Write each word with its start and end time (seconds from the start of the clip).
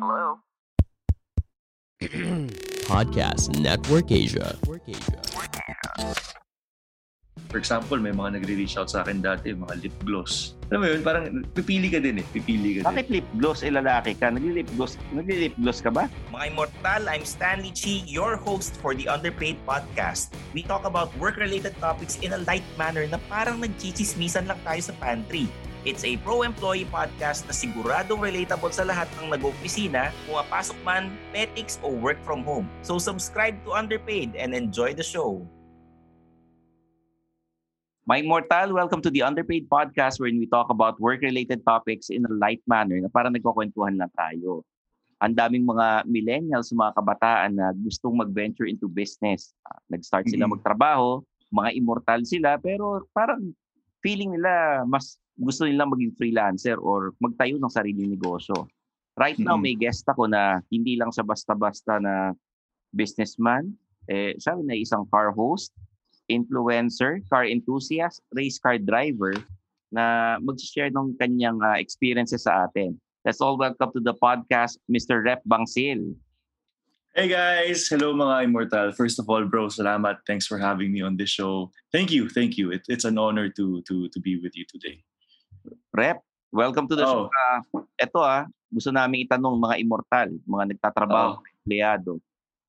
Hello? 0.00 0.40
Podcast 2.88 3.52
Network 3.60 4.08
Asia. 4.08 4.56
For 7.52 7.60
example, 7.60 8.00
may 8.00 8.08
mga 8.08 8.40
nagre-reach 8.40 8.80
out 8.80 8.88
sa 8.88 9.04
akin 9.04 9.20
dati, 9.20 9.52
mga 9.52 9.76
lip 9.84 9.92
gloss. 10.08 10.56
Alam 10.72 10.80
mo 10.80 10.86
yun, 10.88 11.04
parang 11.04 11.44
pipili 11.52 11.92
ka 11.92 12.00
din 12.00 12.24
eh. 12.24 12.26
Pipili 12.32 12.80
ka 12.80 12.88
Bakit 12.88 13.12
lip 13.12 13.28
gloss? 13.36 13.60
Eh, 13.60 13.68
lalaki 13.68 14.16
ka. 14.16 14.32
Nagli-lip 14.32 14.72
gloss, 14.72 14.96
nagli-lip 15.12 15.52
gloss 15.60 15.84
ka 15.84 15.92
ba? 15.92 16.08
Mga 16.32 16.44
immortal, 16.48 17.02
I'm 17.04 17.28
Stanley 17.28 17.76
Chi, 17.76 18.00
your 18.08 18.40
host 18.40 18.80
for 18.80 18.96
the 18.96 19.04
Underpaid 19.04 19.60
Podcast. 19.68 20.32
We 20.56 20.64
talk 20.64 20.88
about 20.88 21.12
work-related 21.20 21.76
topics 21.76 22.16
in 22.24 22.32
a 22.32 22.40
light 22.48 22.64
manner 22.80 23.04
na 23.04 23.20
parang 23.28 23.60
nagchichismisan 23.60 24.48
lang 24.48 24.64
tayo 24.64 24.80
sa 24.80 24.96
pantry. 24.96 25.44
It's 25.80 26.04
a 26.04 26.12
pro-employee 26.20 26.92
podcast 26.92 27.48
na 27.48 27.56
siguradong 27.56 28.20
relatable 28.20 28.68
sa 28.68 28.84
lahat 28.84 29.08
ng 29.16 29.32
nag-opisina, 29.32 30.12
pumapasok 30.28 30.76
man, 30.84 31.08
petics, 31.32 31.80
o 31.80 31.88
work 31.88 32.20
from 32.20 32.44
home. 32.44 32.68
So 32.84 33.00
subscribe 33.00 33.56
to 33.64 33.72
Underpaid 33.72 34.36
and 34.36 34.52
enjoy 34.52 34.92
the 34.92 35.00
show. 35.00 35.40
My 38.04 38.20
Immortal, 38.20 38.76
welcome 38.76 39.00
to 39.00 39.08
the 39.08 39.24
Underpaid 39.24 39.72
Podcast 39.72 40.20
wherein 40.20 40.36
we 40.36 40.44
talk 40.44 40.68
about 40.68 41.00
work-related 41.00 41.64
topics 41.64 42.12
in 42.12 42.28
a 42.28 42.32
light 42.36 42.60
manner 42.68 43.00
na 43.00 43.08
parang 43.08 43.32
nagkukwentuhan 43.32 43.96
lang 43.96 44.12
tayo. 44.12 44.60
Ang 45.24 45.32
daming 45.32 45.64
mga 45.64 46.04
millennials, 46.04 46.76
mga 46.76 46.92
kabataan 46.92 47.56
na 47.56 47.72
gustong 47.72 48.20
mag-venture 48.20 48.68
into 48.68 48.84
business. 48.84 49.56
Uh, 49.64 49.80
nag-start 49.88 50.28
sila 50.28 50.44
Mhm. 50.44 50.60
magtrabaho, 50.60 51.24
mga 51.48 51.72
immortal 51.72 52.20
sila, 52.28 52.60
pero 52.60 53.08
parang 53.16 53.56
feeling 54.00 54.36
nila 54.36 54.84
mas 54.84 55.16
gusto 55.40 55.64
nila 55.64 55.88
maging 55.88 56.12
freelancer 56.16 56.76
or 56.76 57.16
magtayo 57.16 57.56
ng 57.56 57.72
sariling 57.72 58.12
negosyo. 58.12 58.68
Right 59.16 59.36
now, 59.40 59.56
Mhm. 59.56 59.64
may 59.64 59.76
guest 59.76 60.04
ako 60.08 60.28
na 60.28 60.60
hindi 60.68 60.96
lang 60.96 61.12
sa 61.12 61.24
basta-basta 61.24 62.00
na 62.00 62.32
businessman. 62.92 63.72
Eh, 64.08 64.36
siya 64.36 64.56
na 64.60 64.76
isang 64.76 65.06
car 65.08 65.32
host, 65.32 65.72
influencer, 66.28 67.20
car 67.28 67.44
enthusiast, 67.46 68.22
race 68.32 68.58
car 68.58 68.78
driver 68.78 69.34
na 69.90 70.36
mag-share 70.38 70.90
ng 70.90 71.18
kanyang 71.18 71.58
ah, 71.60 71.76
experiences 71.76 72.46
sa 72.46 72.66
atin. 72.68 72.94
Let's 73.26 73.42
all 73.42 73.58
welcome 73.60 73.92
to 73.92 74.00
the 74.00 74.16
podcast, 74.16 74.80
Mr. 74.88 75.20
Rep 75.20 75.44
Bangsil. 75.44 76.16
Hey 77.10 77.26
guys! 77.26 77.90
Hello 77.90 78.14
mga 78.14 78.46
Immortal. 78.46 78.94
First 78.94 79.18
of 79.18 79.26
all, 79.26 79.42
bro, 79.42 79.66
salamat. 79.66 80.22
Thanks 80.30 80.46
for 80.46 80.62
having 80.62 80.94
me 80.94 81.02
on 81.02 81.18
this 81.18 81.34
show. 81.34 81.74
Thank 81.90 82.14
you, 82.14 82.30
thank 82.30 82.54
you. 82.54 82.70
It, 82.70 82.86
it's 82.86 83.02
an 83.02 83.18
honor 83.18 83.50
to 83.58 83.82
to 83.90 84.06
to 84.14 84.18
be 84.22 84.38
with 84.38 84.54
you 84.54 84.62
today. 84.70 85.02
Rep, 85.90 86.22
welcome 86.54 86.86
to 86.86 86.94
the 86.94 87.02
show. 87.02 87.26
Oh. 87.26 87.34
Ah, 87.34 87.58
eto 87.98 88.22
ah, 88.22 88.46
gusto 88.70 88.94
namin 88.94 89.26
itanong 89.26 89.58
mga 89.58 89.82
immortal, 89.82 90.30
mga 90.46 90.64
nagtatrabaho, 90.70 91.42
mga 91.42 91.50
empleyado. 91.50 92.12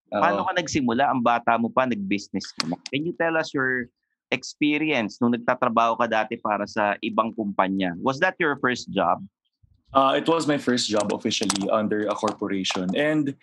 Oo. 0.09 0.17
Paano 0.17 0.41
ka 0.49 0.53
nagsimula? 0.57 1.03
Ang 1.13 1.21
bata 1.21 1.61
mo 1.61 1.69
pa, 1.69 1.85
nag-business 1.85 2.49
ka 2.57 2.65
na. 2.65 2.81
Can 2.89 3.05
you 3.05 3.13
tell 3.13 3.37
us 3.37 3.53
your 3.53 3.93
experience 4.33 5.21
nung 5.21 5.37
nagtatrabaho 5.37 6.01
ka 6.01 6.09
dati 6.09 6.33
para 6.41 6.65
sa 6.65 6.97
ibang 7.05 7.29
kumpanya? 7.37 7.93
Was 8.01 8.17
that 8.25 8.33
your 8.41 8.57
first 8.57 8.89
job? 8.89 9.21
Uh, 9.93 10.17
it 10.17 10.25
was 10.25 10.49
my 10.49 10.57
first 10.57 10.89
job 10.89 11.13
officially 11.13 11.69
under 11.69 12.09
a 12.09 12.15
corporation. 12.17 12.89
And 12.97 13.37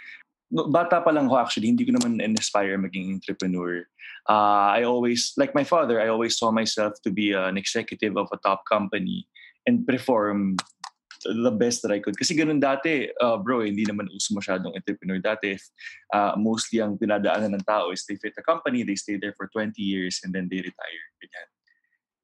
no, 0.50 0.68
bata 0.68 1.00
pa 1.00 1.10
lang 1.10 1.26
ako 1.26 1.36
actually, 1.38 1.68
hindi 1.68 1.84
ko 1.84 1.96
naman 1.96 2.20
in-aspire 2.20 2.76
maging 2.78 3.20
entrepreneur. 3.20 3.84
Uh, 4.28 4.76
I 4.76 4.84
always, 4.84 5.32
like 5.36 5.54
my 5.54 5.64
father, 5.64 6.00
I 6.00 6.08
always 6.08 6.36
saw 6.36 6.50
myself 6.50 7.00
to 7.04 7.10
be 7.10 7.32
an 7.32 7.56
executive 7.56 8.16
of 8.16 8.28
a 8.32 8.38
top 8.44 8.64
company 8.68 9.26
and 9.66 9.86
perform 9.86 10.56
the 11.24 11.50
best 11.50 11.82
that 11.82 11.90
I 11.90 11.98
could. 11.98 12.16
Kasi 12.16 12.36
ganun 12.36 12.62
dati, 12.62 13.10
uh, 13.20 13.36
bro, 13.38 13.66
hindi 13.66 13.84
naman 13.84 14.06
uso 14.14 14.34
masyadong 14.34 14.76
entrepreneur 14.76 15.18
dati. 15.18 15.58
Uh, 16.12 16.36
mostly 16.38 16.78
ang 16.78 16.96
dinadaanan 16.96 17.58
ng 17.58 17.64
tao 17.66 17.90
is 17.90 18.06
they 18.06 18.16
fit 18.16 18.38
a 18.38 18.44
company, 18.44 18.84
they 18.84 18.94
stay 18.94 19.18
there 19.18 19.34
for 19.34 19.50
20 19.50 19.74
years 19.82 20.20
and 20.22 20.30
then 20.30 20.46
they 20.46 20.62
retire. 20.62 21.04
Ganyan. 21.18 21.48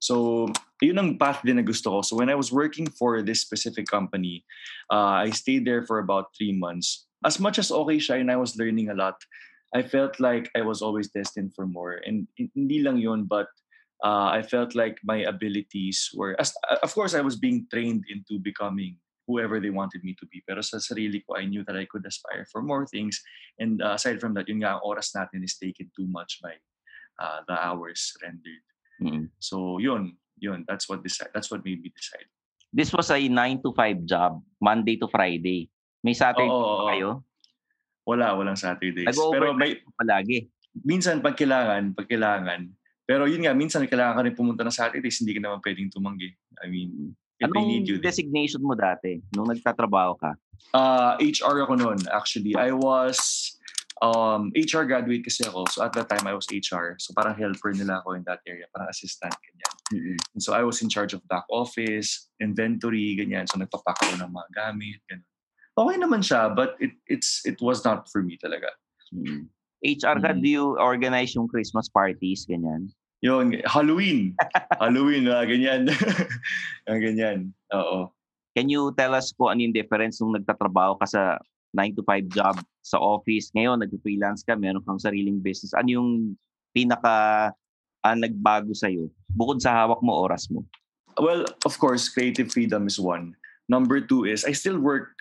So, 0.05 0.47
yun 0.85 1.01
ang 1.01 1.17
path 1.17 1.41
din 1.41 1.57
na 1.57 1.65
gusto 1.65 1.89
ko. 1.89 1.99
So 2.05 2.21
when 2.21 2.29
I 2.29 2.37
was 2.37 2.53
working 2.53 2.85
for 2.93 3.25
this 3.25 3.41
specific 3.41 3.89
company, 3.89 4.45
uh, 4.93 5.25
I 5.25 5.33
stayed 5.33 5.65
there 5.65 5.89
for 5.89 5.97
about 5.99 6.37
three 6.37 6.53
months. 6.53 7.09
As 7.25 7.41
much 7.41 7.59
as 7.59 7.73
okay 7.73 7.97
siya 7.97 8.21
and 8.21 8.31
I 8.31 8.37
was 8.37 8.57
learning 8.57 8.91
a 8.91 8.95
lot, 8.95 9.17
I 9.75 9.83
felt 9.83 10.21
like 10.21 10.51
I 10.55 10.63
was 10.63 10.83
always 10.83 11.11
destined 11.11 11.55
for 11.55 11.67
more. 11.67 11.99
And 12.07 12.29
hindi 12.39 12.83
lang 12.83 12.99
yun, 12.99 13.25
but 13.25 13.49
uh, 14.05 14.31
I 14.31 14.43
felt 14.43 14.75
like 14.75 14.99
my 15.03 15.25
abilities 15.27 16.11
were, 16.15 16.37
as, 16.39 16.55
of 16.83 16.95
course, 16.95 17.15
I 17.15 17.21
was 17.21 17.37
being 17.37 17.67
trained 17.73 18.05
into 18.13 18.39
becoming 18.39 18.97
whoever 19.27 19.59
they 19.59 19.71
wanted 19.71 20.05
me 20.05 20.15
to 20.21 20.27
be. 20.27 20.45
Pero 20.47 20.61
sa 20.61 20.79
sarili 20.79 21.25
ko, 21.27 21.37
I 21.37 21.47
knew 21.47 21.65
that 21.65 21.77
I 21.77 21.87
could 21.87 22.07
aspire 22.07 22.47
for 22.53 22.63
more 22.63 22.87
things. 22.87 23.21
And 23.59 23.83
uh, 23.83 23.97
aside 23.97 24.21
from 24.21 24.35
that, 24.35 24.49
yun 24.49 24.61
nga, 24.63 24.77
ang 24.79 24.85
oras 24.85 25.11
natin 25.17 25.43
is 25.43 25.57
taken 25.57 25.91
too 25.97 26.07
much 26.07 26.39
by 26.45 26.55
uh, 27.19 27.41
the 27.49 27.57
hours 27.57 28.13
rendered. 28.23 28.65
Mm. 29.03 29.31
So 29.41 29.79
yun, 29.79 30.17
yun, 30.39 30.65
that's 30.69 30.89
what 30.89 31.03
decide. 31.03 31.33
That's 31.35 31.51
what 31.51 31.65
made 31.65 31.83
me 31.83 31.91
decide. 31.91 32.29
This 32.73 32.93
was 32.93 33.11
a 33.11 33.29
9 33.29 33.63
to 33.63 33.73
5 33.73 34.05
job, 34.05 34.43
Monday 34.61 34.97
to 34.99 35.09
Friday. 35.09 35.71
May 36.05 36.13
Saturday 36.13 36.45
Oo, 36.47 36.53
ba 36.53 36.61
oo, 36.61 36.69
oo. 36.69 36.89
kayo? 36.93 37.11
Wala, 38.05 38.37
walang 38.37 38.61
Saturdays. 38.61 39.09
Pero 39.09 39.33
Nag-overnight 39.33 39.81
may, 39.81 39.97
palagi. 39.97 40.39
minsan 40.85 41.25
pag 41.25 41.33
kailangan, 41.33 41.97
pag 41.97 42.05
kailangan. 42.05 42.69
Pero 43.09 43.25
yun 43.25 43.41
nga, 43.41 43.57
minsan 43.57 43.89
kailangan 43.89 44.21
ka 44.21 44.23
rin 44.29 44.37
pumunta 44.37 44.61
ng 44.61 44.77
Saturdays, 44.77 45.25
hindi 45.25 45.33
ka 45.33 45.41
naman 45.41 45.65
pwedeng 45.65 45.89
tumanggi. 45.89 46.29
I 46.61 46.69
mean, 46.69 47.17
if 47.41 47.49
they 47.49 47.65
need 47.65 47.89
you. 47.89 47.97
Anong 47.97 48.05
designation 48.05 48.61
mo 48.61 48.77
dati 48.77 49.25
nung 49.33 49.49
nagtatrabaho 49.49 50.21
ka? 50.21 50.37
Uh, 50.77 51.17
HR 51.21 51.65
ako 51.65 51.75
noon, 51.81 51.99
actually. 52.13 52.53
I 52.53 52.77
was 52.77 53.17
um, 54.05 54.53
HR 54.53 54.85
graduate 54.85 55.25
kasi 55.25 55.49
ako. 55.49 55.65
So 55.73 55.81
at 55.85 55.97
that 55.97 56.13
time, 56.13 56.29
I 56.29 56.37
was 56.37 56.45
HR. 56.53 57.01
So 57.01 57.17
parang 57.17 57.37
helper 57.41 57.73
nila 57.73 58.05
ako 58.05 58.21
in 58.21 58.25
that 58.29 58.45
area. 58.45 58.69
Parang 58.69 58.93
assistant, 58.93 59.33
ganyan. 59.41 59.73
And 60.37 60.43
so 60.43 60.53
I 60.53 60.65
was 60.65 60.85
in 60.85 60.93
charge 60.93 61.17
of 61.17 61.25
back 61.29 61.49
office, 61.49 62.29
inventory, 62.41 63.17
ganyan. 63.17 63.49
So 63.49 63.57
nagpapack 63.57 64.01
ako 64.05 64.21
ng 64.21 64.33
mga 64.33 64.49
gamit, 64.53 65.01
ganun. 65.09 65.34
Okay 65.75 65.97
naman 65.99 66.23
siya, 66.23 66.55
but 66.55 66.79
it 66.79 66.95
it's 67.11 67.43
it 67.43 67.59
was 67.59 67.83
not 67.83 68.07
for 68.07 68.23
me 68.23 68.39
talaga. 68.39 68.71
HR 69.85 70.17
ka, 70.23 70.31
Mm. 70.33 70.41
do 70.41 70.49
you 70.49 70.65
organize 70.79 71.35
yung 71.35 71.51
Christmas 71.51 71.91
parties, 71.91 72.47
ganyan? 72.49 72.89
Yung 73.21 73.53
Halloween. 73.69 74.33
Halloween, 74.83 75.27
mga 75.29 75.45
ganyan. 75.51 75.81
mga 76.87 77.01
ganyan. 77.11 77.39
Oo. 77.75 78.09
Can 78.55 78.71
you 78.71 78.95
tell 78.95 79.13
us 79.19 79.35
kung 79.35 79.51
ano 79.51 79.61
yung 79.67 79.75
difference 79.75 80.23
nung 80.23 80.33
nagtatrabaho 80.33 80.95
ka 81.03 81.07
sa 81.11 81.23
9 81.75 81.99
to 81.99 82.03
5 82.07 82.31
job 82.31 82.55
sa 82.87 83.03
office? 83.03 83.51
Ngayon, 83.53 83.83
nag-freelance 83.83 84.47
ka, 84.47 84.55
meron 84.55 84.85
kang 84.87 85.03
sariling 85.03 85.43
business. 85.43 85.75
Ano 85.75 85.91
yung 85.91 86.09
pinaka 86.71 87.51
uh, 88.07 88.17
nagbago 88.17 88.71
sa'yo? 88.73 89.11
Bukod 89.35 89.59
sa 89.59 89.75
hawak 89.75 89.99
mo, 90.07 90.15
oras 90.23 90.47
mo. 90.55 90.63
Well, 91.19 91.45
of 91.67 91.75
course, 91.83 92.07
creative 92.07 92.51
freedom 92.55 92.87
is 92.87 92.99
one. 92.99 93.35
Number 93.67 93.99
two 93.99 94.23
is 94.29 94.45
I 94.47 94.53
still 94.55 94.79
work 94.79 95.14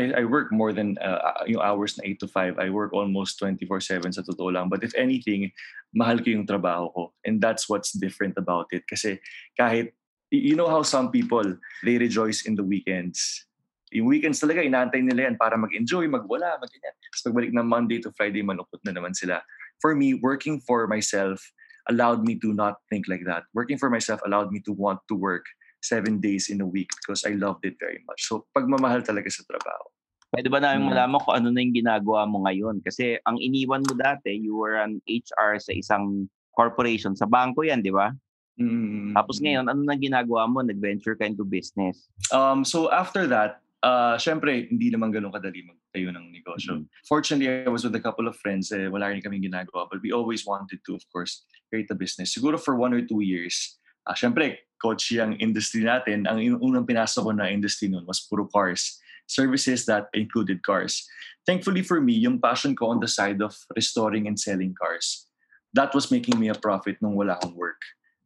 I, 0.00 0.20
I 0.20 0.24
work 0.24 0.48
more 0.50 0.72
than 0.72 0.96
uh, 0.98 1.44
yung 1.44 1.60
hours 1.60 2.00
na 2.00 2.08
8 2.08 2.20
to 2.20 2.28
5. 2.28 2.58
I 2.58 2.68
work 2.72 2.92
almost 2.96 3.36
24-7 3.40 4.16
sa 4.16 4.24
totoo 4.24 4.48
lang. 4.48 4.72
But 4.72 4.80
if 4.80 4.96
anything, 4.96 5.52
mahal 5.92 6.18
ko 6.24 6.32
yung 6.32 6.48
trabaho 6.48 6.88
ko. 6.96 7.02
And 7.28 7.36
that's 7.36 7.68
what's 7.68 7.92
different 7.92 8.40
about 8.40 8.72
it. 8.72 8.88
Kasi 8.88 9.20
kahit, 9.60 9.92
you 10.32 10.56
know 10.56 10.72
how 10.72 10.80
some 10.80 11.12
people, 11.12 11.44
they 11.84 12.00
rejoice 12.00 12.48
in 12.48 12.56
the 12.56 12.64
weekends. 12.64 13.44
Yung 13.92 14.08
weekends 14.08 14.40
talaga, 14.40 14.64
inaantay 14.64 15.04
nila 15.04 15.28
yan 15.28 15.36
para 15.36 15.60
mag-enjoy, 15.60 16.08
magwala, 16.08 16.56
mag-ganyan. 16.56 16.96
Tapos 16.96 17.22
pagbalik 17.26 17.52
na 17.52 17.66
Monday 17.66 18.00
to 18.00 18.08
Friday, 18.16 18.40
malungkot 18.40 18.80
na 18.86 18.96
naman 18.96 19.12
sila. 19.12 19.44
For 19.82 19.92
me, 19.92 20.16
working 20.16 20.62
for 20.64 20.88
myself 20.88 21.42
allowed 21.90 22.22
me 22.22 22.38
to 22.38 22.54
not 22.54 22.80
think 22.88 23.10
like 23.10 23.26
that. 23.26 23.44
Working 23.52 23.76
for 23.76 23.90
myself 23.90 24.22
allowed 24.24 24.54
me 24.54 24.62
to 24.64 24.72
want 24.72 25.02
to 25.10 25.18
work 25.18 25.44
seven 25.80 26.20
days 26.20 26.48
in 26.48 26.60
a 26.60 26.68
week 26.68 26.88
because 27.00 27.24
I 27.24 27.36
loved 27.36 27.64
it 27.64 27.76
very 27.80 28.00
much. 28.06 28.28
So 28.28 28.46
pagmamahal 28.56 29.04
talaga 29.04 29.32
sa 29.32 29.44
trabaho. 29.48 29.84
Pwede 30.30 30.46
ba 30.46 30.62
namin 30.62 30.86
mm. 30.86 30.90
malaman 30.94 31.20
kung 31.26 31.34
ano 31.34 31.48
na 31.50 31.58
yung 31.58 31.74
ginagawa 31.74 32.22
mo 32.30 32.46
ngayon? 32.46 32.78
Kasi 32.86 33.18
ang 33.26 33.34
iniwan 33.42 33.82
mo 33.82 33.98
dati, 33.98 34.30
you 34.30 34.54
were 34.54 34.78
an 34.78 35.02
HR 35.10 35.58
sa 35.58 35.74
isang 35.74 36.30
corporation. 36.54 37.18
Sa 37.18 37.26
bangko 37.26 37.66
yan, 37.66 37.82
di 37.82 37.90
ba? 37.90 38.14
Mm. 38.54 39.10
Tapos 39.18 39.42
ngayon, 39.42 39.66
ano 39.66 39.82
na 39.82 39.98
ginagawa 39.98 40.46
mo? 40.46 40.62
Nag-venture 40.62 41.18
ka 41.18 41.26
into 41.26 41.42
business. 41.42 42.06
Um, 42.30 42.62
so 42.62 42.86
after 42.94 43.26
that, 43.26 43.58
uh, 43.82 44.14
syempre, 44.22 44.70
hindi 44.70 44.94
naman 44.94 45.10
ganun 45.10 45.34
kadali 45.34 45.66
magtayo 45.66 46.14
ng 46.14 46.30
negosyo. 46.30 46.78
Mm-hmm. 46.78 47.08
Fortunately, 47.10 47.48
I 47.66 47.72
was 47.72 47.82
with 47.82 47.98
a 47.98 48.04
couple 48.04 48.30
of 48.30 48.38
friends. 48.38 48.70
Eh, 48.70 48.86
wala 48.86 49.10
rin 49.10 49.18
kaming 49.18 49.50
ginagawa. 49.50 49.90
But 49.90 49.98
we 50.04 50.14
always 50.14 50.46
wanted 50.46 50.78
to, 50.86 50.94
of 50.94 51.02
course, 51.10 51.42
create 51.72 51.90
a 51.90 51.98
business. 51.98 52.30
Siguro 52.30 52.54
for 52.54 52.78
one 52.78 52.94
or 52.94 53.02
two 53.02 53.24
years, 53.24 53.82
uh, 54.06 54.14
syempre, 54.14 54.62
coach 54.80 55.12
yung 55.12 55.36
industry 55.36 55.84
natin, 55.84 56.24
ang 56.24 56.40
unang 56.40 56.88
pinasok 56.88 57.28
ko 57.28 57.32
na 57.36 57.52
industry 57.52 57.92
noon 57.92 58.08
was 58.08 58.24
puro 58.24 58.48
cars. 58.48 58.98
Services 59.30 59.86
that 59.86 60.10
included 60.10 60.64
cars. 60.66 61.06
Thankfully 61.46 61.86
for 61.86 62.02
me, 62.02 62.18
yung 62.18 62.42
passion 62.42 62.74
ko 62.74 62.90
on 62.90 62.98
the 62.98 63.06
side 63.06 63.38
of 63.38 63.54
restoring 63.76 64.26
and 64.26 64.34
selling 64.34 64.74
cars, 64.74 65.30
that 65.70 65.94
was 65.94 66.10
making 66.10 66.34
me 66.34 66.50
a 66.50 66.58
profit 66.58 66.98
nung 66.98 67.14
wala 67.14 67.38
akong 67.38 67.54
work. 67.54 67.78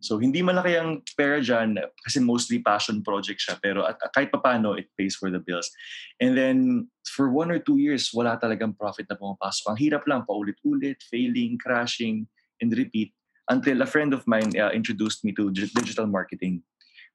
So 0.04 0.20
hindi 0.20 0.44
malaki 0.44 0.76
ang 0.76 1.00
pera 1.16 1.40
dyan 1.40 1.80
kasi 2.04 2.20
mostly 2.20 2.60
passion 2.60 3.00
project 3.00 3.40
siya 3.40 3.56
pero 3.56 3.88
at, 3.88 3.96
kahit 4.12 4.28
papano 4.28 4.76
it 4.76 4.92
pays 5.00 5.16
for 5.16 5.32
the 5.32 5.40
bills. 5.40 5.72
And 6.20 6.36
then 6.36 6.88
for 7.08 7.32
one 7.32 7.48
or 7.48 7.56
two 7.56 7.80
years 7.80 8.12
wala 8.12 8.36
talagang 8.36 8.76
profit 8.76 9.08
na 9.08 9.16
pumapasok. 9.16 9.64
Ang 9.72 9.80
hirap 9.80 10.04
lang 10.04 10.28
paulit-ulit, 10.28 11.00
failing, 11.08 11.56
crashing, 11.56 12.28
and 12.60 12.68
repeat 12.76 13.16
until 13.49 13.82
a 13.82 13.87
friend 13.87 14.14
of 14.14 14.26
mine 14.26 14.52
uh, 14.58 14.70
introduced 14.70 15.25
me 15.25 15.32
to 15.32 15.50
digital 15.50 16.06
marketing, 16.06 16.62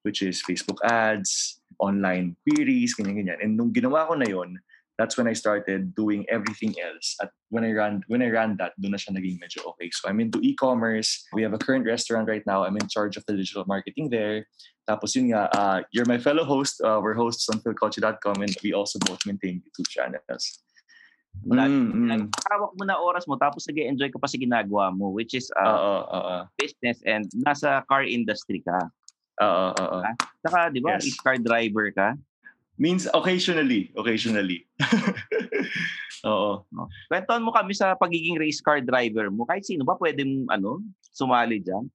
which 0.03 0.21
is 0.21 0.43
Facebook 0.43 0.77
ads, 0.83 1.61
online 1.79 2.35
queries, 2.47 2.95
ganyan-ganyan. 2.95 3.41
And 3.41 3.57
nung 3.57 3.73
ginawa 3.73 4.07
ko 4.07 4.15
na 4.15 4.27
that's 4.99 5.15
when 5.15 5.31
I 5.31 5.33
started 5.33 5.95
doing 5.95 6.27
everything 6.27 6.75
else. 6.75 7.15
At 7.23 7.31
when 7.47 7.63
I 7.63 7.71
ran 7.71 8.03
when 8.11 8.21
I 8.21 8.27
ran 8.27 8.59
that, 8.59 8.75
doon 8.75 8.91
na 8.91 8.99
siya 8.99 9.15
naging 9.15 9.39
medyo 9.39 9.63
okay. 9.71 9.87
So 9.95 10.11
I'm 10.11 10.19
into 10.19 10.43
e-commerce. 10.43 11.23
We 11.31 11.41
have 11.47 11.55
a 11.55 11.57
current 11.57 11.87
restaurant 11.87 12.27
right 12.27 12.43
now. 12.43 12.67
I'm 12.67 12.75
in 12.75 12.91
charge 12.91 13.15
of 13.15 13.23
the 13.25 13.39
digital 13.39 13.63
marketing 13.63 14.11
there. 14.11 14.51
Tapos 14.83 15.15
yun 15.15 15.31
nga, 15.31 15.47
uh, 15.55 15.79
you're 15.95 16.05
my 16.05 16.19
fellow 16.19 16.43
host. 16.43 16.83
Uh, 16.83 16.99
we're 16.99 17.15
hosts 17.15 17.47
on 17.47 17.63
philcoche.com 17.63 18.43
and 18.43 18.51
we 18.59 18.75
also 18.75 18.99
both 19.07 19.23
maintain 19.23 19.63
YouTube 19.63 19.87
channels. 19.87 20.59
Mm, 21.39 22.29
Hawak 22.51 22.75
mo 22.75 22.83
na 22.83 22.99
oras 22.99 23.23
mo 23.23 23.39
tapos 23.39 23.63
nag 23.63 23.79
enjoy 23.79 24.11
ka 24.11 24.19
pa 24.19 24.27
sa 24.27 24.35
ginagawa 24.35 24.91
mo 24.91 25.09
which 25.15 25.31
is 25.31 25.47
uh, 25.55 25.65
uh, 25.65 26.03
uh, 26.05 26.25
uh, 26.27 26.43
business 26.59 26.99
and 27.07 27.25
nasa 27.47 27.81
car 27.87 28.03
industry 28.03 28.59
ka. 28.59 28.77
Oo, 29.39 29.71
oo. 29.71 29.99
Saka, 30.43 30.67
di 30.67 30.83
ba, 30.83 30.99
yes. 30.99 31.15
car 31.23 31.39
driver 31.39 31.87
ka? 31.95 32.19
Means 32.75 33.07
occasionally. 33.11 33.91
Occasionally. 33.95 34.67
oo. 36.27 36.67
Kwentuhan 37.07 37.43
mo 37.43 37.55
kami 37.55 37.71
sa 37.71 37.95
pagiging 37.95 38.35
race 38.35 38.59
car 38.59 38.83
driver 38.83 39.31
mo. 39.31 39.47
Kahit 39.47 39.63
sino 39.63 39.87
ba 39.87 39.95
pwedeng 39.95 40.47
ano, 40.51 40.83
sumali 41.15 41.63
dyan? 41.63 41.87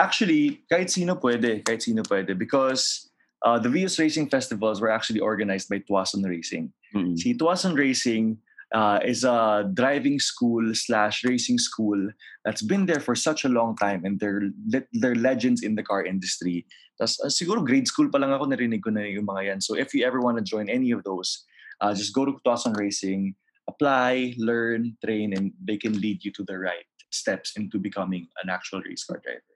Actually, 0.00 0.64
kahit 0.68 0.88
sino 0.88 1.16
pwede. 1.20 1.60
Kahit 1.60 1.84
sino 1.84 2.00
pwede. 2.08 2.32
Because 2.32 3.12
uh, 3.44 3.60
the 3.60 3.68
Vios 3.68 4.00
Racing 4.00 4.32
Festivals 4.32 4.80
were 4.80 4.92
actually 4.92 5.20
organized 5.20 5.68
by 5.68 5.80
Tuason 5.84 6.24
Racing. 6.24 6.72
Mm-hmm. 6.96 7.16
Si 7.16 7.36
Tuason 7.36 7.76
Racing 7.76 8.40
uh, 8.72 8.98
is 9.04 9.24
a 9.24 9.70
driving 9.74 10.18
school 10.18 10.74
slash 10.74 11.24
racing 11.24 11.58
school 11.58 12.10
that's 12.44 12.62
been 12.62 12.86
there 12.86 13.00
for 13.00 13.14
such 13.14 13.44
a 13.44 13.48
long 13.48 13.76
time 13.76 14.04
and 14.04 14.18
they're 14.18 14.50
they're 14.92 15.14
legends 15.14 15.62
in 15.62 15.74
the 15.74 15.82
car 15.82 16.04
industry. 16.04 16.66
Tapos 17.00 17.20
uh, 17.20 17.32
siguro 17.32 17.64
grade 17.64 17.86
school 17.86 18.08
pa 18.08 18.18
lang 18.18 18.32
ako 18.32 18.48
narinig 18.48 18.82
ko 18.82 18.90
na 18.90 19.04
yung 19.04 19.28
mga 19.28 19.52
yan. 19.52 19.60
So 19.60 19.76
if 19.76 19.94
you 19.94 20.04
ever 20.04 20.20
want 20.20 20.38
to 20.38 20.44
join 20.44 20.68
any 20.68 20.90
of 20.90 21.04
those, 21.04 21.44
uh, 21.80 21.92
just 21.94 22.14
go 22.14 22.24
to 22.24 22.36
Tuason 22.44 22.76
Racing, 22.76 23.34
apply, 23.68 24.34
learn, 24.38 24.96
train, 25.04 25.36
and 25.36 25.52
they 25.60 25.76
can 25.76 25.96
lead 26.00 26.24
you 26.24 26.32
to 26.32 26.44
the 26.44 26.58
right 26.58 26.88
steps 27.12 27.52
into 27.56 27.78
becoming 27.78 28.28
an 28.42 28.48
actual 28.48 28.80
race 28.82 29.04
car 29.04 29.20
driver. 29.20 29.52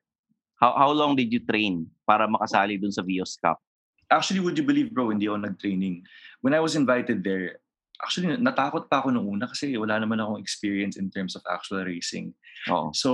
How 0.61 0.73
how 0.77 0.91
long 0.93 1.17
did 1.17 1.33
you 1.33 1.41
train 1.41 1.89
para 2.09 2.29
makasali 2.29 2.81
dun 2.81 2.93
sa 2.93 3.05
Vios 3.05 3.37
Cup? 3.37 3.61
Actually, 4.07 4.39
would 4.41 4.57
you 4.57 4.63
believe 4.63 4.95
bro, 4.95 5.11
hindi 5.11 5.27
ako 5.27 5.43
nag-training. 5.43 6.07
When 6.41 6.55
I 6.55 6.63
was 6.63 6.79
invited 6.79 7.27
there, 7.27 7.59
actually 8.03 8.37
natakot 8.37 8.89
pa 8.89 9.01
ako 9.01 9.15
nung 9.15 9.29
una 9.29 9.49
kasi 9.49 9.73
wala 9.77 9.97
naman 9.97 10.21
akong 10.21 10.41
experience 10.41 11.01
in 11.01 11.09
terms 11.09 11.37
of 11.37 11.43
actual 11.49 11.85
racing. 11.85 12.33
Oo. 12.69 12.93
So, 12.93 13.11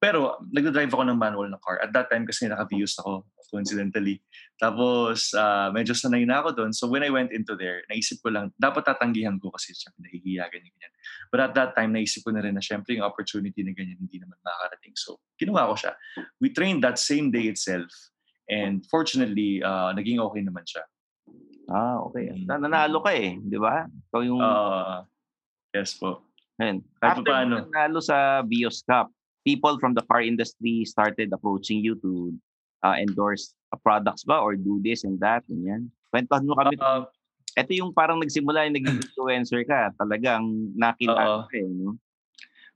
pero 0.00 0.40
nagda-drive 0.48 0.92
ako 0.92 1.04
ng 1.08 1.18
manual 1.18 1.48
na 1.52 1.60
car. 1.60 1.80
At 1.82 1.92
that 1.92 2.08
time 2.08 2.24
kasi 2.24 2.48
naka-Vios 2.48 2.96
ako 3.00 3.28
coincidentally. 3.54 4.18
Tapos 4.58 5.30
uh, 5.38 5.70
medyo 5.70 5.94
sanay 5.94 6.26
na 6.26 6.42
ako 6.42 6.58
doon. 6.58 6.72
So 6.74 6.90
when 6.90 7.06
I 7.06 7.10
went 7.14 7.30
into 7.30 7.54
there, 7.54 7.86
naisip 7.86 8.18
ko 8.18 8.34
lang, 8.34 8.50
dapat 8.58 8.82
tatanggihan 8.82 9.38
ko 9.38 9.54
kasi 9.54 9.70
syempre 9.76 10.10
nahihiya 10.10 10.50
ganyan 10.50 10.74
ganyan. 10.74 10.94
But 11.30 11.40
at 11.46 11.52
that 11.54 11.70
time, 11.78 11.94
naisip 11.94 12.26
ko 12.26 12.34
na 12.34 12.42
rin 12.42 12.58
na 12.58 12.64
syempre 12.64 12.98
yung 12.98 13.06
opportunity 13.06 13.62
na 13.62 13.70
ganyan 13.70 14.02
hindi 14.02 14.18
naman 14.18 14.40
makakarating. 14.42 14.98
So 14.98 15.22
ginawa 15.38 15.70
ko 15.70 15.74
siya. 15.78 15.92
We 16.42 16.50
trained 16.50 16.82
that 16.82 16.98
same 16.98 17.30
day 17.30 17.46
itself. 17.46 17.90
And 18.50 18.84
fortunately, 18.90 19.64
uh, 19.64 19.94
naging 19.96 20.20
okay 20.20 20.42
naman 20.44 20.66
siya. 20.68 20.84
Ah, 21.68 22.00
okay. 22.04 22.32
Mm. 22.32 22.48
Nanalo 22.48 23.00
ka 23.00 23.12
eh, 23.16 23.40
di 23.40 23.56
ba? 23.56 23.88
Ikaw 23.88 24.20
yung... 24.24 24.40
Uh, 24.40 25.04
yes 25.72 25.96
po. 25.96 26.24
Ayun. 26.60 26.84
After 27.00 27.24
paano? 27.24 27.66
nanalo 27.66 27.98
sa 28.04 28.44
Bios 28.44 28.84
Cup, 28.84 29.10
people 29.42 29.76
from 29.80 29.92
the 29.96 30.04
car 30.06 30.22
industry 30.22 30.84
started 30.84 31.32
approaching 31.32 31.82
you 31.82 31.96
to 32.00 32.32
uh, 32.84 32.96
endorse 33.00 33.56
uh, 33.72 33.78
products 33.80 34.24
ba 34.24 34.40
or 34.40 34.56
do 34.56 34.80
this 34.84 35.04
and 35.04 35.16
that, 35.20 35.44
ganyan. 35.48 35.88
Kwentuhan 36.12 36.44
mo 36.46 36.54
kami. 36.54 36.76
Uh, 36.78 37.08
ito 37.54 37.70
yung 37.74 37.94
parang 37.94 38.18
nagsimula 38.18 38.66
yung 38.66 38.76
naging 38.76 38.98
influencer 39.00 39.62
ka. 39.64 39.94
Talagang 39.96 40.74
nakilala 40.74 41.44
uh, 41.44 41.48
ka 41.48 41.56
eh, 41.58 41.66
no? 41.66 41.96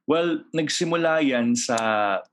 Well, 0.09 0.41
nagsimula 0.57 1.21
yan 1.21 1.53
sa, 1.53 1.77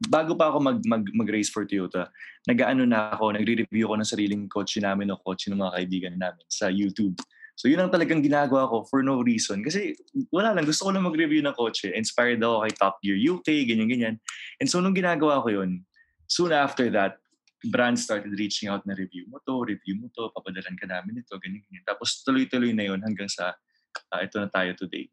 bago 0.08 0.32
pa 0.40 0.48
ako 0.48 0.64
mag, 0.64 0.80
mag, 0.88 1.04
mag-race 1.12 1.52
for 1.52 1.68
Toyota, 1.68 2.08
nag-ano 2.46 2.86
na 2.86 3.14
ako, 3.14 3.34
nagre-review 3.34 3.90
ko 3.90 3.96
ng 3.98 4.08
sariling 4.08 4.46
kotse 4.46 4.78
namin 4.78 5.10
o 5.10 5.18
kotse 5.18 5.50
ng 5.50 5.58
mga 5.58 5.74
kaibigan 5.82 6.16
namin 6.18 6.46
sa 6.46 6.70
YouTube. 6.70 7.18
So 7.56 7.72
yun 7.72 7.80
ang 7.80 7.90
talagang 7.90 8.22
ginagawa 8.22 8.68
ko 8.68 8.84
for 8.86 9.02
no 9.02 9.24
reason. 9.24 9.64
Kasi 9.64 9.96
wala 10.30 10.54
lang, 10.54 10.68
gusto 10.68 10.86
ko 10.86 10.92
lang 10.94 11.08
mag-review 11.08 11.42
ng 11.42 11.56
kotse. 11.56 11.90
Inspired 11.96 12.44
ako 12.44 12.68
kay 12.68 12.74
Top 12.78 12.96
Gear 13.02 13.18
UK, 13.18 13.66
ganyan-ganyan. 13.66 14.22
And 14.62 14.68
so 14.70 14.78
nung 14.84 14.94
ginagawa 14.94 15.42
ko 15.42 15.64
yun, 15.64 15.82
soon 16.30 16.54
after 16.54 16.92
that, 16.94 17.18
brands 17.66 18.06
started 18.06 18.36
reaching 18.38 18.70
out 18.70 18.86
na 18.86 18.94
review 18.94 19.26
mo 19.26 19.42
to, 19.42 19.66
review 19.66 19.98
mo 19.98 20.12
to, 20.14 20.30
papadalan 20.38 20.78
ka 20.78 20.86
namin 20.86 21.24
ito, 21.24 21.34
ganyan-ganyan. 21.42 21.86
Tapos 21.88 22.22
tuloy-tuloy 22.22 22.76
na 22.78 22.86
yun 22.94 23.02
hanggang 23.02 23.32
sa 23.32 23.58
uh, 24.14 24.22
ito 24.22 24.38
na 24.38 24.52
tayo 24.52 24.76
today. 24.78 25.10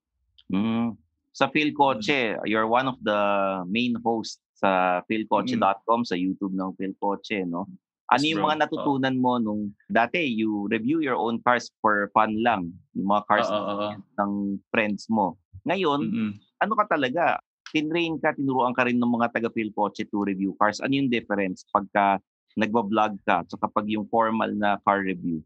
Mm 0.52 1.00
sa 1.32 1.48
Phil 1.48 1.72
Coche, 1.72 2.36
mm. 2.36 2.44
you're 2.44 2.68
one 2.68 2.84
of 2.84 3.00
the 3.00 3.20
main 3.66 3.96
hosts 4.04 4.38
sa 4.62 5.02
philcoche.com, 5.10 6.06
mm. 6.06 6.08
sa 6.08 6.14
YouTube 6.14 6.54
ng 6.54 6.70
Phil 6.78 6.94
Coche, 7.02 7.42
no? 7.42 7.66
Ano 8.12 8.24
yung 8.28 8.44
mga 8.44 8.68
natutunan 8.68 9.16
mo 9.16 9.40
nung 9.40 9.72
dati 9.88 10.20
you 10.20 10.68
review 10.68 11.00
your 11.00 11.16
own 11.16 11.40
cars 11.40 11.72
for 11.80 12.12
fun 12.12 12.38
lang, 12.44 12.70
yung 12.94 13.08
mga 13.08 13.22
cars 13.26 13.48
uh, 13.48 13.56
uh, 13.56 13.78
uh. 13.90 13.94
ng 14.22 14.60
friends 14.68 15.08
mo. 15.08 15.34
Ngayon, 15.64 16.00
mm-hmm. 16.06 16.30
ano 16.62 16.72
ka 16.76 16.84
talaga? 16.92 17.40
Tinrain 17.72 18.20
ka, 18.20 18.36
tinuruan 18.36 18.76
ka 18.76 18.84
rin 18.84 19.00
ng 19.00 19.12
mga 19.16 19.32
taga 19.32 19.48
Phil 19.48 19.72
Coche 19.72 20.04
to 20.04 20.28
review 20.28 20.52
cars. 20.60 20.78
Ano 20.84 20.92
yung 20.92 21.08
difference 21.08 21.64
pagka 21.72 22.20
nagba-vlog 22.52 23.16
ka 23.24 23.42
at 23.42 23.48
kapag 23.48 23.88
yung 23.88 24.04
formal 24.12 24.52
na 24.52 24.76
car 24.84 25.00
review? 25.00 25.40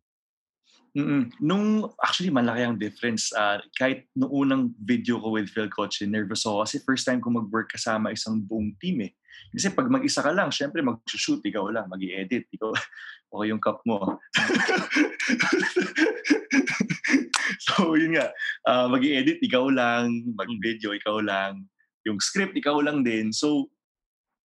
Mm. 0.97 1.29
Nung 1.45 1.93
actually 2.01 2.33
malaki 2.33 2.65
ang 2.65 2.81
difference. 2.81 3.29
Uh, 3.37 3.61
kahit 3.77 4.09
nung 4.17 4.33
unang 4.33 4.63
video 4.81 5.21
ko 5.21 5.37
with 5.37 5.53
Phil 5.53 5.69
Coche, 5.69 6.09
nervous 6.09 6.49
ako 6.49 6.65
kasi 6.65 6.81
first 6.89 7.05
time 7.05 7.21
ko 7.21 7.29
mag-work 7.29 7.69
kasama 7.69 8.17
isang 8.17 8.41
buong 8.41 8.73
team 8.81 9.05
eh. 9.05 9.13
Kasi 9.53 9.77
pag 9.77 9.93
mag-isa 9.93 10.25
ka 10.25 10.33
lang, 10.33 10.49
syempre 10.49 10.81
mag-shoot, 10.81 11.45
ikaw 11.45 11.69
lang, 11.69 11.93
mag 11.93 12.01
edit 12.01 12.49
ikaw, 12.49 12.73
okay 13.37 13.47
yung 13.53 13.61
cup 13.61 13.85
mo. 13.85 14.17
so 17.69 17.93
yun 17.93 18.17
nga, 18.17 18.33
uh, 18.65 18.89
mag 18.89 19.05
edit 19.05 19.37
ikaw 19.45 19.69
lang, 19.69 20.25
mag-video, 20.33 20.97
ikaw 20.97 21.21
lang, 21.21 21.69
yung 22.09 22.17
script, 22.25 22.57
ikaw 22.57 22.81
lang 22.81 23.05
din. 23.05 23.37
So, 23.37 23.69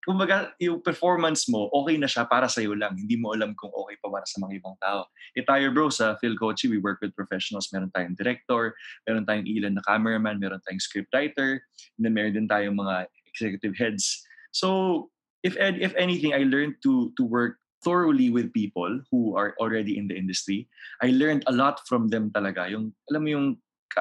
kumbaga, 0.02 0.50
yung 0.58 0.82
performance 0.82 1.46
mo, 1.46 1.70
okay 1.70 1.94
na 1.94 2.10
siya 2.10 2.26
para 2.26 2.50
sa'yo 2.50 2.74
lang. 2.74 2.98
Hindi 2.98 3.14
mo 3.14 3.32
alam 3.32 3.54
kung 3.54 3.70
okay 3.70 3.94
pa 4.02 4.10
para 4.10 4.26
sa 4.26 4.42
mga 4.42 4.58
ibang 4.58 4.76
tao. 4.82 5.06
E 5.38 5.46
tayo 5.46 5.70
bro, 5.70 5.88
sa 5.88 6.18
Phil 6.18 6.34
Coachy, 6.34 6.66
we 6.66 6.82
work 6.82 6.98
with 6.98 7.14
professionals. 7.14 7.70
Meron 7.70 7.90
tayong 7.94 8.18
director, 8.18 8.74
meron 9.06 9.22
tayong 9.22 9.46
ilan 9.46 9.78
na 9.78 9.84
cameraman, 9.86 10.42
meron 10.42 10.58
tayong 10.66 10.82
scriptwriter, 10.82 11.62
and 11.98 12.02
then 12.02 12.14
meron 12.14 12.34
din 12.34 12.50
tayong 12.50 12.74
mga 12.74 13.06
executive 13.30 13.78
heads. 13.78 14.26
So, 14.50 15.08
if 15.46 15.54
if 15.58 15.94
anything, 15.94 16.34
I 16.34 16.44
learned 16.44 16.82
to 16.82 17.14
to 17.16 17.22
work 17.22 17.62
thoroughly 17.82 18.30
with 18.30 18.54
people 18.54 19.02
who 19.10 19.34
are 19.34 19.54
already 19.58 19.98
in 19.98 20.06
the 20.06 20.14
industry. 20.14 20.70
I 21.02 21.10
learned 21.10 21.42
a 21.50 21.54
lot 21.54 21.82
from 21.90 22.08
them 22.08 22.30
talaga. 22.30 22.70
Yung, 22.70 22.94
alam 23.10 23.22
mo 23.26 23.28
yung, 23.28 23.46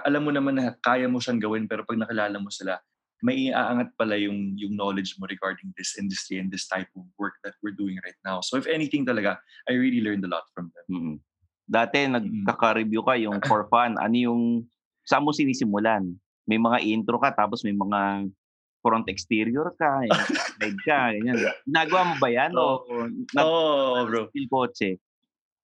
alam 0.06 0.22
mo 0.24 0.32
naman 0.32 0.62
na 0.62 0.78
kaya 0.86 1.10
mo 1.10 1.18
siyang 1.18 1.42
gawin, 1.42 1.66
pero 1.66 1.82
pag 1.84 1.98
nakilala 1.98 2.38
mo 2.38 2.54
sila, 2.54 2.78
may 3.22 3.50
iaangat 3.50 3.94
pala 3.96 4.18
yung 4.18 4.58
yung 4.58 4.74
knowledge 4.74 5.16
mo 5.22 5.30
regarding 5.30 5.70
this 5.78 5.98
industry 5.98 6.42
and 6.42 6.50
this 6.50 6.66
type 6.66 6.90
of 6.98 7.06
work 7.22 7.38
that 7.46 7.54
we're 7.62 7.78
doing 7.78 7.98
right 8.02 8.18
now. 8.26 8.42
So 8.42 8.58
if 8.58 8.66
anything 8.66 9.06
talaga, 9.06 9.38
I 9.70 9.78
really 9.78 10.02
learned 10.02 10.26
a 10.26 10.32
lot 10.32 10.50
from 10.54 10.74
them. 10.74 10.88
Mm-hmm. 10.90 11.18
Dati 11.72 12.10
nagkaka-review 12.10 13.02
ka 13.06 13.16
yung 13.16 13.40
for 13.46 13.70
fun. 13.70 13.96
Ano 14.02 14.16
yung 14.18 14.42
saan 15.06 15.24
mo 15.24 15.32
sinisimulan? 15.32 16.18
May 16.50 16.58
mga 16.58 16.84
intro 16.84 17.22
ka 17.22 17.32
tapos 17.32 17.64
may 17.64 17.78
mga 17.78 18.28
front 18.82 19.06
exterior 19.08 19.72
ka, 19.78 20.02
side 20.58 20.78
ka, 20.84 21.14
ganyan. 21.16 21.54
Nagawa 21.70 22.02
mo 22.12 22.16
ba 22.18 22.30
yan? 22.34 22.52
Oo, 22.58 22.82
oh, 23.38 24.02
oh, 24.02 24.04
bro. 24.10 24.28
Kotse? 24.50 24.98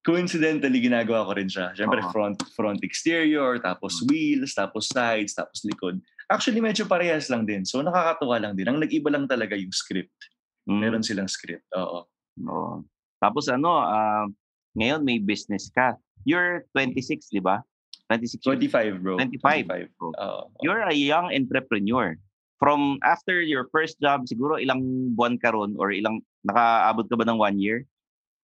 Coincidentally, 0.06 0.80
ginagawa 0.80 1.28
ko 1.28 1.36
rin 1.36 1.52
siya. 1.52 1.76
Siyempre, 1.76 2.00
uh-huh. 2.00 2.14
front 2.16 2.38
front 2.56 2.80
exterior, 2.86 3.60
tapos 3.60 4.00
wheels, 4.08 4.56
tapos 4.56 4.88
sides, 4.88 5.36
tapos 5.36 5.68
likod. 5.68 6.00
Actually, 6.28 6.60
medyo 6.60 6.84
parehas 6.84 7.32
lang 7.32 7.48
din. 7.48 7.64
So, 7.64 7.80
nakakatuwa 7.80 8.36
lang 8.44 8.54
din. 8.60 8.68
Ang 8.68 8.84
nag-iba 8.84 9.08
lang 9.08 9.32
talaga 9.32 9.56
yung 9.56 9.72
script. 9.72 10.16
Mm. 10.68 10.80
Meron 10.84 11.04
silang 11.04 11.32
script. 11.32 11.64
Oo. 11.72 12.04
Oo. 12.46 12.84
Tapos 13.18 13.50
ano, 13.50 13.82
uh, 13.82 14.28
ngayon 14.78 15.02
may 15.02 15.18
business 15.18 15.72
ka. 15.74 15.98
You're 16.28 16.68
26, 16.76 17.32
di 17.32 17.42
ba? 17.42 17.64
26. 18.12 18.44
25, 18.44 19.04
bro. 19.04 19.16
25. 19.18 19.68
25. 19.68 20.00
Bro. 20.00 20.12
Uh, 20.20 20.44
You're 20.64 20.84
a 20.84 20.96
young 20.96 21.32
entrepreneur. 21.32 22.16
From 22.60 22.98
after 23.04 23.40
your 23.40 23.70
first 23.70 24.00
job, 24.02 24.26
siguro 24.26 24.58
ilang 24.58 25.14
buwan 25.14 25.38
ka 25.38 25.54
ron 25.54 25.76
or 25.78 25.94
ilang, 25.94 26.26
nakaabot 26.44 27.06
ka 27.06 27.16
ba 27.16 27.26
ng 27.28 27.38
one 27.38 27.58
year? 27.60 27.86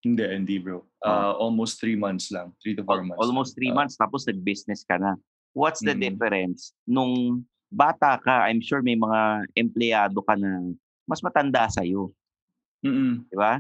Hindi, 0.04 0.28
hindi 0.28 0.60
bro. 0.60 0.84
Uh, 1.00 1.32
oh. 1.34 1.48
Almost 1.48 1.80
three 1.80 1.96
months 1.96 2.30
lang. 2.30 2.52
Three 2.60 2.76
to 2.76 2.84
four 2.84 3.02
months. 3.02 3.24
Almost 3.24 3.56
three 3.56 3.72
uh, 3.72 3.78
months, 3.78 3.96
tapos 3.96 4.28
nag-business 4.28 4.84
ka 4.84 5.00
na. 5.00 5.16
What's 5.56 5.80
the 5.80 5.96
mm-hmm. 5.96 6.20
difference 6.20 6.76
nung 6.86 7.46
bata 7.74 8.22
ka, 8.22 8.46
I'm 8.46 8.62
sure 8.62 8.86
may 8.86 8.94
mga 8.94 9.50
empleyado 9.58 10.22
ka 10.22 10.38
na 10.38 10.62
mas 11.10 11.20
matanda 11.26 11.66
sa 11.68 11.82
iyo. 11.82 12.14
Mm. 12.86 13.26
'Di 13.28 13.38
ba? 13.38 13.58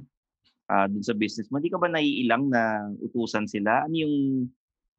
Uh, 0.69 0.85
dun 0.87 1.03
sa 1.03 1.17
business 1.17 1.49
mo, 1.49 1.59
hindi 1.59 1.73
ka 1.73 1.81
ba 1.81 1.91
naiilang 1.91 2.47
na 2.47 2.87
utusan 3.01 3.49
sila? 3.49 3.83
Ano 3.83 3.95
yung 3.97 4.15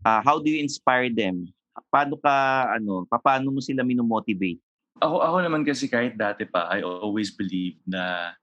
uh, 0.04 0.21
how 0.21 0.42
do 0.42 0.50
you 0.50 0.61
inspire 0.61 1.09
them? 1.09 1.47
Paano 1.88 2.18
ka 2.18 2.68
ano, 2.75 3.06
paano 3.09 3.54
mo 3.54 3.61
sila 3.62 3.87
minomotivate? 3.87 4.61
Ako 5.00 5.23
ako 5.23 5.37
naman 5.42 5.62
kasi 5.66 5.87
kahit 5.90 6.14
dati 6.18 6.47
pa, 6.47 6.71
I 6.71 6.83
always 6.85 7.35
believe 7.35 7.78
na 7.87 8.35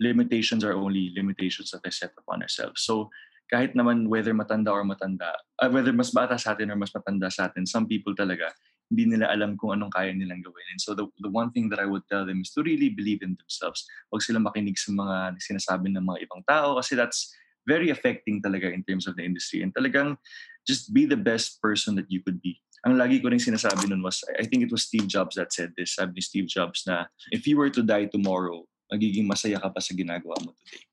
limitations 0.00 0.66
are 0.66 0.74
only 0.74 1.14
limitations 1.14 1.70
that 1.70 1.84
I 1.86 1.92
set 1.94 2.12
upon 2.18 2.42
ourselves. 2.42 2.82
So 2.82 3.08
kahit 3.48 3.76
naman 3.78 4.10
whether 4.10 4.34
matanda 4.34 4.72
or 4.72 4.84
matanda, 4.84 5.32
uh, 5.60 5.70
whether 5.70 5.94
mas 5.94 6.10
bata 6.10 6.36
sa 6.36 6.52
atin 6.52 6.72
or 6.72 6.78
mas 6.80 6.92
matanda 6.92 7.30
sa 7.30 7.48
atin, 7.48 7.64
some 7.64 7.86
people 7.86 8.12
talaga 8.12 8.52
hindi 8.92 9.16
nila 9.16 9.32
alam 9.32 9.56
kung 9.56 9.74
anong 9.74 9.92
kaya 9.92 10.12
nilang 10.12 10.44
gawin. 10.44 10.66
And 10.70 10.80
so 10.80 10.92
the, 10.92 11.08
the 11.20 11.32
one 11.32 11.50
thing 11.50 11.68
that 11.72 11.80
I 11.80 11.88
would 11.88 12.04
tell 12.08 12.26
them 12.26 12.44
is 12.44 12.52
to 12.54 12.62
really 12.62 12.92
believe 12.92 13.24
in 13.24 13.36
themselves. 13.40 13.88
Huwag 14.12 14.22
sila 14.22 14.38
makinig 14.38 14.76
sa 14.76 14.92
mga 14.92 15.40
sinasabi 15.40 15.90
ng 15.92 16.04
mga 16.04 16.28
ibang 16.28 16.42
tao 16.44 16.76
kasi 16.76 16.94
that's 16.94 17.32
very 17.64 17.88
affecting 17.88 18.44
talaga 18.44 18.68
in 18.68 18.84
terms 18.84 19.08
of 19.08 19.16
the 19.16 19.24
industry. 19.24 19.64
And 19.64 19.72
talagang 19.72 20.20
just 20.68 20.92
be 20.92 21.08
the 21.08 21.18
best 21.18 21.60
person 21.60 21.96
that 21.96 22.08
you 22.12 22.20
could 22.20 22.40
be. 22.44 22.60
Ang 22.84 23.00
lagi 23.00 23.24
ko 23.24 23.32
rin 23.32 23.40
sinasabi 23.40 23.88
nun 23.88 24.04
was, 24.04 24.20
I 24.36 24.44
think 24.44 24.60
it 24.60 24.72
was 24.72 24.84
Steve 24.84 25.08
Jobs 25.08 25.40
that 25.40 25.56
said 25.56 25.72
this. 25.72 25.96
Sabi 25.96 26.20
ni 26.20 26.22
Steve 26.22 26.48
Jobs 26.52 26.84
na, 26.84 27.08
if 27.32 27.48
you 27.48 27.56
were 27.56 27.72
to 27.72 27.80
die 27.80 28.04
tomorrow, 28.12 28.68
magiging 28.92 29.24
masaya 29.24 29.56
ka 29.56 29.72
pa 29.72 29.80
sa 29.80 29.96
ginagawa 29.96 30.36
mo 30.44 30.52
today. 30.52 30.84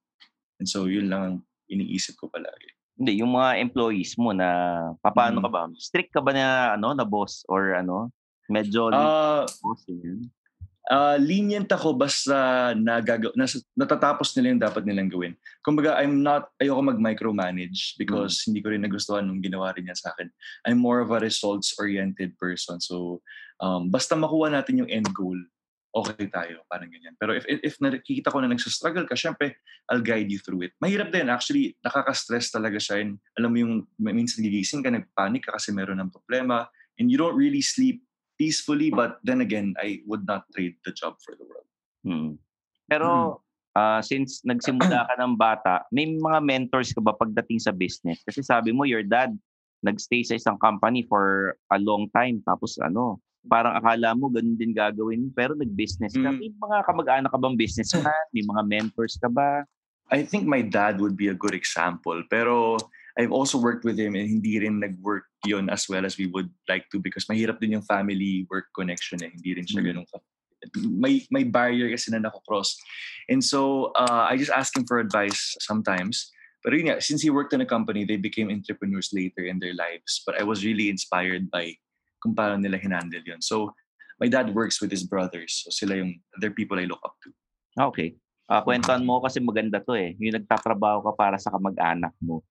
And 0.63 0.67
so 0.67 0.87
yun 0.87 1.11
lang 1.11 1.21
ang 1.21 1.35
iniisip 1.67 2.15
ko 2.15 2.31
palagi. 2.31 2.70
Hindi, 3.01 3.25
yung 3.25 3.33
mga 3.33 3.57
employees 3.65 4.13
mo 4.21 4.29
na 4.29 4.93
paano 5.01 5.41
mm. 5.41 5.43
ka 5.43 5.49
ba? 5.49 5.61
Strict 5.73 6.13
ka 6.13 6.21
ba 6.21 6.37
na 6.37 6.77
ano 6.77 6.93
na 6.93 7.01
boss 7.01 7.41
or 7.49 7.73
ano? 7.73 8.13
Medyo 8.45 8.93
uh, 8.93 9.49
boss 9.49 9.81
yun. 9.89 10.29
Uh, 10.85 11.17
lenient 11.17 11.65
ako 11.69 11.97
basta 11.97 12.71
nagaga- 12.77 13.33
nas- 13.33 13.65
natatapos 13.73 14.37
nila 14.37 14.47
yung 14.53 14.61
dapat 14.61 14.83
nilang 14.85 15.09
gawin. 15.09 15.33
Kumbaga, 15.65 15.97
I'm 15.97 16.21
not, 16.21 16.53
ayoko 16.61 16.93
mag-micromanage 16.93 17.97
because 17.97 18.41
mm. 18.41 18.53
hindi 18.53 18.59
ko 18.61 18.67
rin 18.69 18.85
nagustuhan 18.85 19.25
nung 19.25 19.41
ginawa 19.41 19.73
rin 19.73 19.89
niya 19.89 19.97
sa 19.97 20.13
akin. 20.13 20.29
I'm 20.69 20.77
more 20.77 21.01
of 21.01 21.09
a 21.09 21.21
results-oriented 21.21 22.37
person. 22.37 22.77
So, 22.81 23.25
um, 23.61 23.89
basta 23.89 24.13
makuha 24.13 24.53
natin 24.53 24.85
yung 24.85 24.93
end 24.93 25.09
goal, 25.13 25.37
okay 25.91 26.27
tayo, 26.31 26.63
parang 26.71 26.87
ganyan. 26.87 27.15
Pero 27.19 27.35
if, 27.35 27.43
if, 27.47 27.75
nakikita 27.83 28.31
ko 28.31 28.39
na 28.39 28.47
nagsastruggle 28.47 29.03
ka, 29.07 29.15
syempre, 29.15 29.59
I'll 29.91 30.03
guide 30.03 30.31
you 30.31 30.39
through 30.39 30.71
it. 30.71 30.73
Mahirap 30.79 31.11
din, 31.11 31.27
actually, 31.27 31.75
nakaka-stress 31.83 32.51
talaga 32.51 32.79
siya. 32.79 33.03
And 33.03 33.19
alam 33.35 33.51
mo 33.51 33.57
yung, 33.59 33.73
minsan 33.99 34.43
gigising 34.43 34.87
ka, 34.87 34.89
nagpanik 34.89 35.43
ka 35.47 35.59
kasi 35.59 35.75
meron 35.75 35.99
ng 35.99 36.11
problema, 36.11 36.71
and 36.95 37.11
you 37.11 37.19
don't 37.19 37.35
really 37.35 37.59
sleep 37.59 38.03
peacefully, 38.39 38.87
but 38.89 39.19
then 39.27 39.43
again, 39.43 39.75
I 39.77 39.99
would 40.07 40.23
not 40.23 40.47
trade 40.55 40.79
the 40.87 40.95
job 40.95 41.19
for 41.21 41.35
the 41.35 41.43
world. 41.43 41.69
Hmm. 42.07 42.39
Pero, 42.87 43.07
hmm. 43.07 43.49
Uh, 43.71 44.03
since 44.03 44.43
nagsimula 44.43 45.07
ka 45.07 45.15
ng 45.15 45.39
bata, 45.39 45.87
may 45.95 46.03
mga 46.03 46.43
mentors 46.43 46.91
ka 46.91 46.99
ba 46.99 47.15
pagdating 47.15 47.55
sa 47.55 47.71
business? 47.71 48.19
Kasi 48.27 48.43
sabi 48.43 48.75
mo, 48.75 48.83
your 48.83 48.99
dad, 48.99 49.31
nagstay 49.79 50.27
sa 50.27 50.35
isang 50.35 50.59
company 50.59 51.07
for 51.07 51.55
a 51.71 51.79
long 51.79 52.11
time, 52.11 52.43
tapos 52.43 52.75
ano, 52.83 53.23
parang 53.49 53.73
akala 53.73 54.13
mo 54.13 54.29
ganun 54.29 54.57
din 54.57 54.73
gagawin 54.73 55.33
pero 55.33 55.57
nag-business 55.57 56.13
ka. 56.13 56.29
Mm. 56.29 56.37
May 56.37 56.51
mga 56.53 56.77
kamag-anak 56.85 57.31
ka 57.33 57.39
bang 57.41 57.57
businessman? 57.57 58.25
May 58.35 58.45
mga 58.45 58.61
mentors 58.69 59.17
ka 59.17 59.29
ba? 59.29 59.65
I 60.11 60.27
think 60.27 60.45
my 60.45 60.61
dad 60.61 60.99
would 60.99 61.15
be 61.15 61.31
a 61.31 61.37
good 61.37 61.55
example. 61.55 62.21
Pero 62.29 62.77
I've 63.17 63.31
also 63.31 63.57
worked 63.57 63.83
with 63.83 63.97
him 63.97 64.15
and 64.15 64.27
hindi 64.27 64.59
rin 64.59 64.79
nag-work 64.79 65.25
yon 65.47 65.71
as 65.71 65.89
well 65.89 66.05
as 66.05 66.19
we 66.19 66.27
would 66.27 66.51
like 66.69 66.85
to 66.91 66.99
because 66.99 67.25
mahirap 67.25 67.59
din 67.59 67.79
yung 67.79 67.87
family 67.87 68.45
work 68.51 68.69
connection 68.75 69.23
eh. 69.23 69.31
Hindi 69.31 69.57
rin 69.57 69.65
siya 69.65 69.81
mm. 69.81 69.87
ganun 69.87 70.07
ka. 70.07 70.19
May, 70.85 71.25
may 71.33 71.41
barrier 71.41 71.89
kasi 71.89 72.13
na 72.13 72.21
nako-cross. 72.21 72.77
And 73.25 73.41
so 73.41 73.89
uh, 73.97 74.29
I 74.29 74.37
just 74.37 74.53
ask 74.53 74.75
him 74.77 74.85
for 74.85 75.01
advice 75.01 75.57
sometimes. 75.59 76.29
But 76.61 76.77
yun 76.77 77.01
since 77.01 77.25
he 77.25 77.33
worked 77.33 77.57
in 77.57 77.65
a 77.65 77.65
company, 77.65 78.05
they 78.05 78.21
became 78.21 78.53
entrepreneurs 78.53 79.09
later 79.09 79.49
in 79.49 79.57
their 79.57 79.73
lives. 79.73 80.21
But 80.21 80.37
I 80.37 80.45
was 80.45 80.61
really 80.61 80.93
inspired 80.93 81.49
by 81.49 81.73
kung 82.21 82.37
paano 82.37 82.61
nila 82.61 82.77
hinandle 82.77 83.25
yun. 83.25 83.41
So, 83.41 83.73
my 84.21 84.29
dad 84.29 84.53
works 84.53 84.77
with 84.77 84.93
his 84.93 85.01
brothers. 85.01 85.65
So, 85.65 85.73
sila 85.73 85.97
yung, 85.97 86.21
they're 86.37 86.53
people 86.53 86.77
I 86.77 86.85
look 86.85 87.01
up 87.01 87.17
to. 87.25 87.33
Ah, 87.81 87.89
okay. 87.89 88.13
Uh, 88.45 88.61
kwentuhan 88.61 89.01
mo 89.01 89.23
kasi 89.23 89.41
maganda 89.41 89.81
to 89.81 89.97
eh. 89.97 90.13
Yung 90.21 90.37
nagtatrabaho 90.37 91.01
ka 91.07 91.11
para 91.17 91.41
sa 91.41 91.49
kamag-anak 91.55 92.13
mo. 92.21 92.45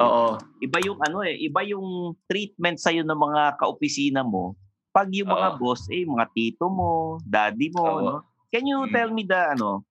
Oo. 0.00 0.36
Iba 0.60 0.78
yung 0.84 1.00
ano 1.04 1.20
eh, 1.24 1.36
iba 1.40 1.60
yung 1.66 2.16
treatment 2.28 2.80
sa 2.80 2.92
ng 2.92 3.08
mga 3.08 3.60
kaopisina 3.60 4.20
mo. 4.24 4.56
Pag 4.92 5.08
yung 5.12 5.32
mga 5.32 5.56
Oo. 5.56 5.58
boss 5.58 5.88
eh, 5.88 6.04
mga 6.04 6.28
tito 6.36 6.68
mo, 6.68 7.16
daddy 7.24 7.72
mo, 7.72 7.84
no? 8.00 8.16
Can 8.52 8.68
you 8.68 8.84
hmm. 8.84 8.92
tell 8.92 9.08
me 9.08 9.24
the 9.24 9.56
ano, 9.56 9.88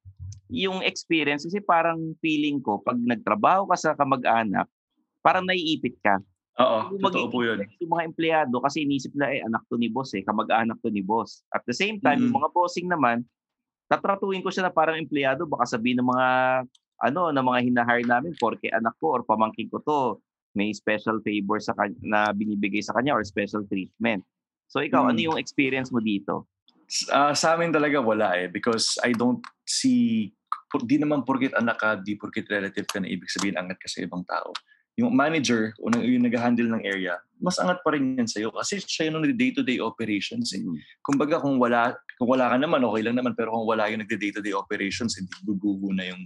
yung 0.51 0.86
experience 0.86 1.48
kasi 1.48 1.58
parang 1.63 2.13
feeling 2.22 2.62
ko 2.62 2.77
pag 2.84 3.00
nagtrabaho 3.00 3.65
ka 3.72 3.77
sa 3.80 3.91
kamag-anak, 3.98 4.70
parang 5.25 5.48
naiipit 5.48 5.98
ka. 6.06 6.22
Oo, 6.60 7.00
totoo 7.00 7.31
po 7.31 7.48
yun. 7.48 7.63
Yung 7.79 7.91
mga 7.96 8.03
empleyado 8.12 8.60
kasi 8.60 8.84
inisip 8.84 9.15
na 9.15 9.31
eh 9.31 9.39
anak 9.39 9.63
to 9.72 9.79
ni 9.79 9.88
boss 9.88 10.12
eh, 10.12 10.24
kamag-anak 10.25 10.75
to 10.84 10.91
ni 10.91 11.00
boss. 11.00 11.48
At 11.55 11.63
the 11.63 11.72
same 11.72 12.03
time, 12.03 12.20
mm-hmm. 12.20 12.27
yung 12.27 12.38
mga 12.43 12.51
bossing 12.51 12.88
naman, 12.91 13.24
tatratuin 13.88 14.43
ko 14.43 14.51
siya 14.51 14.67
na 14.67 14.74
parang 14.74 15.00
empleyado, 15.00 15.48
baka 15.48 15.63
sabihin 15.63 16.03
ng 16.03 16.10
mga 16.12 16.27
ano, 17.01 17.22
ng 17.31 17.46
mga 17.48 17.60
hinahire 17.65 18.05
namin 18.05 18.36
porke 18.38 18.67
anak 18.70 18.93
ko 19.00 19.15
or 19.15 19.22
pamangkin 19.24 19.72
ko 19.72 19.79
to, 19.81 20.20
may 20.53 20.75
special 20.75 21.24
favor 21.24 21.58
sa 21.63 21.72
kanya, 21.74 21.98
na 22.03 22.20
binibigay 22.36 22.84
sa 22.84 22.93
kanya 22.93 23.15
or 23.15 23.24
special 23.24 23.63
treatment. 23.72 24.22
So 24.67 24.84
ikaw, 24.84 25.08
mm-hmm. 25.08 25.12
ano 25.15 25.20
mm. 25.24 25.27
yung 25.31 25.39
experience 25.39 25.89
mo 25.89 26.03
dito? 26.03 26.51
Uh, 27.08 27.31
sa 27.31 27.55
amin 27.55 27.72
talaga 27.72 28.03
wala 28.03 28.36
eh 28.36 28.51
because 28.51 29.00
I 29.00 29.15
don't 29.15 29.39
see 29.63 30.36
di 30.84 31.00
naman 31.00 31.24
porkit 31.24 31.55
anak 31.55 31.79
ka, 31.79 31.96
di 31.96 32.20
porkit 32.20 32.43
relative 32.51 32.84
ka 32.88 33.00
na 33.00 33.08
ibig 33.08 33.31
sabihin 33.31 33.55
angat 33.55 33.79
ka 33.79 33.88
sa 33.88 34.03
ibang 34.03 34.27
tao 34.27 34.51
yung 35.00 35.15
manager 35.15 35.71
o 35.79 35.88
yung 36.03 36.27
nag-handle 36.27 36.67
ng 36.67 36.83
area, 36.83 37.15
mas 37.39 37.57
angat 37.57 37.79
pa 37.81 37.95
rin 37.95 38.19
yan 38.19 38.27
sa'yo 38.27 38.51
kasi 38.53 38.77
siya 38.83 39.10
yung 39.10 39.24
day-to-day 39.24 39.79
operations. 39.81 40.51
Eh. 40.53 40.62
Kumbaga 41.01 41.41
kung 41.41 41.57
wala, 41.57 41.95
kung 42.19 42.29
wala 42.29 42.51
ka 42.51 42.57
naman, 42.60 42.83
okay 42.86 43.01
lang 43.01 43.17
naman. 43.17 43.33
Pero 43.33 43.55
kung 43.55 43.65
wala 43.65 43.89
yung 43.89 44.03
nagde-day-to-day 44.05 44.53
operations, 44.53 45.17
hindi 45.17 45.31
guguho 45.41 45.95
na 45.95 46.12
yung, 46.12 46.24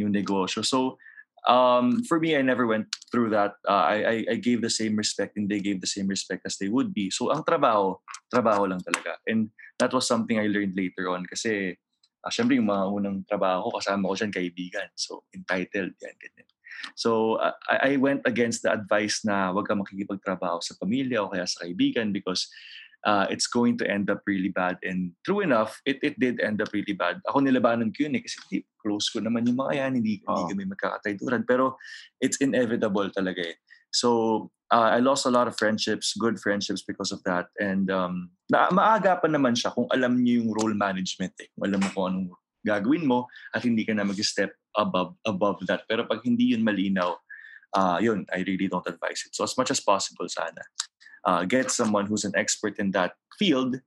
yung 0.00 0.10
negosyo. 0.14 0.64
So, 0.64 0.96
um, 1.44 2.00
for 2.08 2.16
me, 2.16 2.38
I 2.38 2.42
never 2.42 2.64
went 2.64 2.88
through 3.12 3.36
that. 3.36 3.58
Uh, 3.68 3.84
I, 3.84 3.96
I, 4.00 4.16
I 4.32 4.36
gave 4.40 4.62
the 4.62 4.72
same 4.72 4.96
respect 4.96 5.36
and 5.36 5.44
they 5.44 5.60
gave 5.60 5.84
the 5.84 5.90
same 5.90 6.08
respect 6.08 6.48
as 6.48 6.56
they 6.56 6.72
would 6.72 6.94
be. 6.96 7.10
So, 7.10 7.28
ang 7.34 7.44
trabaho, 7.44 8.00
trabaho 8.32 8.64
lang 8.64 8.80
talaga. 8.80 9.20
And 9.26 9.50
that 9.76 9.92
was 9.92 10.08
something 10.08 10.40
I 10.40 10.48
learned 10.48 10.72
later 10.72 11.12
on 11.12 11.28
kasi 11.28 11.76
uh, 12.24 12.32
syempre 12.32 12.56
yung 12.56 12.72
mga 12.72 12.84
unang 12.88 13.18
trabaho 13.28 13.68
ko, 13.68 13.76
kasama 13.76 14.08
ko 14.08 14.14
dyan 14.16 14.32
kaibigan. 14.32 14.88
So, 14.96 15.28
entitled 15.36 15.92
yan, 16.00 16.16
ganyan. 16.16 16.48
So, 16.94 17.40
I, 17.68 17.94
I 17.94 17.96
went 17.96 18.22
against 18.24 18.62
the 18.62 18.72
advice 18.72 19.24
na 19.24 19.52
wag 19.52 19.68
ka 19.68 19.74
makikipagtrabaho 19.74 20.62
sa 20.62 20.74
pamilya 20.80 21.24
o 21.24 21.30
kaya 21.30 21.46
sa 21.46 21.64
kaibigan 21.64 22.12
because 22.12 22.48
uh, 23.06 23.26
it's 23.30 23.46
going 23.46 23.78
to 23.78 23.86
end 23.86 24.10
up 24.10 24.20
really 24.26 24.50
bad. 24.50 24.76
And 24.82 25.12
true 25.24 25.40
enough, 25.40 25.80
it, 25.86 25.98
it 26.02 26.18
did 26.18 26.40
end 26.40 26.60
up 26.60 26.74
really 26.74 26.92
bad. 26.92 27.22
Ako 27.30 27.40
nilabanan 27.40 27.94
ko 27.94 28.10
yun 28.10 28.18
eh 28.18 28.22
kasi 28.26 28.36
di, 28.50 28.58
close 28.82 29.08
ko 29.08 29.22
naman 29.22 29.46
yung 29.46 29.62
mga 29.62 29.72
yan, 29.78 29.92
hindi, 30.02 30.20
hindi 30.26 30.42
kami 30.50 30.64
magkakatayduran. 30.74 31.46
Pero 31.46 31.78
it's 32.20 32.42
inevitable 32.42 33.08
talaga 33.14 33.46
eh. 33.46 33.56
So, 33.94 34.50
uh, 34.74 34.90
I 34.92 34.98
lost 34.98 35.24
a 35.24 35.32
lot 35.32 35.46
of 35.46 35.56
friendships, 35.56 36.18
good 36.18 36.42
friendships 36.42 36.82
because 36.82 37.14
of 37.14 37.22
that. 37.22 37.46
And 37.62 37.90
um, 37.90 38.34
na, 38.50 38.68
maagapan 38.74 39.38
naman 39.38 39.54
siya 39.54 39.72
kung 39.72 39.86
alam 39.94 40.20
niyo 40.20 40.42
yung 40.42 40.50
role 40.52 40.74
management 40.74 41.38
eh. 41.40 41.48
Kung 41.54 41.70
alam 41.70 41.80
mo 41.80 41.88
kung 41.94 42.06
anong 42.10 42.28
gagawin 42.66 43.06
mo 43.06 43.30
at 43.54 43.62
hindi 43.62 43.86
ka 43.86 43.94
na 43.94 44.02
mag-step 44.02 44.50
above 44.76 45.16
above 45.24 45.60
that. 45.66 45.84
Pero 45.88 46.04
pag 46.04 46.22
hindi 46.22 46.52
yun 46.52 46.62
malinaw, 46.62 47.16
uh, 47.76 47.98
yun, 48.00 48.24
I 48.32 48.44
really 48.44 48.68
don't 48.68 48.86
advise 48.86 49.24
it. 49.26 49.34
So 49.34 49.44
as 49.44 49.56
much 49.56 49.72
as 49.72 49.80
possible 49.80 50.28
sana, 50.28 50.62
uh, 51.26 51.42
get 51.44 51.72
someone 51.72 52.06
who's 52.06 52.24
an 52.24 52.36
expert 52.36 52.78
in 52.78 52.92
that 52.94 53.16
field 53.40 53.80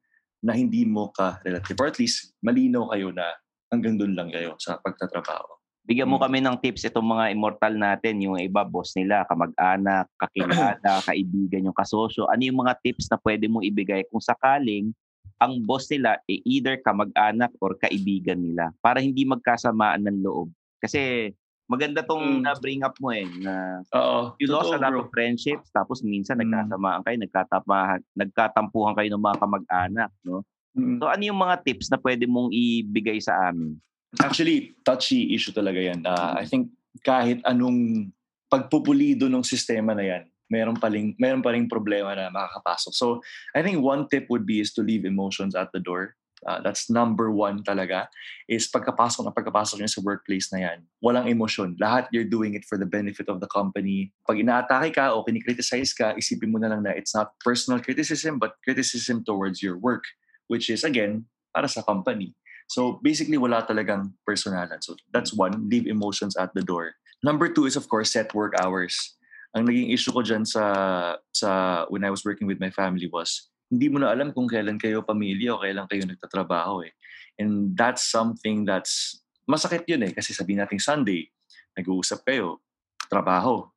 na 0.44 0.56
hindi 0.56 0.84
mo 0.88 1.12
ka 1.12 1.40
relative 1.44 1.78
or 1.80 1.88
at 1.88 2.00
least 2.00 2.36
malinaw 2.44 2.92
kayo 2.96 3.12
na 3.12 3.36
hanggang 3.70 4.00
doon 4.00 4.16
lang 4.16 4.30
kayo 4.34 4.56
sa 4.58 4.80
pagtatrabaho. 4.82 5.60
Bigyan 5.90 6.06
mo 6.06 6.22
kami 6.22 6.38
ng 6.38 6.54
tips 6.62 6.86
itong 6.86 7.18
mga 7.18 7.34
immortal 7.34 7.74
natin, 7.74 8.22
yung 8.22 8.38
iba 8.38 8.62
boss 8.62 8.94
nila, 8.94 9.26
kamag-anak, 9.26 10.06
kakilala, 10.22 11.02
kaibigan, 11.10 11.66
yung 11.66 11.74
kasosyo. 11.74 12.30
Ano 12.30 12.46
yung 12.46 12.62
mga 12.62 12.78
tips 12.86 13.10
na 13.10 13.18
pwede 13.18 13.50
mong 13.50 13.66
ibigay 13.66 14.06
kung 14.14 14.22
sakaling 14.22 14.94
ang 15.40 15.64
boss 15.64 15.88
nila 15.90 16.20
e 16.28 16.44
either 16.44 16.78
kamag-anak 16.84 17.50
or 17.64 17.74
kaibigan 17.80 18.38
nila 18.44 18.76
para 18.84 19.00
hindi 19.00 19.24
magkasamaan 19.24 20.04
ng 20.06 20.20
loob. 20.22 20.52
Kasi 20.80 21.32
maganda 21.70 22.02
tong 22.02 22.42
na-bring 22.42 22.82
up 22.82 22.98
mo 22.98 23.14
eh 23.14 23.30
na 23.40 23.86
Oo, 23.94 24.34
you 24.42 24.50
lost 24.50 24.74
a 24.74 24.82
lot 24.82 24.90
bro. 24.90 25.06
of 25.06 25.14
friendships 25.14 25.70
tapos 25.70 26.02
minsan 26.02 26.42
Mm. 26.42 26.50
nagkasamaan 26.50 27.02
kayo, 27.06 27.18
nagkatapahan, 27.22 28.02
nagkatampuhan 28.18 28.98
kayo 28.98 29.10
ng 29.14 29.22
mga 29.22 29.38
kamag-anak, 29.38 30.12
no? 30.26 30.42
Mm. 30.74 30.98
So 30.98 31.06
ano 31.06 31.22
yung 31.22 31.38
mga 31.38 31.62
tips 31.62 31.94
na 31.94 32.02
pwede 32.02 32.26
mong 32.26 32.50
ibigay 32.50 33.22
sa 33.22 33.54
amin? 33.54 33.78
Actually, 34.18 34.74
touchy 34.82 35.30
issue 35.38 35.54
talaga 35.54 35.78
yan. 35.78 36.02
Uh, 36.02 36.34
I 36.34 36.50
think 36.50 36.74
kahit 37.06 37.46
anong 37.46 38.10
pagpupulido 38.50 39.30
ng 39.30 39.46
sistema 39.46 39.94
na 39.94 40.02
yan, 40.02 40.24
meron 40.50 40.74
pa 40.74 40.90
rin, 40.90 41.14
meron 41.22 41.46
pa 41.46 41.54
rin 41.54 41.70
problema 41.70 42.18
na 42.18 42.34
makakapasok. 42.34 42.94
So, 42.98 43.22
I 43.54 43.62
think 43.62 43.78
one 43.86 44.10
tip 44.10 44.26
would 44.34 44.50
be 44.50 44.58
is 44.66 44.74
to 44.74 44.82
leave 44.82 45.06
emotions 45.06 45.54
at 45.54 45.70
the 45.70 45.78
door. 45.78 46.18
Uh, 46.48 46.64
that's 46.64 46.88
number 46.88 47.32
one 47.32 47.64
talaga. 47.64 48.08
Is 48.48 48.72
pagkapasok 48.72 49.28
na 49.28 49.36
pagkapasok 49.36 49.84
niya 49.84 49.92
sa 49.92 50.02
workplace 50.04 50.52
na 50.56 50.60
yan, 50.64 50.80
walang 51.04 51.28
emosyon. 51.28 51.76
Lahat 51.80 52.08
you're 52.12 52.28
doing 52.28 52.56
it 52.56 52.64
for 52.64 52.80
the 52.80 52.88
benefit 52.88 53.28
of 53.28 53.44
the 53.44 53.50
company. 53.52 54.12
Pag 54.24 54.40
inaatake 54.40 54.96
ka 54.96 55.12
o 55.12 55.24
kinikriticize 55.28 55.92
ka, 55.92 56.16
isipin 56.16 56.52
mo 56.52 56.60
na 56.60 56.72
lang 56.72 56.84
na 56.84 56.96
it's 56.96 57.12
not 57.12 57.36
personal 57.44 57.84
criticism 57.84 58.40
but 58.40 58.56
criticism 58.64 59.24
towards 59.24 59.60
your 59.60 59.76
work. 59.76 60.08
Which 60.50 60.74
is, 60.74 60.82
again, 60.82 61.30
para 61.54 61.70
sa 61.70 61.86
company. 61.86 62.34
So 62.70 62.98
basically, 63.06 63.38
wala 63.38 63.66
talagang 63.66 64.18
personalan. 64.26 64.82
So 64.82 64.98
that's 65.14 65.30
one, 65.30 65.70
leave 65.70 65.86
emotions 65.86 66.34
at 66.38 66.54
the 66.58 66.66
door. 66.66 66.98
Number 67.22 67.54
two 67.54 67.70
is, 67.70 67.78
of 67.78 67.86
course, 67.86 68.14
set 68.14 68.34
work 68.34 68.58
hours. 68.58 69.18
Ang 69.54 69.70
naging 69.70 69.94
issue 69.94 70.14
ko 70.14 70.22
dyan 70.22 70.46
sa, 70.46 71.18
sa 71.34 71.86
when 71.90 72.06
I 72.06 72.10
was 72.10 72.26
working 72.26 72.46
with 72.50 72.62
my 72.62 72.70
family 72.70 73.10
was, 73.10 73.50
hindi 73.70 73.88
mo 73.88 74.02
na 74.02 74.10
alam 74.10 74.34
kung 74.34 74.50
kailan 74.50 74.82
kayo 74.82 75.06
pamilya 75.06 75.54
o 75.56 75.62
kailan 75.62 75.86
kayo 75.86 76.04
nagtatrabaho 76.10 76.82
eh. 76.84 76.94
And 77.38 77.78
that's 77.78 78.10
something 78.10 78.66
that's, 78.66 79.22
masakit 79.46 79.86
yun 79.86 80.04
eh. 80.04 80.12
Kasi 80.12 80.34
sabihin 80.34 80.60
natin 80.60 80.82
Sunday, 80.82 81.30
nag-uusap 81.78 82.26
kayo, 82.26 82.60
trabaho. 83.08 83.70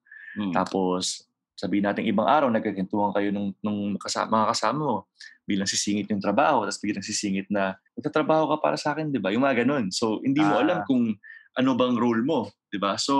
Tapos, 0.50 1.28
sabihin 1.54 1.84
natin 1.84 2.08
ibang 2.08 2.24
araw, 2.26 2.48
nagkakintuhan 2.48 3.12
kayo 3.12 3.28
nung, 3.30 3.52
nung 3.60 4.00
kasama, 4.00 4.42
mga 4.42 4.48
kasama 4.56 4.80
mo. 4.80 4.98
Bilang 5.44 5.68
sisingit 5.68 6.08
yung 6.08 6.24
trabaho, 6.24 6.64
tapos 6.64 6.80
biglang 6.80 7.04
sisingit 7.04 7.46
na, 7.52 7.76
magtatrabaho 7.94 8.56
ka 8.56 8.56
para 8.64 8.76
sa 8.80 8.96
akin, 8.96 9.12
di 9.12 9.20
ba? 9.20 9.28
Yung 9.30 9.44
mga 9.44 9.62
ganun. 9.62 9.92
So, 9.92 10.24
hindi 10.24 10.40
mo 10.40 10.56
Ah. 10.58 10.62
alam 10.64 10.78
kung 10.88 11.12
ano 11.52 11.70
bang 11.76 11.94
role 12.00 12.24
mo, 12.24 12.48
di 12.72 12.80
ba? 12.80 12.96
So, 12.96 13.14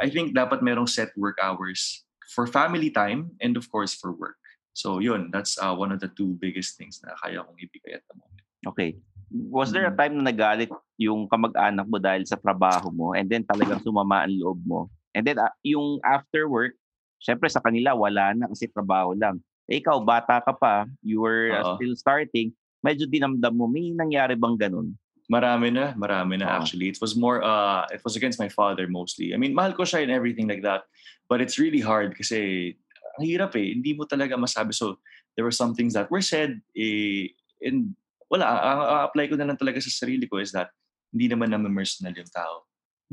I 0.00 0.08
think 0.10 0.32
dapat 0.34 0.64
merong 0.64 0.88
set 0.88 1.12
work 1.14 1.36
hours 1.38 2.02
for 2.34 2.48
family 2.48 2.88
time 2.90 3.30
and 3.38 3.54
of 3.54 3.68
course 3.70 3.92
for 3.94 4.10
work. 4.10 4.40
So, 4.74 4.98
yun, 4.98 5.30
that's 5.30 5.54
uh, 5.56 5.70
one 5.70 5.94
of 5.94 6.02
the 6.02 6.10
two 6.10 6.34
biggest 6.42 6.74
things 6.74 6.98
na 7.06 7.14
kaya 7.22 7.46
kong 7.46 7.54
ibigay 7.62 7.94
at 7.94 8.04
the 8.10 8.18
moment. 8.18 8.42
Okay. 8.66 8.98
Was 9.30 9.70
there 9.70 9.86
Mm. 9.86 9.94
a 9.94 9.96
time 9.96 10.14
na 10.18 10.24
nagalit 10.34 10.70
yung 10.98 11.30
kamag-anak 11.30 11.86
mo 11.86 11.98
dahil 12.02 12.26
sa 12.26 12.34
trabaho 12.34 12.90
mo 12.90 13.14
and 13.14 13.30
then 13.30 13.46
talagang 13.46 13.80
sumama 13.86 14.26
ang 14.26 14.34
loob 14.34 14.58
mo? 14.66 14.90
And 15.14 15.22
then 15.22 15.38
ah, 15.38 15.54
yung 15.62 16.02
after 16.02 16.50
work, 16.50 16.74
syempre 17.22 17.46
sa 17.46 17.62
kanila 17.62 17.94
wala 17.94 18.34
na 18.34 18.50
kasi 18.50 18.66
trabaho 18.66 19.14
lang. 19.14 19.38
Eh, 19.70 19.80
ikaw, 19.80 19.96
bata 20.02 20.44
ka 20.44 20.52
pa, 20.52 20.84
you 21.00 21.24
were 21.24 21.54
uh, 21.56 21.78
still 21.78 21.96
starting, 21.96 22.52
medyo 22.84 23.08
dinamdam 23.08 23.56
mo, 23.56 23.64
may 23.64 23.96
nangyari 23.96 24.36
bang 24.36 24.58
ganun? 24.60 24.92
Marami 25.24 25.72
na, 25.72 25.96
marami 25.96 26.36
na 26.36 26.52
Oo. 26.52 26.54
actually. 26.60 26.92
It 26.92 27.00
was 27.00 27.16
more, 27.16 27.40
uh, 27.40 27.88
it 27.88 28.04
was 28.04 28.12
against 28.12 28.36
my 28.36 28.52
father 28.52 28.84
mostly. 28.84 29.32
I 29.32 29.40
mean, 29.40 29.56
mahal 29.56 29.72
ko 29.72 29.88
siya 29.88 30.04
and 30.04 30.12
everything 30.12 30.44
like 30.44 30.60
that. 30.68 30.84
But 31.32 31.40
it's 31.40 31.56
really 31.56 31.80
hard 31.80 32.12
kasi 32.12 32.76
ang 33.14 33.24
hirap 33.24 33.52
eh. 33.58 33.74
Hindi 33.74 33.94
mo 33.94 34.04
talaga 34.04 34.34
masabi. 34.34 34.74
So, 34.74 34.98
there 35.34 35.46
were 35.46 35.54
some 35.54 35.74
things 35.74 35.94
that 35.94 36.10
were 36.10 36.22
said 36.22 36.58
eh, 36.74 37.30
and 37.62 37.94
wala, 38.30 38.46
ang 38.50 38.80
ang 38.82 39.02
apply 39.10 39.24
ko 39.30 39.34
na 39.38 39.46
lang 39.46 39.58
talaga 39.58 39.78
sa 39.78 39.90
sarili 39.90 40.26
ko 40.26 40.42
is 40.42 40.50
that 40.50 40.70
hindi 41.14 41.30
naman 41.30 41.54
naman 41.54 41.70
personal 41.70 42.14
yung 42.14 42.32
tao. 42.34 42.66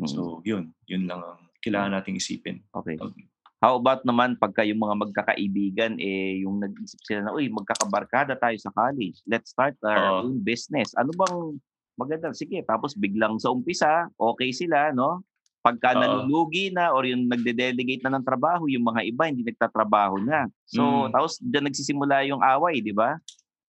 So, 0.10 0.42
yun. 0.42 0.74
Yun 0.90 1.06
lang 1.06 1.22
ang 1.22 1.38
kailangan 1.62 2.02
nating 2.02 2.18
isipin. 2.18 2.66
Okay. 2.74 2.98
How 3.62 3.78
about 3.78 4.02
naman 4.02 4.42
pagka 4.42 4.66
yung 4.66 4.82
mga 4.82 4.96
magkakaibigan, 5.06 6.02
eh, 6.02 6.42
yung 6.42 6.58
nag-isip 6.58 6.98
sila 7.06 7.30
na, 7.30 7.38
uy, 7.38 7.46
magkakabarkada 7.54 8.34
tayo 8.34 8.58
sa 8.58 8.74
college. 8.74 9.22
Let's 9.30 9.54
start 9.54 9.78
our 9.86 10.26
Oo. 10.26 10.26
own 10.26 10.42
business. 10.42 10.98
Ano 10.98 11.14
bang 11.14 11.62
maganda? 11.94 12.34
Sige, 12.34 12.66
tapos 12.66 12.98
biglang 12.98 13.38
sa 13.38 13.54
umpisa, 13.54 14.10
okay 14.18 14.50
sila, 14.50 14.90
no? 14.90 15.22
Pagka 15.62 15.94
Oo. 15.94 16.02
nanulugi 16.02 16.74
na 16.74 16.90
or 16.90 17.06
yung 17.06 17.30
nagde-delegate 17.30 18.02
na 18.02 18.18
ng 18.18 18.26
trabaho, 18.26 18.66
yung 18.66 18.82
mga 18.82 19.06
iba 19.06 19.30
hindi 19.30 19.46
nagtatrabaho 19.46 20.18
na. 20.26 20.50
So, 20.66 20.82
Mm. 21.08 21.14
tapos 21.14 21.32
dyan 21.38 21.66
nagsisimula 21.70 22.16
yung 22.26 22.42
away, 22.42 22.82
di 22.82 22.90
ba? 22.92 23.22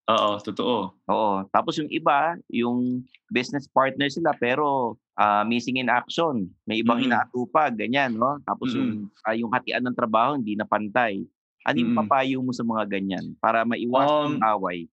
Oo, 0.08 0.40
totoo. 0.40 0.96
Oo. 1.06 1.32
Tapos 1.52 1.76
yung 1.78 1.92
iba, 1.92 2.34
yung 2.48 3.04
business 3.28 3.68
partner 3.68 4.08
sila 4.08 4.32
pero 4.34 4.96
ah, 5.12 5.44
missing 5.44 5.76
in 5.76 5.92
action. 5.92 6.48
May 6.64 6.80
ibang 6.80 7.04
Mm. 7.04 7.12
inaatupag, 7.12 7.76
ganyan, 7.76 8.16
no? 8.16 8.40
Tapos 8.48 8.72
yung 8.72 9.12
ah, 9.22 9.36
yung 9.36 9.52
hatian 9.52 9.84
ng 9.84 9.92
trabaho 9.92 10.32
hindi 10.32 10.56
na 10.56 10.64
pantay. 10.64 11.20
Ano 11.68 11.76
yung 11.76 11.92
Mm. 11.92 12.00
papayo 12.00 12.40
mo 12.40 12.50
sa 12.50 12.64
mga 12.64 12.88
ganyan 12.88 13.36
para 13.36 13.60
maiwasan 13.62 14.32
yung 14.32 14.40
Um, 14.40 14.48
away? 14.56 14.88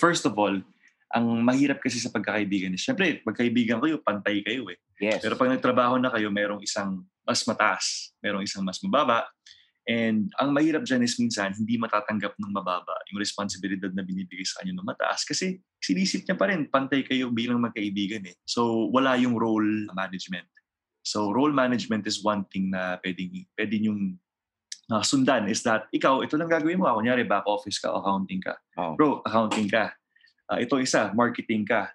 First 0.00 0.24
of 0.24 0.32
all, 0.40 0.56
ang 1.12 1.26
mahirap 1.44 1.84
kasi 1.84 2.00
sa 2.00 2.08
pagkakaibigan 2.08 2.72
is, 2.72 2.80
syempre, 2.80 3.20
pagkaibigan 3.20 3.84
kayo, 3.84 4.00
pantay 4.00 4.40
kayo 4.40 4.64
eh. 4.72 4.80
Yes. 5.00 5.24
Pero 5.24 5.34
pag 5.34 5.48
nagtrabaho 5.48 5.96
na 5.96 6.12
kayo, 6.12 6.28
merong 6.28 6.60
isang 6.60 7.00
mas 7.24 7.40
mataas, 7.48 8.12
merong 8.20 8.44
isang 8.44 8.60
mas 8.60 8.78
mababa. 8.84 9.24
And 9.88 10.28
ang 10.36 10.52
mahirap 10.52 10.84
dyan 10.84 11.02
is 11.02 11.16
minsan, 11.16 11.56
hindi 11.56 11.80
matatanggap 11.80 12.36
ng 12.36 12.52
mababa 12.52 12.94
yung 13.10 13.18
responsibilidad 13.18 13.90
na 13.90 14.04
binibigay 14.04 14.44
sa 14.44 14.60
kanya 14.60 14.76
ng 14.76 14.86
mataas. 14.86 15.24
Kasi 15.24 15.56
sinisip 15.80 16.28
niya 16.28 16.36
pa 16.36 16.52
rin, 16.52 16.68
pantay 16.68 17.02
kayo 17.02 17.32
bilang 17.32 17.64
magkaibigan 17.64 18.22
eh. 18.28 18.36
So 18.44 18.86
wala 18.92 19.16
yung 19.16 19.40
role 19.40 19.88
management. 19.96 20.46
So 21.00 21.32
role 21.32 21.50
management 21.50 22.04
is 22.04 22.20
one 22.20 22.44
thing 22.52 22.70
na 22.70 23.00
pwedeng, 23.00 23.48
pwede 23.56 23.76
yung 23.80 24.20
uh, 24.92 25.02
sundan 25.02 25.48
is 25.48 25.64
that 25.64 25.88
ikaw, 25.94 26.20
ito 26.20 26.36
lang 26.36 26.52
gagawin 26.52 26.76
mo. 26.76 26.90
Ah, 26.90 26.94
Kunyari, 26.94 27.24
back 27.24 27.48
office 27.48 27.80
ka, 27.80 27.88
accounting 27.94 28.42
ka. 28.42 28.58
Oh. 28.76 28.94
Bro, 28.98 29.24
accounting 29.24 29.70
ka. 29.70 29.94
Ah, 30.50 30.58
ito 30.60 30.76
isa, 30.82 31.14
marketing 31.16 31.64
ka. 31.64 31.88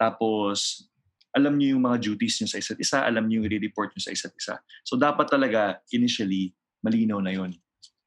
Tapos, 0.00 0.88
alam 1.36 1.54
niyo 1.56 1.76
yung 1.76 1.84
mga 1.84 1.98
duties 2.00 2.40
niyo 2.40 2.48
sa 2.48 2.58
isa't 2.58 2.80
isa, 2.80 2.98
alam 3.04 3.28
niyo 3.28 3.44
yung 3.44 3.48
i-report 3.52 3.92
niyo 3.92 4.08
sa 4.08 4.12
isa't 4.14 4.34
isa. 4.34 4.54
So, 4.82 4.96
dapat 4.96 5.28
talaga, 5.28 5.80
initially, 5.92 6.56
malinaw 6.80 7.20
na 7.20 7.32
yun. 7.34 7.52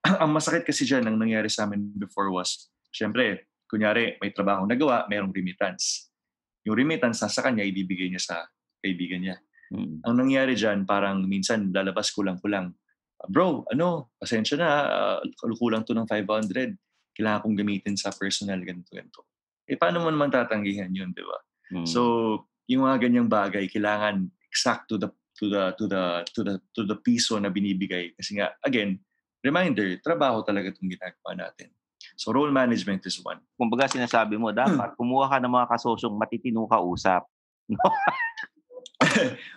ang 0.24 0.32
masakit 0.34 0.66
kasi 0.66 0.84
dyan, 0.88 1.06
ang 1.06 1.18
nangyari 1.22 1.48
sa 1.48 1.70
amin 1.70 1.94
before 1.94 2.34
was, 2.34 2.74
syempre, 2.90 3.46
kunyari, 3.70 4.18
may 4.20 4.34
trabaho 4.34 4.66
nagawa, 4.66 5.06
mayroong 5.08 5.32
remittance. 5.32 6.10
Yung 6.66 6.76
remittance, 6.76 7.22
nasa 7.22 7.46
kanya, 7.46 7.64
ibibigay 7.64 8.10
niya 8.10 8.22
sa 8.22 8.36
kaibigan 8.82 9.22
niya. 9.22 9.38
Mm. 9.72 10.04
Ang 10.04 10.16
nangyari 10.18 10.54
dyan, 10.58 10.84
parang 10.84 11.24
minsan 11.24 11.72
lalabas 11.72 12.12
kulang-kulang. 12.12 12.76
bro, 13.30 13.62
ano, 13.70 14.10
pasensya 14.18 14.58
na, 14.58 14.70
uh, 15.22 15.54
kulang 15.54 15.86
to 15.86 15.94
ng 15.94 16.10
500. 16.10 16.74
Kailangan 17.14 17.40
kong 17.46 17.58
gamitin 17.62 17.94
sa 17.94 18.10
personal, 18.10 18.58
ganito, 18.66 18.90
ganito. 18.90 19.30
Eh, 19.70 19.78
paano 19.78 20.02
mo 20.02 20.10
naman 20.10 20.34
tatanggihan 20.34 20.90
yun, 20.90 21.14
di 21.14 21.22
ba? 21.22 21.38
Mm. 21.72 21.86
So, 21.88 22.02
yung 22.70 22.86
mga 22.86 22.98
ganyang 23.08 23.30
bagay, 23.30 23.66
kailangan 23.70 24.28
exact 24.52 24.92
to 24.92 25.00
the 25.00 25.10
to 25.42 25.50
the 25.50 25.64
to 25.74 25.86
the 25.90 26.04
to 26.36 26.40
the 26.46 26.56
to 26.76 26.82
the 26.86 26.98
piso 27.02 27.40
na 27.42 27.50
binibigay 27.50 28.14
kasi 28.14 28.38
nga 28.38 28.54
again 28.62 29.02
reminder 29.42 29.98
trabaho 30.04 30.46
talaga 30.46 30.70
itong 30.70 30.94
ginagawa 30.94 31.34
natin 31.34 31.74
so 32.14 32.30
role 32.30 32.54
management 32.54 33.02
is 33.10 33.18
one 33.26 33.42
kumbaga 33.58 33.90
sinasabi 33.90 34.38
mo 34.38 34.54
dapat 34.54 34.94
kumuha 35.00 35.34
ka 35.34 35.38
ng 35.42 35.50
mga 35.50 35.68
kasosyong 35.74 36.14
matitino 36.14 36.70
ka 36.70 36.78
usap 36.78 37.26
no 37.74 37.90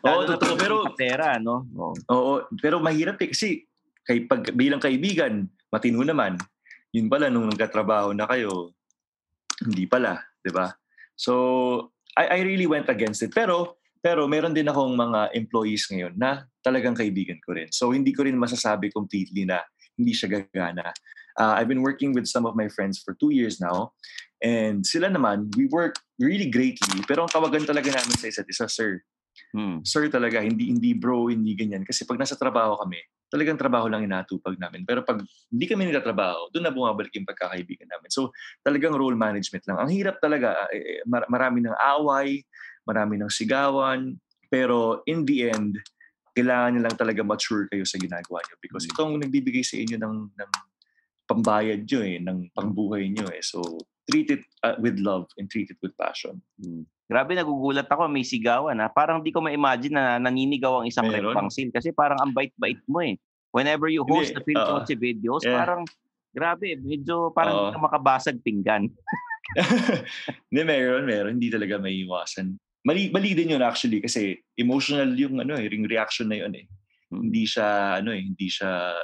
Oo, 0.04 0.24
totoo. 0.24 0.56
Pero, 0.56 0.76
pera, 0.96 1.36
no? 1.36 1.68
Oo. 1.76 1.92
Oo, 2.12 2.32
pero 2.60 2.80
mahirap 2.80 3.20
eh 3.20 3.28
kasi 3.28 3.64
kay 4.04 4.24
pag 4.24 4.40
bilang 4.56 4.80
kaibigan, 4.80 5.44
matino 5.68 6.00
naman. 6.00 6.40
Yun 6.96 7.12
pala 7.12 7.28
nung 7.28 7.48
nagkatrabaho 7.52 8.16
na 8.16 8.24
kayo, 8.24 8.72
hindi 9.64 9.84
pala, 9.84 10.20
'di 10.40 10.52
ba? 10.52 10.72
So, 11.12 11.92
I, 12.16 12.38
I 12.38 12.46
really 12.46 12.66
went 12.66 12.88
against 12.88 13.22
it. 13.22 13.34
Pero 13.34 13.78
pero 14.04 14.28
meron 14.28 14.52
din 14.52 14.68
akong 14.68 14.92
mga 14.92 15.32
employees 15.32 15.88
ngayon 15.88 16.12
na 16.20 16.44
talagang 16.60 16.92
kaibigan 16.92 17.40
ko 17.40 17.56
rin. 17.56 17.72
So 17.72 17.88
hindi 17.96 18.12
ko 18.12 18.28
rin 18.28 18.36
masasabi 18.36 18.92
completely 18.92 19.48
na 19.48 19.64
hindi 19.96 20.12
siya 20.12 20.28
gagana. 20.28 20.92
Uh, 21.40 21.56
I've 21.56 21.72
been 21.72 21.82
working 21.82 22.12
with 22.12 22.28
some 22.28 22.44
of 22.44 22.52
my 22.52 22.68
friends 22.68 23.00
for 23.00 23.16
two 23.16 23.32
years 23.32 23.64
now. 23.64 23.96
And 24.44 24.84
sila 24.84 25.08
naman, 25.08 25.56
we 25.56 25.66
work 25.72 25.96
really 26.20 26.52
greatly. 26.52 27.00
Pero 27.08 27.24
ang 27.24 27.32
tawagan 27.32 27.64
talaga 27.64 27.96
namin 27.96 28.14
sa 28.20 28.28
isa't 28.28 28.46
isa, 28.46 28.68
sir. 28.68 29.00
Hmm. 29.56 29.80
Sir 29.82 30.12
talaga, 30.12 30.44
hindi 30.44 30.68
hindi 30.68 30.92
bro, 30.92 31.32
hindi 31.32 31.56
ganyan. 31.56 31.82
Kasi 31.82 32.04
pag 32.04 32.20
nasa 32.20 32.36
trabaho 32.36 32.76
kami, 32.84 33.00
talagang 33.34 33.58
trabaho 33.58 33.90
lang 33.90 34.06
inatupag 34.06 34.54
namin. 34.62 34.86
Pero 34.86 35.02
pag 35.02 35.18
hindi 35.50 35.66
kami 35.66 35.90
nagtatrabaho, 35.90 36.54
doon 36.54 36.70
na 36.70 36.70
bumabalik 36.70 37.10
yung 37.18 37.26
pagkakaibigan 37.26 37.90
namin. 37.90 38.06
So 38.14 38.30
talagang 38.62 38.94
role 38.94 39.18
management 39.18 39.66
lang. 39.66 39.82
Ang 39.82 39.90
hirap 39.90 40.22
talaga, 40.22 40.70
eh, 40.70 41.02
marami 41.08 41.66
ng 41.66 41.74
away, 41.98 42.46
marami 42.86 43.18
ng 43.18 43.26
sigawan, 43.26 44.14
pero 44.46 45.02
in 45.10 45.26
the 45.26 45.50
end, 45.50 45.82
kailangan 46.38 46.78
nyo 46.78 46.82
lang 46.86 46.96
talaga 46.98 47.26
mature 47.26 47.66
kayo 47.66 47.82
sa 47.82 47.98
ginagawa 47.98 48.38
nyo 48.46 48.54
because 48.62 48.86
ito 48.86 49.02
ang 49.02 49.18
nagbibigay 49.18 49.66
sa 49.66 49.78
inyo 49.82 49.98
ng, 49.98 50.16
ng 50.30 50.52
pambayad 51.26 51.82
nyo 51.90 52.00
eh, 52.06 52.18
ng 52.22 52.38
pangbuhay 52.54 53.10
nyo 53.10 53.26
eh. 53.34 53.42
So, 53.42 53.62
treat 54.06 54.30
it 54.30 54.46
uh, 54.62 54.76
with 54.78 55.00
love 55.00 55.26
and 55.40 55.50
treat 55.50 55.74
it 55.74 55.80
with 55.82 55.96
passion. 55.98 56.38
Hmm. 56.60 56.86
Grabe, 57.04 57.36
nagugulat 57.36 57.84
ako, 57.84 58.08
may 58.08 58.24
sigawan 58.24 58.80
ha. 58.80 58.88
Parang 58.88 59.20
di 59.20 59.28
ko 59.28 59.44
ma-imagine 59.44 59.92
na 59.92 60.16
naninigaw 60.16 60.80
ang 60.80 60.86
isang 60.88 61.04
Meron. 61.12 61.36
repangsil 61.36 61.68
kasi 61.68 61.92
parang 61.92 62.16
ang 62.16 62.32
bait-bait 62.32 62.80
mo 62.88 63.04
eh. 63.04 63.20
Whenever 63.52 63.86
you 63.92 64.02
host 64.08 64.32
Hindi, 64.32 64.40
the 64.40 64.44
Phil 64.48 64.58
oo. 64.58 64.68
Coche 64.80 64.94
videos, 64.96 65.42
Yeah. 65.44 65.60
parang 65.62 65.82
grabe, 66.34 66.74
medyo 66.80 67.30
parang 67.30 67.54
hindi 67.54 67.76
ka 67.76 67.80
makabasag 67.86 68.36
pinggan. 68.42 68.90
Hindi, 70.50 70.62
meron, 70.64 71.04
meron. 71.04 71.32
Hindi 71.36 71.52
talaga 71.52 71.78
may 71.78 72.02
iwasan. 72.02 72.56
Mali, 72.84 73.12
mali 73.12 73.36
din 73.36 73.54
yun 73.54 73.62
actually 73.62 74.00
kasi 74.00 74.40
emotional 74.56 75.12
yung 75.14 75.40
ano 75.40 75.54
eh, 75.56 75.68
ring 75.68 75.86
reaction 75.86 76.26
na 76.26 76.40
yun 76.40 76.52
eh. 76.56 76.64
Hindi 77.12 77.44
siya, 77.46 78.00
ano 78.02 78.10
eh, 78.10 78.20
hindi 78.24 78.48
siya, 78.50 78.96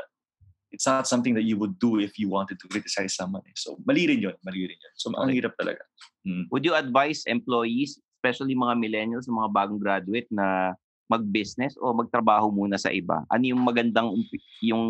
it's 0.70 0.86
not 0.86 1.06
something 1.06 1.34
that 1.34 1.44
you 1.44 1.58
would 1.58 1.78
do 1.78 1.98
if 1.98 2.18
you 2.18 2.30
wanted 2.30 2.58
to 2.62 2.66
criticize 2.70 3.14
someone 3.14 3.42
eh. 3.46 3.56
So, 3.58 3.78
mali 3.84 4.06
rin 4.06 4.22
yun, 4.22 4.34
mali 4.46 4.66
rin 4.66 4.78
yun. 4.78 4.94
So, 4.94 5.10
ang 5.14 5.34
hirap 5.34 5.58
talaga. 5.58 5.82
Mm. 6.26 6.46
Would 6.50 6.64
you 6.64 6.74
advise 6.74 7.26
employees, 7.26 7.98
especially 8.18 8.54
mga 8.54 8.78
millennials, 8.78 9.26
mga 9.26 9.50
bagong 9.50 9.82
graduate 9.82 10.30
na 10.30 10.74
mag-business 11.10 11.74
o 11.82 11.90
magtrabaho 11.90 12.54
muna 12.54 12.78
sa 12.78 12.94
iba? 12.94 13.26
Ano 13.26 13.42
yung 13.42 13.62
magandang 13.66 14.14
yung 14.62 14.84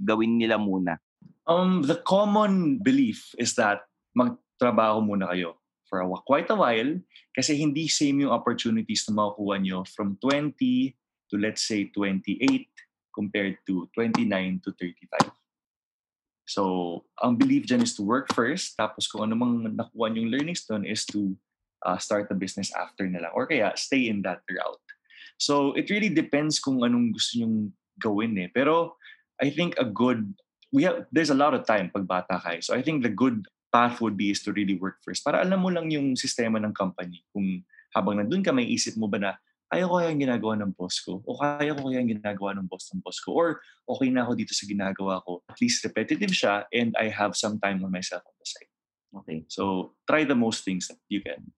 gawin 0.00 0.40
nila 0.40 0.56
muna? 0.56 0.96
Um, 1.44 1.84
the 1.84 2.00
common 2.08 2.80
belief 2.80 3.32
is 3.36 3.52
that 3.60 3.84
magtrabaho 4.16 5.04
muna 5.04 5.28
kayo 5.28 5.60
for 5.88 6.04
a, 6.04 6.06
quite 6.28 6.48
a 6.52 6.56
while 6.56 6.92
kasi 7.32 7.56
hindi 7.56 7.88
same 7.88 8.24
yung 8.24 8.32
opportunities 8.32 9.08
na 9.08 9.24
makukuha 9.24 9.56
nyo 9.60 9.78
from 9.88 10.20
20 10.20 10.52
to 11.32 11.34
let's 11.40 11.64
say 11.64 11.88
28 11.96 12.68
compared 13.18 13.58
to 13.66 13.90
29 13.98 14.30
to 14.62 14.70
35. 14.78 15.34
So, 16.46 16.62
ang 17.18 17.34
belief 17.34 17.66
dyan 17.66 17.82
is 17.82 17.98
to 17.98 18.06
work 18.06 18.30
first 18.30 18.78
tapos 18.78 19.10
kung 19.10 19.26
ano 19.26 19.34
mang 19.34 19.66
nakuha 19.74 20.14
yung 20.14 20.30
learnings 20.30 20.62
doon 20.64 20.86
is 20.86 21.02
to 21.10 21.34
uh, 21.82 21.98
start 21.98 22.30
a 22.30 22.38
business 22.38 22.70
after 22.78 23.10
na 23.10 23.26
lang 23.26 23.34
or 23.34 23.50
kaya 23.50 23.74
stay 23.74 24.06
in 24.06 24.22
that 24.22 24.46
route. 24.46 24.86
So, 25.36 25.74
it 25.74 25.90
really 25.90 26.14
depends 26.14 26.62
kung 26.62 26.86
anong 26.86 27.18
gusto 27.18 27.42
nyong 27.42 27.74
gawin 27.98 28.38
eh. 28.38 28.48
Pero, 28.54 28.96
I 29.42 29.50
think 29.50 29.74
a 29.78 29.86
good 29.86 30.34
we 30.72 30.84
have 30.84 31.06
there's 31.12 31.30
a 31.30 31.38
lot 31.38 31.54
of 31.54 31.64
time 31.64 31.88
pag 31.88 32.06
bata 32.06 32.36
ka 32.42 32.58
eh. 32.58 32.60
So 32.60 32.74
I 32.74 32.82
think 32.82 33.02
the 33.02 33.12
good 33.12 33.46
path 33.72 34.00
would 34.00 34.16
be 34.16 34.32
is 34.32 34.42
to 34.44 34.52
really 34.52 34.76
work 34.76 35.00
first 35.04 35.24
para 35.24 35.40
alam 35.40 35.60
mo 35.62 35.70
lang 35.72 35.88
yung 35.88 36.18
sistema 36.18 36.60
ng 36.60 36.74
company. 36.74 37.24
Kung 37.32 37.64
habang 37.94 38.20
nandun 38.20 38.44
ka, 38.44 38.52
may 38.52 38.68
isip 38.68 38.98
mo 39.00 39.08
ba 39.08 39.18
na 39.18 39.32
ayaw 39.68 39.86
ko 39.88 39.94
kaya 40.00 40.08
yung 40.12 40.24
ginagawa 40.24 40.54
ng 40.64 40.72
boss 40.72 40.96
ko 41.04 41.20
o 41.24 41.36
kaya 41.36 41.76
ko 41.76 41.88
kaya 41.88 42.00
yung 42.00 42.12
ginagawa 42.16 42.56
ng 42.56 42.66
boss 42.68 42.88
ng 42.92 43.04
boss 43.04 43.20
ko 43.20 43.36
or 43.36 43.48
okay 43.84 44.08
na 44.08 44.24
ako 44.24 44.32
dito 44.36 44.52
sa 44.56 44.64
ginagawa 44.64 45.20
ko. 45.28 45.44
At 45.44 45.60
least 45.60 45.84
repetitive 45.84 46.32
siya 46.32 46.64
and 46.72 46.96
I 46.96 47.12
have 47.12 47.36
some 47.36 47.60
time 47.60 47.84
on 47.84 47.92
myself 47.92 48.24
on 48.24 48.36
the 48.40 48.48
side. 48.48 48.70
Okay. 49.22 49.44
So 49.48 49.92
try 50.08 50.24
the 50.24 50.36
most 50.36 50.64
things 50.64 50.88
that 50.88 51.00
you 51.12 51.20
can. 51.20 51.52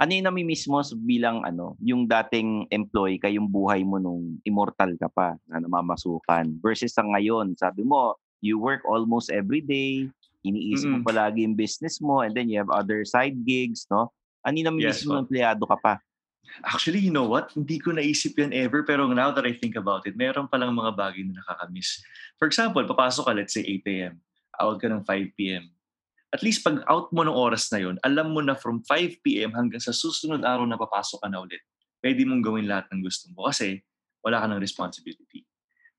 Ano 0.00 0.18
yung 0.18 0.26
namimiss 0.26 0.66
mo 0.66 0.82
bilang 1.04 1.44
ano, 1.46 1.78
yung 1.78 2.08
dating 2.08 2.66
employee 2.72 3.20
ka, 3.22 3.30
yung 3.30 3.46
buhay 3.46 3.86
mo 3.86 4.02
nung 4.02 4.40
immortal 4.42 4.96
ka 4.98 5.06
pa 5.12 5.38
na 5.46 5.62
namamasukan 5.62 6.58
versus 6.58 6.90
sa 6.90 7.06
ngayon, 7.06 7.54
sabi 7.54 7.86
mo, 7.86 8.18
you 8.42 8.58
work 8.58 8.82
almost 8.88 9.30
every 9.30 9.62
day, 9.62 10.10
iniisip 10.42 10.90
mo 10.90 10.98
Mm-mm. 10.98 11.06
palagi 11.06 11.46
yung 11.46 11.54
business 11.54 12.02
mo 12.02 12.24
and 12.26 12.34
then 12.34 12.50
you 12.50 12.58
have 12.58 12.72
other 12.74 13.06
side 13.06 13.38
gigs, 13.46 13.86
no? 13.94 14.10
Ano 14.42 14.58
yung 14.58 14.74
namimiss 14.74 15.00
Yes, 15.00 15.06
mo 15.06 15.06
po. 15.06 15.12
nung 15.14 15.22
empleyado 15.30 15.62
ka 15.70 15.76
pa? 15.78 15.94
Actually, 16.60 17.00
you 17.00 17.10
know 17.10 17.24
what? 17.24 17.48
Hindi 17.56 17.80
ko 17.80 17.96
naisip 17.96 18.36
yan 18.36 18.52
ever 18.52 18.84
pero 18.84 19.08
now 19.08 19.32
that 19.32 19.48
I 19.48 19.56
think 19.56 19.74
about 19.74 20.04
it, 20.04 20.14
meron 20.14 20.52
palang 20.52 20.76
mga 20.76 20.92
bagay 20.92 21.24
na 21.24 21.40
nakakamiss. 21.40 22.04
For 22.36 22.44
example, 22.44 22.84
papasok 22.84 23.24
ka 23.24 23.32
let's 23.32 23.56
say 23.56 23.64
8 23.64 23.88
a.m. 23.88 24.14
Out 24.60 24.76
ka 24.78 24.86
ng 24.92 25.02
5 25.04 25.38
p.m. 25.38 25.72
At 26.32 26.40
least 26.40 26.64
pag 26.64 26.80
out 26.88 27.12
mo 27.12 27.24
ng 27.24 27.32
oras 27.32 27.68
na 27.72 27.80
yon, 27.80 27.96
alam 28.00 28.32
mo 28.32 28.40
na 28.40 28.56
from 28.56 28.80
5 28.84 29.20
p.m. 29.24 29.52
hanggang 29.52 29.80
sa 29.80 29.92
susunod 29.92 30.40
araw 30.44 30.64
na 30.64 30.80
papasok 30.80 31.24
ka 31.24 31.28
na 31.28 31.44
ulit, 31.44 31.60
pwede 32.00 32.24
mong 32.24 32.40
gawin 32.44 32.68
lahat 32.68 32.88
ng 32.92 33.04
gusto 33.04 33.28
mo 33.32 33.48
kasi 33.48 33.84
wala 34.24 34.40
ka 34.40 34.46
ng 34.48 34.60
responsibility. 34.60 35.44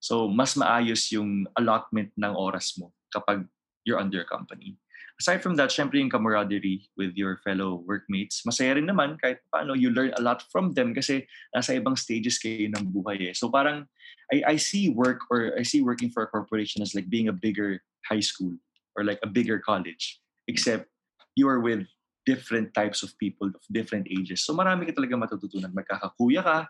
So, 0.04 0.28
mas 0.28 0.58
maayos 0.60 1.08
yung 1.16 1.48
allotment 1.56 2.12
ng 2.18 2.34
oras 2.36 2.76
mo 2.76 2.92
kapag 3.14 3.46
you're 3.88 4.00
under 4.00 4.26
company. 4.26 4.76
Aside 5.24 5.40
from 5.40 5.56
that, 5.56 5.72
syempre 5.72 6.04
yung 6.04 6.12
camaraderie 6.12 6.84
with 7.00 7.16
your 7.16 7.40
fellow 7.48 7.80
workmates, 7.88 8.44
masaya 8.44 8.76
rin 8.76 8.84
naman 8.84 9.16
kahit 9.24 9.40
paano 9.56 9.72
you 9.72 9.88
learn 9.88 10.12
a 10.20 10.22
lot 10.22 10.44
from 10.52 10.76
them 10.76 10.92
kasi 10.92 11.24
nasa 11.56 11.80
ibang 11.80 11.96
stages 11.96 12.36
kayo 12.44 12.68
ng 12.68 12.92
buhay 12.92 13.32
eh. 13.32 13.34
So 13.34 13.48
parang 13.48 13.88
I, 14.36 14.44
I 14.44 14.56
see 14.60 14.92
work 14.92 15.24
or 15.32 15.56
I 15.56 15.64
see 15.64 15.80
working 15.80 16.12
for 16.12 16.28
a 16.28 16.28
corporation 16.28 16.84
as 16.84 16.92
like 16.92 17.08
being 17.08 17.32
a 17.32 17.36
bigger 17.40 17.80
high 18.04 18.20
school 18.20 18.52
or 19.00 19.08
like 19.08 19.24
a 19.24 19.32
bigger 19.32 19.64
college 19.64 20.20
except 20.52 20.92
you 21.40 21.48
are 21.48 21.64
with 21.64 21.88
different 22.28 22.76
types 22.76 23.00
of 23.00 23.16
people 23.16 23.48
of 23.48 23.64
different 23.72 24.12
ages. 24.12 24.44
So 24.44 24.52
marami 24.52 24.92
ka 24.92 24.92
talaga 24.92 25.16
matututunan. 25.16 25.72
Magkakakuya 25.72 26.44
ka, 26.44 26.68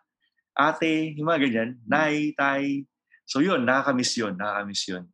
ate, 0.54 1.18
yung 1.18 1.26
mga 1.26 1.50
ganyan, 1.50 1.70
nay, 1.90 2.38
tay. 2.38 2.86
So 3.34 3.42
yun, 3.42 3.66
nakakamiss 3.66 4.14
yun, 4.14 4.38
nakakamiss 4.38 4.86
yun. 4.94 5.10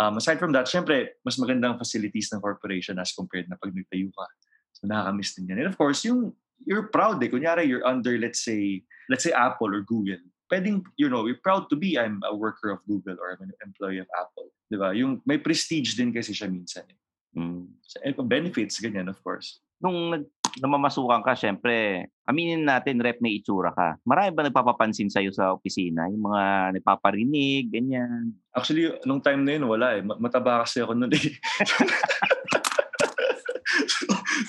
Um, 0.00 0.16
aside 0.16 0.40
from 0.40 0.56
that, 0.56 0.64
syempre, 0.64 1.20
mas 1.20 1.36
magandang 1.36 1.76
facilities 1.76 2.32
ng 2.32 2.40
corporation 2.40 2.96
as 2.96 3.12
compared 3.12 3.44
na 3.44 3.60
pag 3.60 3.76
nagtayo 3.76 4.08
ka. 4.08 4.24
So 4.72 4.88
nakakamiss 4.88 5.36
din 5.36 5.52
yan. 5.52 5.60
And 5.60 5.68
of 5.68 5.76
course, 5.76 6.00
yung 6.08 6.32
you're 6.64 6.88
proud 6.88 7.20
eh. 7.20 7.28
Kunyari, 7.28 7.68
you're 7.68 7.84
under, 7.84 8.16
let's 8.16 8.40
say, 8.40 8.80
let's 9.12 9.20
say 9.20 9.36
Apple 9.36 9.68
or 9.68 9.84
Google. 9.84 10.16
Pwedeng, 10.48 10.80
you 10.96 11.12
know, 11.12 11.28
you're 11.28 11.44
proud 11.44 11.68
to 11.68 11.76
be, 11.76 12.00
I'm 12.00 12.24
a 12.24 12.32
worker 12.32 12.72
of 12.72 12.80
Google 12.88 13.20
or 13.20 13.36
I'm 13.36 13.44
an 13.44 13.52
employee 13.60 14.00
of 14.00 14.08
Apple. 14.16 14.48
Di 14.72 14.80
ba? 14.80 14.96
Yung 14.96 15.20
may 15.28 15.36
prestige 15.36 15.92
din 15.92 16.08
kasi 16.08 16.32
siya 16.32 16.48
minsan 16.48 16.88
eh. 16.88 16.96
Mm. 17.36 17.68
So, 17.84 18.00
benefits, 18.24 18.80
ganyan, 18.80 19.12
of 19.12 19.20
course. 19.20 19.60
Nung 19.84 20.16
nag, 20.16 20.24
namamasukan 20.56 21.20
ka, 21.20 21.36
syempre, 21.36 22.08
aminin 22.24 22.64
natin, 22.64 22.96
rep 22.98 23.20
may 23.20 23.36
itsura 23.36 23.70
ka. 23.76 24.00
Marami 24.08 24.32
ba 24.32 24.48
nagpapapansin 24.48 25.12
sa'yo 25.12 25.30
sa 25.30 25.52
opisina? 25.52 26.08
Yung 26.08 26.24
mga 26.24 26.72
nagpaparinig, 26.80 27.68
ganyan. 27.68 28.32
Actually, 28.56 28.96
nung 29.04 29.20
time 29.20 29.44
na 29.44 29.60
yun, 29.60 29.68
wala 29.68 29.96
eh. 29.96 30.00
Ma- 30.00 30.18
Mataba 30.18 30.64
kasi 30.64 30.80
ako 30.80 30.96
noon 30.96 31.12
eh. 31.12 31.28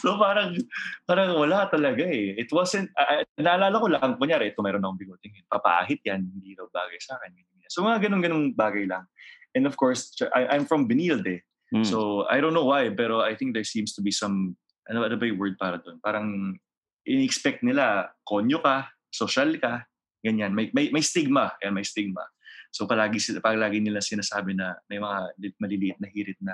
so 0.02 0.16
parang 0.16 0.56
parang 1.04 1.36
wala 1.36 1.68
talaga 1.68 2.04
eh. 2.08 2.36
It 2.40 2.50
wasn't, 2.52 2.88
uh, 2.96 3.24
naalala 3.40 3.76
ko 3.80 3.88
lang, 3.92 4.16
kunyari, 4.16 4.56
ito 4.56 4.64
meron 4.64 4.84
akong 4.84 5.00
bigoting. 5.00 5.36
Papaahit 5.48 6.00
yan, 6.08 6.24
hindi 6.24 6.56
daw 6.56 6.68
bagay 6.72 7.00
sa 7.04 7.20
akin. 7.20 7.36
So 7.70 7.86
mga 7.86 8.10
ganun-ganung 8.10 8.58
bagay 8.58 8.90
lang. 8.90 9.06
And 9.54 9.66
of 9.66 9.78
course, 9.78 10.14
I, 10.34 10.58
I'm 10.58 10.66
from 10.66 10.90
Benilde. 10.90 11.28
eh. 11.28 11.42
Mm. 11.70 11.86
So 11.86 12.26
I 12.26 12.42
don't 12.42 12.58
know 12.58 12.66
why, 12.66 12.90
pero 12.90 13.22
I 13.22 13.38
think 13.38 13.54
there 13.54 13.68
seems 13.68 13.94
to 13.94 14.02
be 14.02 14.10
some, 14.10 14.58
ano, 14.90 15.06
ano 15.06 15.16
ba 15.16 15.26
yung 15.30 15.40
word 15.40 15.56
para 15.56 15.78
doon? 15.78 16.02
Parang 16.02 16.58
in-expect 17.06 17.62
nila, 17.62 18.10
konyo 18.26 18.60
ka, 18.60 18.90
social 19.10 19.56
ka, 19.62 19.86
ganyan. 20.26 20.52
May, 20.52 20.74
may, 20.74 20.90
may 20.90 21.02
stigma. 21.02 21.54
Yan, 21.62 21.74
may 21.74 21.86
stigma. 21.86 22.26
So 22.70 22.86
palagi, 22.86 23.18
sila, 23.18 23.42
palagi 23.42 23.82
nila 23.82 24.02
sinasabi 24.02 24.54
na 24.54 24.78
may 24.90 25.02
mga 25.02 25.18
li- 25.42 25.58
maliliit 25.58 25.98
na 25.98 26.08
hirit 26.10 26.38
na 26.42 26.54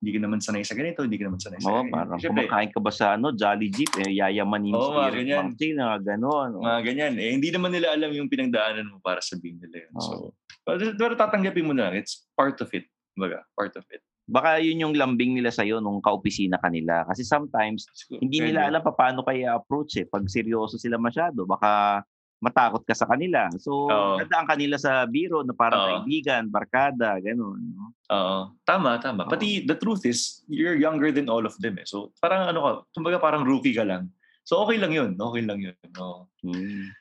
hindi 0.00 0.20
ka 0.20 0.20
naman 0.20 0.40
sanay 0.40 0.64
sa 0.68 0.76
ganito, 0.76 1.00
hindi 1.00 1.16
ka 1.16 1.24
naman 1.28 1.40
sanay 1.40 1.60
sa 1.64 1.68
Oo, 1.68 1.80
ganito. 1.80 1.96
parang 1.96 2.18
Siyempre, 2.20 2.44
kumakain 2.44 2.70
ka 2.76 2.80
ba 2.80 2.92
sa 2.92 3.06
ano, 3.16 3.26
Jolly 3.32 3.68
Jeep, 3.72 3.92
eh, 4.04 4.20
yayamanin 4.20 4.76
Oo, 4.76 4.84
si 4.84 4.92
mga 4.92 5.10
ganyan. 5.16 5.44
Na 5.80 5.96
gano'n. 5.96 6.50
mga 6.60 6.80
ganyan. 6.84 7.12
Eh, 7.16 7.30
hindi 7.32 7.48
naman 7.48 7.72
nila 7.72 7.96
alam 7.96 8.12
yung 8.12 8.28
pinagdaanan 8.28 8.84
mo 8.84 9.00
para 9.00 9.24
sabihin 9.24 9.56
nila 9.64 9.88
yun. 9.88 9.92
Oo. 9.96 10.04
So, 10.04 10.12
pero, 10.60 10.92
pero 10.96 11.12
tatanggapin 11.16 11.64
mo 11.64 11.72
na 11.72 11.88
lang. 11.88 11.96
It's 11.96 12.28
part 12.36 12.60
of 12.60 12.68
it. 12.76 12.84
Baga, 13.16 13.48
part 13.56 13.72
of 13.80 13.84
it. 13.88 14.04
Baka 14.24 14.56
yun 14.56 14.80
yung 14.80 14.94
lambing 14.96 15.36
nila 15.36 15.52
sa'yo 15.52 15.84
nung 15.84 16.00
kaopisina 16.00 16.56
kanila. 16.56 17.04
Kasi 17.04 17.20
sometimes, 17.24 17.84
hindi 18.08 18.40
nila 18.40 18.72
alam 18.72 18.80
pa 18.80 18.96
paano 18.96 19.20
kaya 19.20 19.52
approach 19.52 20.00
eh. 20.00 20.08
Pag 20.08 20.24
seryoso 20.32 20.80
sila 20.80 20.96
masyado, 20.96 21.44
baka 21.44 22.00
matakot 22.40 22.84
ka 22.84 22.92
sa 22.92 23.08
kanila. 23.08 23.48
So, 23.56 23.88
Oo. 23.88 24.20
dadaan 24.20 24.44
kanila 24.44 24.76
sa 24.76 25.04
biro 25.08 25.40
na 25.44 25.56
parang 25.56 25.80
Oo. 25.80 25.88
kaibigan, 25.88 26.48
barkada, 26.48 27.20
gano'n. 27.20 27.60
No? 27.72 27.84
Oo. 28.12 28.38
Tama, 28.68 29.00
tama. 29.00 29.24
Pati 29.28 29.64
the 29.64 29.76
truth 29.76 30.04
is, 30.04 30.44
you're 30.48 30.76
younger 30.76 31.08
than 31.12 31.32
all 31.32 31.44
of 31.44 31.56
them 31.60 31.80
eh. 31.80 31.88
So, 31.88 32.12
parang 32.20 32.48
ano 32.48 32.60
ka, 32.60 32.70
kumbaga 32.96 33.20
parang 33.20 33.44
rookie 33.48 33.76
ka 33.76 33.84
lang. 33.84 34.12
So, 34.44 34.60
okay 34.64 34.76
lang 34.76 34.92
yun. 34.92 35.16
Okay 35.16 35.40
lang 35.40 35.60
yun. 35.64 35.76
Oo. 36.00 36.28
Hmm. 36.44 36.92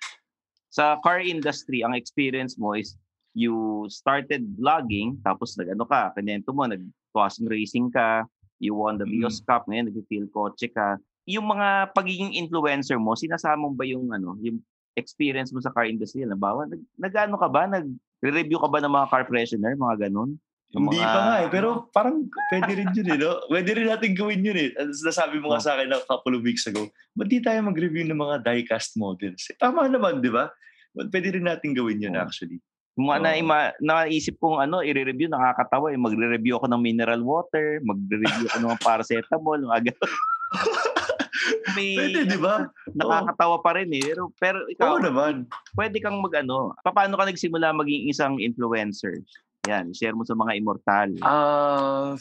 Sa 0.72 1.00
car 1.04 1.20
industry, 1.20 1.84
ang 1.84 1.96
experience 1.96 2.56
mo 2.56 2.76
is 2.76 2.96
you 3.36 3.84
started 3.92 4.48
vlogging, 4.56 5.20
tapos 5.28 5.60
nag-ano 5.60 5.84
ka, 5.84 6.16
kanento 6.16 6.56
mo, 6.56 6.66
nag-crossing 7.13 7.45
racing 7.45 7.93
ka, 7.93 8.26
you 8.58 8.73
won 8.73 8.97
the 8.97 9.06
Mm. 9.06 9.21
Vios 9.21 9.38
Cup, 9.45 9.69
ngayon 9.69 9.93
nag-feel 9.93 10.26
kotse 10.34 10.65
ka. 10.73 10.97
Yung 11.30 11.45
mga 11.45 11.93
pagiging 11.93 12.34
influencer 12.34 12.97
mo, 12.99 13.13
sinasama 13.13 13.69
mo 13.69 13.78
ba 13.78 13.86
yung 13.86 14.10
ano, 14.12 14.36
yung 14.41 14.60
experience 14.97 15.54
mo 15.54 15.62
sa 15.62 15.69
car 15.69 15.86
industry? 15.86 16.26
Halimbawa, 16.26 16.65
nag, 16.67 16.82
nag-ano 16.97 17.38
ka 17.38 17.47
ba? 17.47 17.69
Nag-review 17.69 18.58
ka 18.60 18.67
ba 18.67 18.82
ng 18.82 18.91
mga 18.91 19.08
car 19.08 19.23
freshener, 19.30 19.78
mga 19.78 20.10
ganun? 20.10 20.36
Yung 20.73 20.89
Hindi 20.89 20.99
mga- 20.99 21.06
pa 21.06 21.19
nga 21.21 21.36
eh. 21.38 21.49
Pero 21.54 21.69
parang 21.93 22.26
pwede 22.49 22.71
rin 22.73 22.89
yun 22.91 23.08
eh. 23.13 23.17
No? 23.21 23.32
Pwede 23.54 23.69
rin 23.78 23.88
natin 23.88 24.17
gawin 24.17 24.41
yun 24.41 24.58
eh. 24.58 24.69
As 24.73 25.06
nasabi 25.06 25.38
mo 25.38 25.54
nga 25.54 25.62
Oh. 25.62 25.65
sa 25.69 25.78
akin 25.78 25.93
a 25.93 26.02
couple 26.04 26.34
of 26.34 26.41
weeks 26.41 26.65
ago, 26.65 26.89
ba't 27.13 27.30
di 27.30 27.38
tayo 27.39 27.62
mag-review 27.62 28.10
ng 28.10 28.17
mga 28.17 28.41
diecast 28.41 28.97
models? 28.97 29.54
Eh, 29.54 29.56
tama 29.56 29.86
naman, 29.86 30.17
di 30.19 30.34
ba? 30.34 30.49
Pwede 30.93 31.30
rin 31.30 31.45
natin 31.45 31.78
gawin 31.78 32.02
yun 32.02 32.17
Oh. 32.17 32.26
actually. 32.26 32.58
Mga 32.93 33.15
Oo. 33.17 33.23
naima, 33.25 33.58
naisip 33.82 34.38
kong 34.38 34.62
ano, 34.62 34.86
i-review, 34.86 35.25
nakakatawa. 35.25 35.89
Eh. 35.89 35.97
Magre-review 35.97 36.62
ako 36.62 36.69
ng 36.69 36.82
mineral 36.82 37.21
water, 37.25 37.82
magre-review 37.82 38.45
ako 38.53 38.58
ng 38.62 38.82
paracetamol, 38.86 39.60
mga 39.65 39.89
ganun. 39.89 40.13
May, 41.75 41.97
Pwede, 41.97 42.29
di 42.29 42.38
ba? 42.38 42.69
nakakatawa 42.93 43.58
pa 43.65 43.73
rin 43.82 43.89
eh. 43.97 44.03
Pero, 44.06 44.29
pero 44.38 44.60
ikaw, 44.69 44.95
Oo 44.95 45.01
naman. 45.01 45.49
pwede 45.73 45.97
kang 45.97 46.21
mag-ano. 46.21 46.77
Paano 46.86 47.17
ka 47.17 47.25
nagsimula 47.25 47.73
maging 47.73 48.13
isang 48.13 48.38
influencer? 48.38 49.17
Yan, 49.65 49.95
share 49.95 50.13
mo 50.13 50.27
sa 50.27 50.36
mga 50.36 50.60
immortal. 50.60 51.10
Uh, 51.23 52.13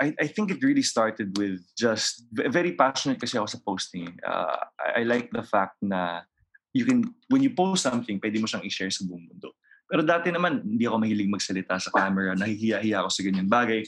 I, 0.00 0.16
I 0.18 0.26
think 0.26 0.50
it 0.50 0.64
really 0.64 0.82
started 0.82 1.36
with 1.36 1.60
just 1.76 2.24
very 2.32 2.72
passionate 2.74 3.20
kasi 3.20 3.36
ako 3.36 3.46
sa 3.46 3.60
posting. 3.60 4.08
Uh, 4.24 4.56
I, 4.80 5.00
I 5.00 5.02
like 5.04 5.28
the 5.30 5.44
fact 5.44 5.76
na 5.84 6.24
you 6.72 6.88
can 6.88 7.04
when 7.28 7.44
you 7.44 7.52
post 7.52 7.84
something, 7.84 8.16
pwede 8.18 8.40
mo 8.40 8.48
siyang 8.48 8.64
i-share 8.64 8.90
sa 8.90 9.04
buong 9.04 9.20
mundo. 9.20 9.52
Pero 9.88 10.04
dati 10.04 10.28
naman, 10.28 10.60
hindi 10.60 10.84
ako 10.84 10.96
mahilig 11.00 11.32
magsalita 11.32 11.80
sa 11.80 11.88
camera. 11.88 12.36
Nahihiya-hiya 12.36 13.00
ako 13.00 13.08
sa 13.08 13.20
ganyan 13.24 13.48
bagay. 13.48 13.82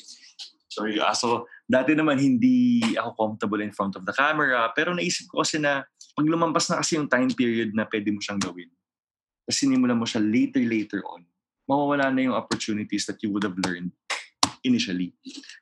Sorry, 0.71 0.97
ah, 0.97 1.13
so 1.13 1.45
dati 1.69 1.93
naman 1.93 2.17
hindi 2.17 2.81
ako 2.97 3.11
comfortable 3.15 3.61
in 3.61 3.71
front 3.71 3.95
of 4.01 4.09
the 4.09 4.15
camera. 4.17 4.73
Pero 4.73 4.97
naisip 4.97 5.29
ko 5.29 5.45
kasi 5.45 5.61
na 5.61 5.85
pag 6.17 6.27
lumampas 6.27 6.73
na 6.73 6.81
kasi 6.81 6.97
yung 6.97 7.07
time 7.07 7.31
period 7.37 7.77
na 7.77 7.85
pwede 7.85 8.09
mo 8.11 8.19
siyang 8.19 8.41
gawin, 8.41 8.71
tapos 9.45 9.67
sinimulan 9.67 9.99
mo 9.99 10.07
siya 10.07 10.23
later, 10.23 10.63
later 10.63 11.01
on, 11.11 11.27
mawawala 11.67 12.11
na 12.15 12.23
yung 12.23 12.37
opportunities 12.39 13.03
that 13.07 13.19
you 13.23 13.35
would 13.35 13.43
have 13.43 13.59
learned 13.67 13.91
initially. 14.63 15.15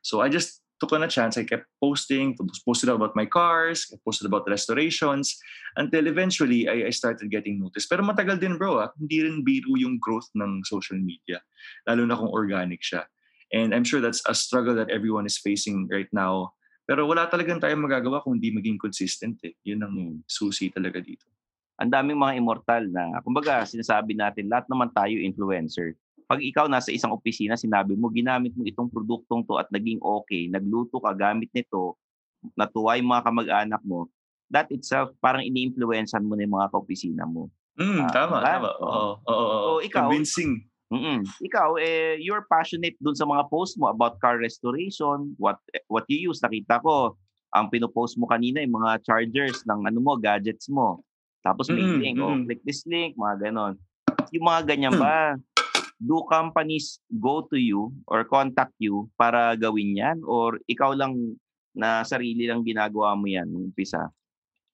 So 0.04 0.20
I 0.20 0.28
just 0.28 0.60
took 0.80 0.94
on 0.94 1.02
a 1.02 1.10
chance. 1.10 1.36
I 1.36 1.44
kept 1.44 1.66
posting, 1.82 2.38
posted 2.64 2.88
about 2.88 3.14
my 3.14 3.26
cars, 3.26 3.90
posted 4.06 4.26
about 4.26 4.48
restorations, 4.48 5.36
until 5.76 6.06
eventually 6.06 6.66
I, 6.70 6.88
I 6.88 6.92
started 6.94 7.30
getting 7.30 7.60
noticed. 7.60 7.90
Pero 7.90 8.02
matagal 8.02 8.40
din 8.40 8.56
bro, 8.56 8.82
ah. 8.82 8.90
hindi 8.98 9.22
rin 9.22 9.42
biro 9.42 9.74
yung 9.78 9.98
growth 9.98 10.30
ng 10.38 10.62
social 10.64 10.98
media, 10.98 11.42
lalo 11.86 12.06
na 12.06 12.16
kung 12.16 12.30
organic 12.30 12.80
siya. 12.82 13.04
And 13.52 13.72
I'm 13.74 13.84
sure 13.84 14.00
that's 14.00 14.22
a 14.28 14.36
struggle 14.36 14.76
that 14.76 14.92
everyone 14.92 15.24
is 15.24 15.40
facing 15.40 15.88
right 15.88 16.08
now. 16.12 16.52
Pero 16.88 17.04
wala 17.04 17.28
talagang 17.28 17.60
tayong 17.60 17.84
magagawa 17.84 18.24
kung 18.24 18.40
hindi 18.40 18.52
maging 18.52 18.80
consistent 18.80 19.36
eh. 19.44 19.52
Yun 19.64 19.84
ang 19.84 19.96
susi 20.24 20.72
talaga 20.72 21.00
dito. 21.04 21.28
Ang 21.78 21.92
daming 21.92 22.18
mga 22.18 22.34
immortal 22.40 22.84
na, 22.90 23.22
kumbaga, 23.22 23.62
sinasabi 23.62 24.16
natin, 24.16 24.50
lahat 24.50 24.66
naman 24.66 24.90
tayo 24.90 25.14
influencer. 25.14 25.94
Pag 26.28 26.44
ikaw 26.44 26.68
nasa 26.68 26.92
isang 26.92 27.08
opisina, 27.10 27.56
sinabi 27.56 27.96
mo, 27.96 28.12
ginamit 28.12 28.52
mo 28.52 28.60
itong 28.62 28.92
produktong 28.92 29.48
to 29.48 29.56
at 29.56 29.64
naging 29.72 29.96
okay, 29.98 30.44
nagluto 30.44 31.00
ka 31.00 31.16
gamit 31.16 31.48
nito, 31.50 31.96
natuwa 32.52 33.00
yung 33.00 33.08
mga 33.08 33.24
kamag-anak 33.24 33.80
mo, 33.80 34.12
that 34.46 34.68
itself, 34.68 35.08
parang 35.18 35.40
ini-influencean 35.40 36.20
mo 36.20 36.36
na 36.36 36.44
yung 36.44 36.52
mga 36.54 36.68
kaopisina 36.68 37.24
mo. 37.24 37.48
Mm, 37.80 37.96
Ah, 37.98 38.12
tama, 38.12 38.36
diba? 38.38 38.44
tama. 38.44 38.70
Oo, 38.76 38.92
oo, 39.18 39.32
oo. 39.32 39.56
So, 39.56 39.80
ikaw- 39.80 40.04
Convincing. 40.04 40.68
Mm-mm. 40.88 41.20
Ikaw, 41.42 41.76
eh, 41.76 42.16
you're 42.16 42.44
passionate 42.44 42.96
dun 42.96 43.12
sa 43.12 43.24
mga 43.24 43.48
post 43.48 43.76
mo 43.76 43.88
about 43.88 44.16
car 44.18 44.36
restoration, 44.36 45.36
what 45.36 45.60
what 45.88 46.08
you 46.08 46.28
use. 46.28 46.40
Nakita 46.40 46.80
ko, 46.80 47.12
ang 47.52 47.68
pinopost 47.68 48.16
mo 48.16 48.24
kanina, 48.24 48.60
yung 48.60 48.72
mga 48.74 49.00
chargers 49.00 49.64
ng 49.64 49.84
ano 49.84 50.00
mo, 50.00 50.16
gadgets 50.16 50.68
mo. 50.68 51.04
Tapos 51.40 51.68
may 51.68 51.80
Mm-mm, 51.80 52.00
link, 52.00 52.16
oh, 52.18 52.36
click 52.42 52.60
this 52.64 52.84
link, 52.84 53.16
mga 53.16 53.48
ganon. 53.48 53.76
Yung 54.32 54.44
mga 54.44 54.60
ganyan 54.64 54.96
ba, 54.96 55.36
do 55.98 56.24
companies 56.30 57.02
go 57.18 57.42
to 57.50 57.58
you 57.58 57.90
or 58.06 58.22
contact 58.24 58.74
you 58.78 59.10
para 59.18 59.58
gawin 59.58 59.98
yan? 59.98 60.18
Or 60.24 60.58
ikaw 60.70 60.94
lang 60.94 61.38
na 61.74 62.02
sarili 62.06 62.46
lang 62.46 62.66
ginagawa 62.66 63.18
mo 63.18 63.26
yan 63.26 63.50
nung 63.50 63.70
umpisa? 63.70 64.10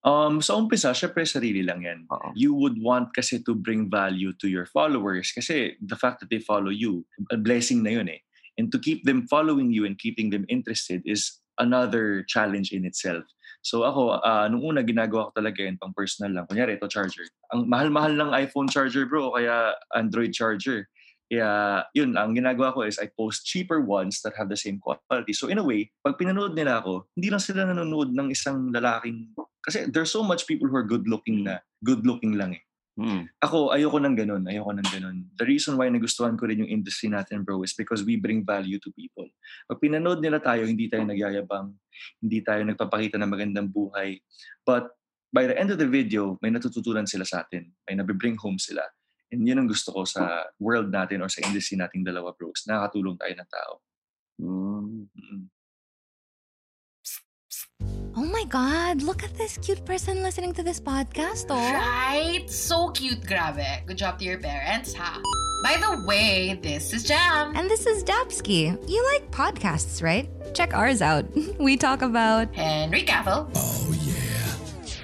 Um, 0.04 0.44
sa 0.44 0.60
umpisa, 0.60 0.92
syempre 0.92 1.24
sarili 1.24 1.64
lang 1.64 1.80
yan. 1.80 2.04
Oo. 2.12 2.36
You 2.36 2.52
would 2.52 2.76
want 2.76 3.16
kasi 3.16 3.40
to 3.48 3.56
bring 3.56 3.88
value 3.88 4.36
to 4.36 4.52
your 4.52 4.68
followers 4.68 5.32
kasi 5.32 5.80
the 5.80 5.96
fact 5.96 6.20
that 6.20 6.28
they 6.28 6.44
follow 6.44 6.68
you, 6.68 7.08
a 7.32 7.40
blessing 7.40 7.80
na 7.80 7.96
yun 7.96 8.12
eh. 8.12 8.20
And 8.60 8.70
to 8.70 8.78
keep 8.78 9.02
them 9.08 9.26
following 9.26 9.72
you 9.72 9.88
and 9.88 9.98
keeping 9.98 10.28
them 10.28 10.44
interested 10.46 11.02
is 11.08 11.40
another 11.58 12.22
challenge 12.28 12.70
in 12.70 12.84
itself. 12.84 13.24
So 13.64 13.88
ako, 13.88 14.20
uh, 14.20 14.44
nung 14.52 14.60
una 14.60 14.84
ginagawa 14.84 15.32
ko 15.32 15.40
talaga 15.40 15.64
yun 15.64 15.80
pang 15.80 15.96
personal 15.96 16.36
lang. 16.36 16.44
Kunyari, 16.44 16.76
ito 16.76 16.84
charger. 16.84 17.24
Ang 17.56 17.64
mahal-mahal 17.72 18.12
ng 18.12 18.30
iPhone 18.36 18.68
charger 18.68 19.08
bro, 19.08 19.32
kaya 19.32 19.72
Android 19.96 20.36
charger. 20.36 20.84
Kaya 21.34 21.82
yun, 21.98 22.14
ang 22.14 22.30
ginagawa 22.30 22.70
ko 22.70 22.86
is 22.86 23.02
I 23.02 23.10
post 23.10 23.42
cheaper 23.42 23.82
ones 23.82 24.22
that 24.22 24.38
have 24.38 24.46
the 24.46 24.54
same 24.54 24.78
quality. 24.78 25.34
So 25.34 25.50
in 25.50 25.58
a 25.58 25.66
way, 25.66 25.90
pag 26.06 26.14
pinanood 26.14 26.54
nila 26.54 26.78
ako, 26.78 27.10
hindi 27.18 27.26
lang 27.26 27.42
sila 27.42 27.66
nanonood 27.66 28.14
ng 28.14 28.30
isang 28.30 28.70
lalaking 28.70 29.34
kasi 29.66 29.90
there's 29.90 30.14
so 30.14 30.22
much 30.22 30.46
people 30.46 30.70
who 30.70 30.78
are 30.78 30.86
good 30.86 31.10
looking 31.10 31.42
na 31.42 31.58
good 31.82 32.06
looking 32.06 32.38
lang 32.38 32.54
eh. 32.54 32.62
Mm. 32.94 33.26
Ako, 33.42 33.74
ayoko 33.74 33.98
ng 33.98 34.14
ganun. 34.14 34.46
Ayoko 34.46 34.70
ng 34.70 34.86
ganun. 34.94 35.26
The 35.34 35.42
reason 35.42 35.74
why 35.74 35.90
nagustuhan 35.90 36.38
ko 36.38 36.46
rin 36.46 36.62
yung 36.62 36.70
industry 36.70 37.10
natin, 37.10 37.42
bro, 37.42 37.66
is 37.66 37.74
because 37.74 38.06
we 38.06 38.14
bring 38.14 38.46
value 38.46 38.78
to 38.78 38.94
people. 38.94 39.26
Pag 39.66 39.82
pinanood 39.82 40.22
nila 40.22 40.38
tayo, 40.38 40.62
hindi 40.62 40.86
tayo 40.86 41.02
nagyayabang, 41.02 41.74
hindi 42.22 42.38
tayo 42.46 42.62
nagpapakita 42.62 43.18
ng 43.18 43.26
magandang 43.26 43.66
buhay. 43.74 44.22
But 44.62 44.94
by 45.34 45.50
the 45.50 45.58
end 45.58 45.74
of 45.74 45.82
the 45.82 45.90
video, 45.90 46.38
may 46.38 46.54
natututunan 46.54 47.10
sila 47.10 47.26
sa 47.26 47.42
atin. 47.42 47.66
May 47.90 47.98
nabibring 47.98 48.38
home 48.38 48.62
sila. 48.62 48.86
And 49.34 49.42
yun 49.42 49.58
ang 49.58 49.66
gusto 49.66 49.90
ko 49.90 50.06
sa 50.06 50.46
world 50.62 50.94
natin 50.94 51.18
or 51.18 51.26
sa 51.26 51.42
industry 51.42 51.74
nating 51.74 52.06
dalawa, 52.06 52.30
bros. 52.38 52.62
Nakakatulong 52.70 53.18
tayo 53.18 53.34
ng 53.34 53.50
tao. 53.50 53.72
Mm. 54.38 55.10
Oh 58.14 58.22
my 58.30 58.46
God, 58.46 59.02
look 59.02 59.26
at 59.26 59.34
this 59.34 59.58
cute 59.58 59.82
person 59.82 60.22
listening 60.22 60.54
to 60.54 60.62
this 60.62 60.78
podcast, 60.78 61.50
oh. 61.50 61.58
Right? 61.58 62.46
So 62.46 62.94
cute, 62.94 63.26
grabe. 63.26 63.82
Good 63.90 63.98
job 63.98 64.22
to 64.22 64.24
your 64.24 64.38
parents, 64.38 64.94
ha? 64.94 65.18
By 65.66 65.82
the 65.82 66.06
way, 66.06 66.60
this 66.62 66.92
is 66.94 67.02
Jam. 67.02 67.56
And 67.56 67.68
this 67.68 67.86
is 67.90 68.04
Dapsky. 68.04 68.70
You 68.86 69.00
like 69.14 69.30
podcasts, 69.34 69.98
right? 69.98 70.30
Check 70.54 70.74
ours 70.78 71.02
out. 71.02 71.26
We 71.58 71.74
talk 71.76 72.02
about 72.02 72.54
Henry 72.54 73.02
Cavill, 73.02 73.50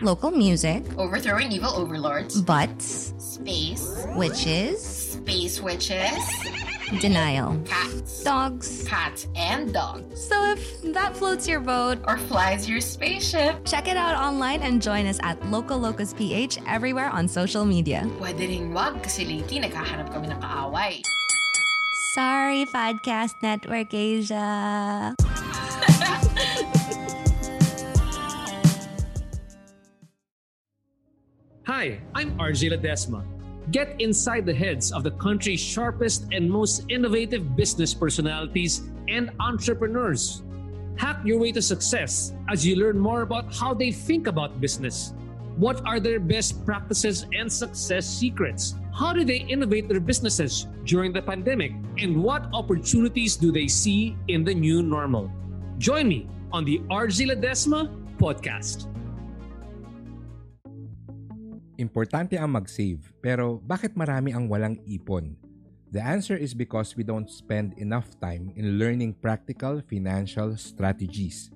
local 0.02 0.30
music, 0.30 0.82
overthrowing 0.98 1.52
evil 1.52 1.70
overlords, 1.76 2.40
butts, 2.42 3.14
space, 3.18 3.84
witches, 4.16 4.80
space 5.20 5.60
witches, 5.60 6.18
denial, 7.00 7.60
cats, 7.64 8.24
dogs. 8.24 8.84
cats, 8.88 9.28
and 9.36 9.72
dogs. 9.72 10.28
So 10.28 10.52
if 10.52 10.82
that 10.94 11.16
floats 11.16 11.46
your 11.48 11.60
boat, 11.60 11.98
Or 12.06 12.16
flies 12.16 12.68
your 12.68 12.80
spaceship. 12.80 13.64
check 13.64 13.88
it 13.88 13.96
out 13.96 14.16
online 14.16 14.62
and 14.62 14.80
join 14.82 15.06
us 15.06 15.18
at 15.22 15.36
Local 15.50 15.78
Locus 15.78 16.12
PH 16.14 16.58
everywhere 16.66 17.10
on 17.10 17.28
social 17.28 17.64
media. 17.64 18.04
Pwede 18.18 18.48
rin 18.48 18.72
wag 18.72 19.02
kasi 19.02 19.24
lately 19.24 19.60
naghahanap 19.60 20.10
kami 20.12 20.28
ng 20.32 20.40
kaaway. 20.40 21.00
Sorry, 22.10 22.66
Podcast 22.66 23.38
Network 23.38 23.94
Asia. 23.94 25.14
Hi, 31.80 31.98
I'm 32.14 32.36
RJ 32.36 32.76
Ledesma. 32.76 33.24
Get 33.70 33.98
inside 34.02 34.44
the 34.44 34.52
heads 34.52 34.92
of 34.92 35.02
the 35.02 35.12
country's 35.12 35.60
sharpest 35.60 36.28
and 36.30 36.44
most 36.44 36.84
innovative 36.90 37.56
business 37.56 37.94
personalities 37.94 38.90
and 39.08 39.30
entrepreneurs. 39.40 40.42
Hack 40.96 41.24
your 41.24 41.38
way 41.40 41.52
to 41.52 41.62
success 41.62 42.34
as 42.50 42.66
you 42.66 42.76
learn 42.76 42.98
more 42.98 43.22
about 43.22 43.54
how 43.54 43.72
they 43.72 43.92
think 43.92 44.26
about 44.26 44.60
business. 44.60 45.14
What 45.56 45.80
are 45.86 45.98
their 45.98 46.20
best 46.20 46.66
practices 46.66 47.24
and 47.32 47.50
success 47.50 48.04
secrets? 48.04 48.74
How 48.92 49.14
do 49.14 49.24
they 49.24 49.38
innovate 49.48 49.88
their 49.88 50.00
businesses 50.00 50.66
during 50.84 51.14
the 51.14 51.22
pandemic? 51.22 51.72
And 51.96 52.22
what 52.22 52.44
opportunities 52.52 53.36
do 53.36 53.50
they 53.52 53.68
see 53.68 54.18
in 54.28 54.44
the 54.44 54.52
new 54.52 54.82
normal? 54.82 55.32
Join 55.78 56.08
me 56.08 56.28
on 56.52 56.66
the 56.66 56.80
RG 56.90 57.32
Ledesma 57.32 57.88
podcast. 58.18 58.84
Importante 61.80 62.36
ang 62.36 62.52
mag-save, 62.52 63.00
pero 63.24 63.56
bakit 63.64 63.96
marami 63.96 64.36
ang 64.36 64.52
walang 64.52 64.76
ipon? 64.84 65.32
The 65.88 66.04
answer 66.04 66.36
is 66.36 66.52
because 66.52 66.92
we 66.92 67.00
don't 67.00 67.32
spend 67.32 67.72
enough 67.80 68.20
time 68.20 68.52
in 68.52 68.76
learning 68.76 69.16
practical 69.16 69.80
financial 69.88 70.60
strategies. 70.60 71.48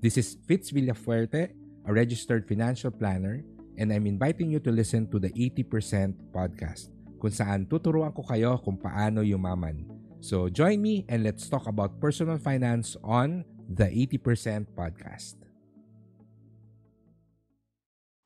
This 0.00 0.16
is 0.16 0.40
Fitz 0.48 0.72
Villafuerte, 0.72 1.52
a 1.84 1.92
registered 1.92 2.48
financial 2.48 2.88
planner, 2.88 3.44
and 3.76 3.92
I'm 3.92 4.08
inviting 4.08 4.48
you 4.48 4.58
to 4.64 4.72
listen 4.72 5.04
to 5.12 5.20
the 5.20 5.28
80% 5.36 6.32
podcast, 6.32 6.88
kung 7.20 7.36
saan 7.36 7.68
tuturuan 7.68 8.16
ko 8.16 8.24
kayo 8.24 8.56
kung 8.56 8.80
paano 8.80 9.20
yumaman. 9.20 9.84
So 10.24 10.48
join 10.48 10.80
me 10.80 11.04
and 11.12 11.28
let's 11.28 11.44
talk 11.52 11.68
about 11.68 12.00
personal 12.00 12.40
finance 12.40 12.96
on 13.04 13.44
the 13.68 13.84
80% 13.84 14.72
podcast. 14.72 15.41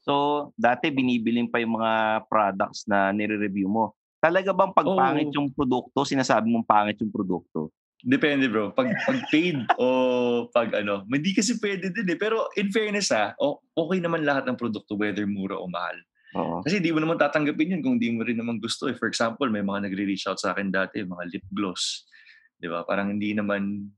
So, 0.07 0.55
dati 0.55 0.95
binibiling 0.95 1.51
pa 1.51 1.59
yung 1.59 1.75
mga 1.83 2.25
products 2.31 2.87
na 2.87 3.11
nire-review 3.11 3.67
mo. 3.67 3.99
Talaga 4.23 4.55
bang 4.55 4.71
pag 4.71 4.87
pangit 4.87 5.35
yung 5.35 5.51
produkto, 5.51 6.07
sinasabi 6.07 6.47
mong 6.47 6.67
pangit 6.67 7.03
yung 7.03 7.11
produkto? 7.11 7.75
Depende 8.07 8.47
bro. 8.47 8.71
Pag, 8.71 8.95
pag 9.03 9.19
paid 9.35 9.67
o 9.83 9.87
pag 10.55 10.71
ano. 10.79 11.03
Hindi 11.11 11.35
kasi 11.35 11.59
pwede 11.59 11.91
din 11.91 12.07
eh. 12.07 12.19
Pero 12.19 12.47
in 12.55 12.71
fairness 12.71 13.11
ha, 13.11 13.35
o- 13.43 13.59
okay 13.75 13.99
naman 13.99 14.23
lahat 14.23 14.47
ng 14.47 14.55
produkto 14.55 14.95
whether 14.95 15.27
mura 15.27 15.59
o 15.59 15.67
mahal. 15.67 15.99
Oo. 16.39 16.63
Kasi 16.63 16.79
di 16.79 16.95
mo 16.95 17.03
naman 17.03 17.19
tatanggapin 17.19 17.75
yun 17.75 17.83
kung 17.83 17.99
di 17.99 18.15
mo 18.15 18.23
rin 18.23 18.39
naman 18.39 18.63
gusto. 18.63 18.87
Eh. 18.87 18.95
For 18.95 19.11
example, 19.11 19.51
may 19.51 19.65
mga 19.65 19.91
nagre-reach 19.91 20.29
out 20.31 20.39
sa 20.39 20.55
akin 20.55 20.71
dati, 20.71 21.03
mga 21.03 21.25
lip 21.35 21.47
gloss. 21.51 22.07
Di 22.61 22.71
ba? 22.71 22.87
Parang 22.87 23.11
hindi 23.11 23.33
naman, 23.33 23.91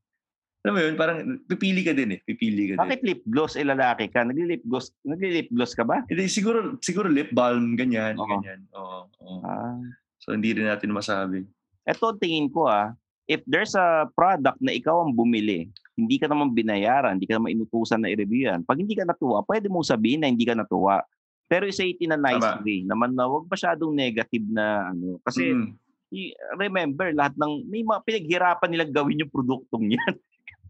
alam 0.68 0.76
mo 0.76 0.80
yun, 0.84 0.94
parang 0.94 1.18
pipili 1.48 1.80
ka 1.80 1.96
din 1.96 2.14
eh. 2.14 2.20
Pipili 2.20 2.68
ka 2.68 2.72
din. 2.76 2.80
Bakit 2.84 3.00
lip 3.00 3.20
gloss? 3.24 3.56
Eh, 3.56 3.64
lalaki 3.64 4.12
ka. 4.12 4.20
Nagli-lip 4.20 4.60
gloss, 4.68 4.92
nagli-lip 5.00 5.48
gloss 5.48 5.72
ka 5.72 5.82
ba? 5.82 6.04
Hindi, 6.04 6.28
siguro, 6.28 6.76
siguro 6.84 7.08
lip 7.08 7.32
balm, 7.32 7.72
ganyan, 7.72 8.20
Oo. 8.20 8.28
ganyan. 8.28 8.60
Oo, 8.76 9.08
oo. 9.24 9.40
Ah. 9.40 9.80
So, 10.20 10.36
hindi 10.36 10.52
rin 10.52 10.68
natin 10.68 10.92
masabi. 10.92 11.48
Ito 11.88 12.20
tingin 12.20 12.52
ko 12.52 12.68
ah, 12.68 12.92
if 13.24 13.40
there's 13.48 13.72
a 13.72 14.04
product 14.12 14.60
na 14.60 14.76
ikaw 14.76 15.04
ang 15.04 15.16
bumili, 15.16 15.68
hindi 15.96 16.16
ka 16.16 16.28
naman 16.28 16.52
binayaran, 16.52 17.16
hindi 17.16 17.28
ka 17.28 17.40
naman 17.40 17.56
inutusan 17.56 18.04
na 18.04 18.12
i-review 18.12 18.48
yan. 18.48 18.60
Pag 18.64 18.80
hindi 18.80 18.92
ka 18.92 19.08
natuwa, 19.08 19.40
pwede 19.44 19.68
mong 19.68 19.88
sabihin 19.88 20.20
na 20.20 20.28
hindi 20.28 20.44
ka 20.44 20.52
natuwa. 20.52 21.00
Pero 21.48 21.64
say 21.72 21.96
it 21.96 22.00
in 22.00 22.12
a 22.12 22.20
nice 22.20 22.44
Tama. 22.44 22.60
way. 22.60 22.84
Naman 22.84 23.16
na 23.16 23.24
wag 23.24 23.48
masyadong 23.48 23.96
negative 23.96 24.44
na 24.46 24.92
ano. 24.92 25.16
Kasi 25.24 25.48
Mm. 25.48 25.72
i- 26.12 26.36
remember, 26.56 27.08
lahat 27.12 27.32
ng, 27.36 27.64
may 27.66 27.80
mga 27.80 28.00
pinaghirapan 28.04 28.68
nilang 28.68 28.92
gawin 28.92 29.22
yung 29.24 29.32
produktong 29.32 29.96
yan. 29.96 30.12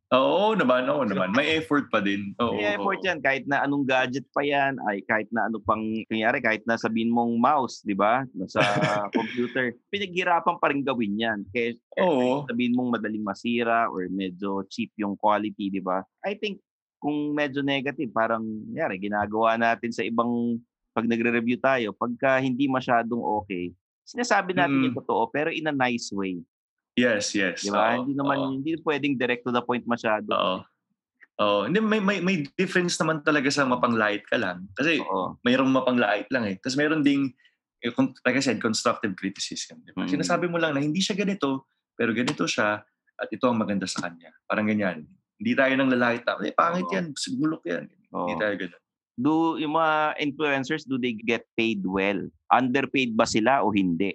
Oo 0.09 0.57
naman, 0.57 0.89
oo 0.89 1.05
naman. 1.05 1.37
May 1.37 1.61
effort 1.61 1.93
pa 1.93 2.01
din. 2.01 2.33
Oo, 2.41 2.57
May 2.57 2.81
effort 2.81 2.97
oo. 2.97 3.05
yan. 3.05 3.21
Kahit 3.21 3.45
na 3.45 3.61
anong 3.61 3.85
gadget 3.85 4.25
pa 4.33 4.41
yan, 4.41 4.81
ay 4.89 5.05
kahit 5.05 5.29
na 5.29 5.53
ano 5.53 5.61
pang, 5.61 5.85
kanyari, 6.09 6.41
kahit 6.41 6.65
na 6.65 6.81
sabihin 6.81 7.13
mong 7.13 7.37
mouse, 7.37 7.85
di 7.85 7.93
ba? 7.93 8.25
Sa 8.49 8.65
computer. 9.19 9.77
Pinaghirapan 9.93 10.57
pa 10.57 10.73
rin 10.73 10.81
gawin 10.81 11.13
yan. 11.21 11.39
Kaya 11.53 11.77
Oo. 12.01 12.49
sabihin 12.49 12.73
mong 12.73 12.97
madaling 12.97 13.21
masira 13.21 13.93
or 13.93 14.09
medyo 14.09 14.65
cheap 14.73 14.89
yung 14.97 15.13
quality, 15.13 15.69
di 15.69 15.85
ba? 15.85 16.01
I 16.25 16.41
think 16.41 16.65
kung 16.97 17.37
medyo 17.37 17.61
negative, 17.61 18.09
parang 18.09 18.49
yari, 18.73 18.97
ginagawa 18.97 19.61
natin 19.61 19.93
sa 19.93 20.01
ibang 20.01 20.57
pag 20.97 21.05
nagre-review 21.05 21.61
tayo, 21.61 21.93
pagka 21.93 22.41
hindi 22.41 22.65
masyadong 22.65 23.21
okay, 23.45 23.71
sinasabi 24.09 24.57
natin 24.57 24.81
Mm. 24.83 24.85
yung 24.91 24.97
totoo 25.05 25.29
pero 25.31 25.53
in 25.53 25.69
a 25.69 25.75
nice 25.77 26.09
way. 26.17 26.41
Yes, 26.99 27.31
yes. 27.39 27.63
Di 27.63 27.71
ba? 27.71 27.95
Hindi 27.95 28.19
naman 28.19 28.37
oo. 28.43 28.51
hindi 28.59 28.75
pwedeng 28.83 29.15
direct 29.15 29.47
to 29.47 29.55
the 29.55 29.63
point 29.63 29.87
masyado. 29.87 30.35
Oo. 30.35 30.59
Oo. 31.39 31.61
Hindi, 31.71 31.79
may, 31.79 32.03
may, 32.03 32.19
may 32.19 32.37
difference 32.59 32.99
naman 32.99 33.23
talaga 33.23 33.47
sa 33.55 33.63
mapanglait 33.63 34.27
ka 34.27 34.35
lang. 34.35 34.67
Kasi 34.75 34.99
Oo. 34.99 35.39
mayroong 35.47 35.71
mapanglait 35.71 36.27
lang 36.35 36.51
eh. 36.51 36.59
Tapos 36.59 36.75
mayroon 36.75 37.07
ding, 37.07 37.31
eh, 37.87 37.95
like 38.27 38.39
I 38.39 38.43
said, 38.43 38.59
constructive 38.59 39.15
criticism. 39.15 39.79
Di 39.87 39.95
ba? 39.95 40.03
Mm. 40.03 40.19
Sinasabi 40.19 40.51
mo 40.51 40.59
lang 40.59 40.75
na 40.75 40.83
hindi 40.83 40.99
siya 40.99 41.15
ganito, 41.15 41.71
pero 41.95 42.11
ganito 42.11 42.43
siya, 42.51 42.83
at 43.19 43.29
ito 43.31 43.47
ang 43.47 43.59
maganda 43.59 43.87
sa 43.87 44.07
kanya. 44.11 44.35
Parang 44.51 44.67
ganyan. 44.67 45.07
Hindi 45.39 45.53
tayo 45.55 45.73
nang 45.79 45.91
lalait 45.95 46.27
na, 46.27 46.43
eh, 46.43 46.55
pangit 46.55 46.91
yan, 46.91 47.15
bulok 47.39 47.63
yan. 47.67 47.87
Hindi 48.11 48.35
Oo. 48.35 48.43
tayo 48.43 48.55
ganun. 48.59 48.83
Do 49.19 49.59
yung 49.59 49.75
mga 49.75 50.15
influencers 50.23 50.87
do 50.87 50.95
they 50.95 51.15
get 51.15 51.43
paid 51.59 51.83
well? 51.83 52.23
Underpaid 52.55 53.19
ba 53.19 53.27
sila 53.27 53.67
o 53.67 53.75
hindi? 53.75 54.15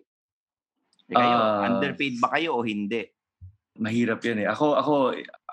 Eh, 1.12 1.16
kayo, 1.18 1.36
Ah. 1.36 1.68
underpaid 1.68 2.16
ba 2.20 2.32
kayo 2.34 2.56
o 2.56 2.64
hindi? 2.64 3.04
mahirap 3.74 4.22
yan 4.22 4.46
eh. 4.46 4.48
Ako, 4.54 4.78
ako, 4.78 4.94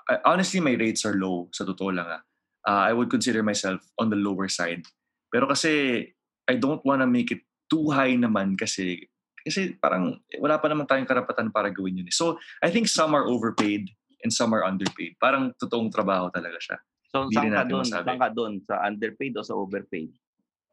uh, 0.05 0.19
honestly, 0.29 0.61
my 0.61 0.77
rates 0.77 1.01
are 1.09 1.17
low, 1.17 1.49
sa 1.49 1.65
totoo 1.65 1.89
lang 1.89 2.05
ah. 2.05 2.21
Uh, 2.61 2.85
I 2.85 2.93
would 2.93 3.09
consider 3.09 3.41
myself 3.41 3.81
on 3.97 4.13
the 4.13 4.19
lower 4.19 4.45
side. 4.45 4.85
Pero 5.33 5.49
kasi, 5.49 6.05
I 6.45 6.55
don't 6.61 6.85
wanna 6.85 7.09
make 7.09 7.33
it 7.33 7.41
too 7.65 7.89
high 7.89 8.13
naman 8.13 8.53
kasi, 8.53 9.09
kasi 9.41 9.73
parang 9.81 10.21
eh, 10.29 10.37
wala 10.37 10.61
pa 10.61 10.69
naman 10.69 10.85
tayong 10.85 11.09
karapatan 11.09 11.49
para 11.49 11.73
gawin 11.73 11.97
yun. 11.97 12.09
eh. 12.09 12.13
So, 12.13 12.37
I 12.61 12.69
think 12.69 12.85
some 12.85 13.17
are 13.17 13.25
overpaid 13.25 13.89
and 14.21 14.29
some 14.29 14.53
are 14.53 14.61
underpaid. 14.61 15.17
Parang 15.17 15.57
totoong 15.57 15.89
trabaho 15.89 16.29
talaga 16.29 16.61
siya. 16.61 16.77
So, 17.09 17.25
Hindi 17.25 17.41
saan 17.41 17.51
ka 17.57 17.63
doon? 17.65 17.85
Saan 17.89 18.19
ka 18.21 18.29
doon? 18.29 18.53
Sa 18.61 18.75
underpaid 18.85 19.33
o 19.33 19.41
sa 19.41 19.57
overpaid? 19.57 20.13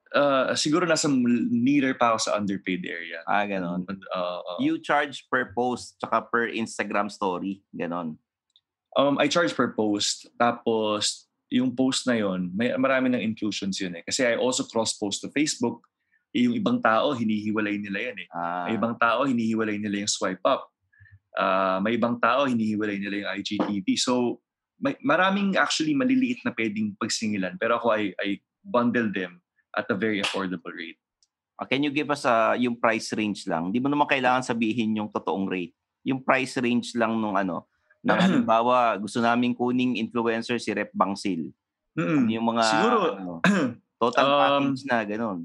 Uh, 0.09 0.57
siguro 0.57 0.89
nasa 0.89 1.05
nearer 1.53 1.93
pa 1.93 2.17
ako 2.17 2.19
sa 2.25 2.41
underpaid 2.41 2.81
area. 2.89 3.21
Ah, 3.29 3.45
ganon. 3.45 3.85
Uh, 3.85 4.41
uh, 4.41 4.57
You 4.57 4.81
charge 4.81 5.29
per 5.29 5.53
post 5.53 6.01
tsaka 6.01 6.25
per 6.33 6.49
Instagram 6.49 7.13
story. 7.13 7.61
Ganon. 7.77 8.17
Um, 8.97 9.21
I 9.21 9.29
charge 9.29 9.53
per 9.53 9.77
post. 9.77 10.33
Tapos, 10.41 11.29
yung 11.53 11.73
post 11.77 12.05
na 12.09 12.17
yon 12.17 12.53
may 12.53 12.73
marami 12.77 13.13
ng 13.13 13.21
inclusions 13.21 13.77
yun 13.81 13.97
eh. 14.01 14.05
Kasi 14.05 14.25
I 14.25 14.37
also 14.37 14.65
cross-post 14.65 15.25
to 15.25 15.29
Facebook. 15.33 15.85
Eh, 16.33 16.45
Yung 16.45 16.57
ibang 16.57 16.81
tao, 16.81 17.13
hinihiwalay 17.17 17.81
nila 17.81 18.13
yan 18.13 18.19
eh. 18.25 18.29
Ah, 18.33 18.69
May 18.69 18.77
ibang 18.81 18.97
tao, 18.97 19.25
hinihiwalay 19.29 19.77
nila 19.81 20.05
yung 20.05 20.13
swipe 20.13 20.45
up. 20.45 20.69
Ah, 21.37 21.79
may 21.85 21.97
ibang 22.01 22.17
tao, 22.21 22.49
hinihiwalay 22.49 22.97
nila 22.97 23.25
yung 23.25 23.31
IGTV. 23.41 23.87
So, 24.01 24.41
may, 24.81 24.97
maraming 25.05 25.57
actually 25.57 25.93
maliliit 25.93 26.41
na 26.45 26.53
pwedeng 26.57 26.97
pagsingilan. 26.97 27.61
Pero 27.61 27.77
ako, 27.81 27.93
I, 27.93 28.13
I 28.21 28.41
bundle 28.65 29.09
them 29.13 29.41
at 29.77 29.87
a 29.91 29.97
very 29.97 30.23
affordable 30.23 30.73
rate. 30.73 30.99
ah, 31.59 31.67
can 31.67 31.83
you 31.83 31.91
give 31.91 32.09
us 32.15 32.23
ah, 32.23 32.55
yung 32.55 32.79
price 32.79 33.11
range 33.19 33.45
lang? 33.51 33.75
Di 33.75 33.83
mo 33.83 33.91
naman 33.91 34.07
kailangan 34.07 34.47
sabihin 34.47 34.95
yung 34.95 35.11
totoong 35.11 35.51
rate. 35.51 35.75
Yung 36.07 36.23
price 36.23 36.55
range 36.63 36.95
lang 36.95 37.19
nung 37.19 37.35
ano. 37.35 37.67
Na 38.01 38.15
halimbawa, 38.23 38.95
gusto 39.03 39.19
naming 39.19 39.59
kuning 39.59 39.99
influencer 39.99 40.63
si 40.63 40.71
Rep 40.71 40.95
Bangsil. 40.95 41.51
Mm. 41.99 42.31
Yung 42.39 42.47
mga 42.47 42.63
Siguro, 42.63 42.99
ano, 43.19 43.33
total 44.03 44.27
um, 44.31 44.39
package 44.39 44.83
na 44.87 44.99
ganon. 45.03 45.39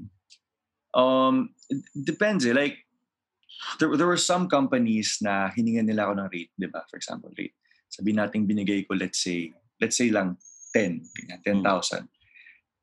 Um, 0.94 1.50
depends 1.98 2.46
eh. 2.46 2.54
Like, 2.54 2.86
there, 3.82 3.90
there 3.98 4.06
were 4.06 4.20
some 4.20 4.46
companies 4.46 5.18
na 5.18 5.50
hiningan 5.50 5.90
nila 5.90 6.06
ako 6.06 6.12
ng 6.22 6.28
rate, 6.30 6.52
di 6.54 6.70
ba? 6.70 6.86
For 6.86 6.94
example, 6.94 7.34
rate. 7.34 7.58
Sabihin 7.90 8.22
natin 8.22 8.46
binigay 8.46 8.86
ko, 8.86 8.94
let's 8.94 9.18
say, 9.18 9.50
let's 9.82 9.98
say 9.98 10.14
lang 10.14 10.38
10, 10.70 11.02
ganyan, 11.02 11.66
10,000. 11.66 12.06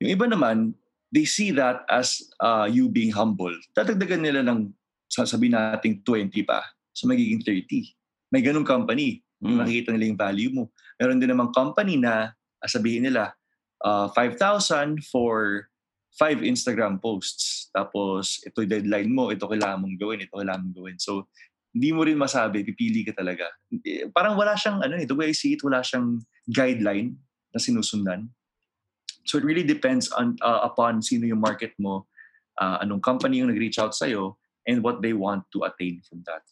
Yung 0.04 0.12
iba 0.12 0.28
naman, 0.28 0.76
they 1.12 1.28
see 1.28 1.52
that 1.52 1.84
as 1.92 2.24
uh, 2.40 2.66
you 2.66 2.88
being 2.88 3.12
humble. 3.12 3.54
Tatagdagan 3.76 4.24
nila 4.24 4.42
ng, 4.48 4.72
sasabihin 5.12 5.60
natin 5.60 6.00
20 6.08 6.32
pa. 6.48 6.64
So 6.96 7.06
magiging 7.08 7.44
30. 7.44 8.32
May 8.32 8.42
ganung 8.42 8.68
company. 8.68 9.20
Mm. 9.44 9.60
Nakikita 9.60 9.92
nila 9.92 10.08
yung 10.08 10.20
value 10.20 10.52
mo. 10.56 10.64
Meron 10.96 11.20
din 11.20 11.30
namang 11.30 11.52
company 11.52 12.00
na 12.00 12.32
sabihin 12.64 13.04
nila, 13.04 13.36
uh, 13.84 14.08
5,000 14.16 15.04
for 15.12 15.68
five 16.16 16.44
Instagram 16.44 17.00
posts. 17.00 17.72
Tapos, 17.72 18.44
ito 18.44 18.64
yung 18.64 18.72
deadline 18.72 19.12
mo, 19.12 19.32
ito 19.32 19.48
kailangan 19.48 19.80
mong 19.84 19.98
gawin, 20.00 20.24
ito 20.24 20.36
kailangan 20.36 20.62
mong 20.68 20.76
gawin. 20.76 20.98
So, 21.00 21.32
hindi 21.72 21.96
mo 21.96 22.04
rin 22.04 22.20
masabi, 22.20 22.68
pipili 22.68 23.08
ka 23.08 23.16
talaga. 23.16 23.48
Parang 24.12 24.36
wala 24.36 24.60
siyang, 24.60 24.84
ano 24.84 25.00
eh, 25.00 25.08
the 25.08 25.16
way 25.16 25.32
I 25.32 25.36
see 25.36 25.56
it, 25.56 25.64
wala 25.64 25.80
siyang 25.80 26.20
guideline 26.52 27.16
na 27.56 27.60
sinusundan. 27.64 28.28
So, 29.26 29.38
it 29.38 29.46
really 29.46 29.64
depends 29.64 30.12
on 30.12 30.38
uh, 30.42 30.66
upon 30.66 31.02
sino 31.02 31.26
yung 31.26 31.42
market 31.42 31.74
mo, 31.78 32.08
uh, 32.60 32.82
anong 32.82 33.02
company 33.02 33.40
yung 33.40 33.50
nag-reach 33.50 33.78
out 33.78 33.94
sa'yo, 33.94 34.38
and 34.66 34.82
what 34.82 35.02
they 35.02 35.14
want 35.14 35.46
to 35.54 35.66
attain 35.66 36.02
from 36.06 36.22
that. 36.26 36.46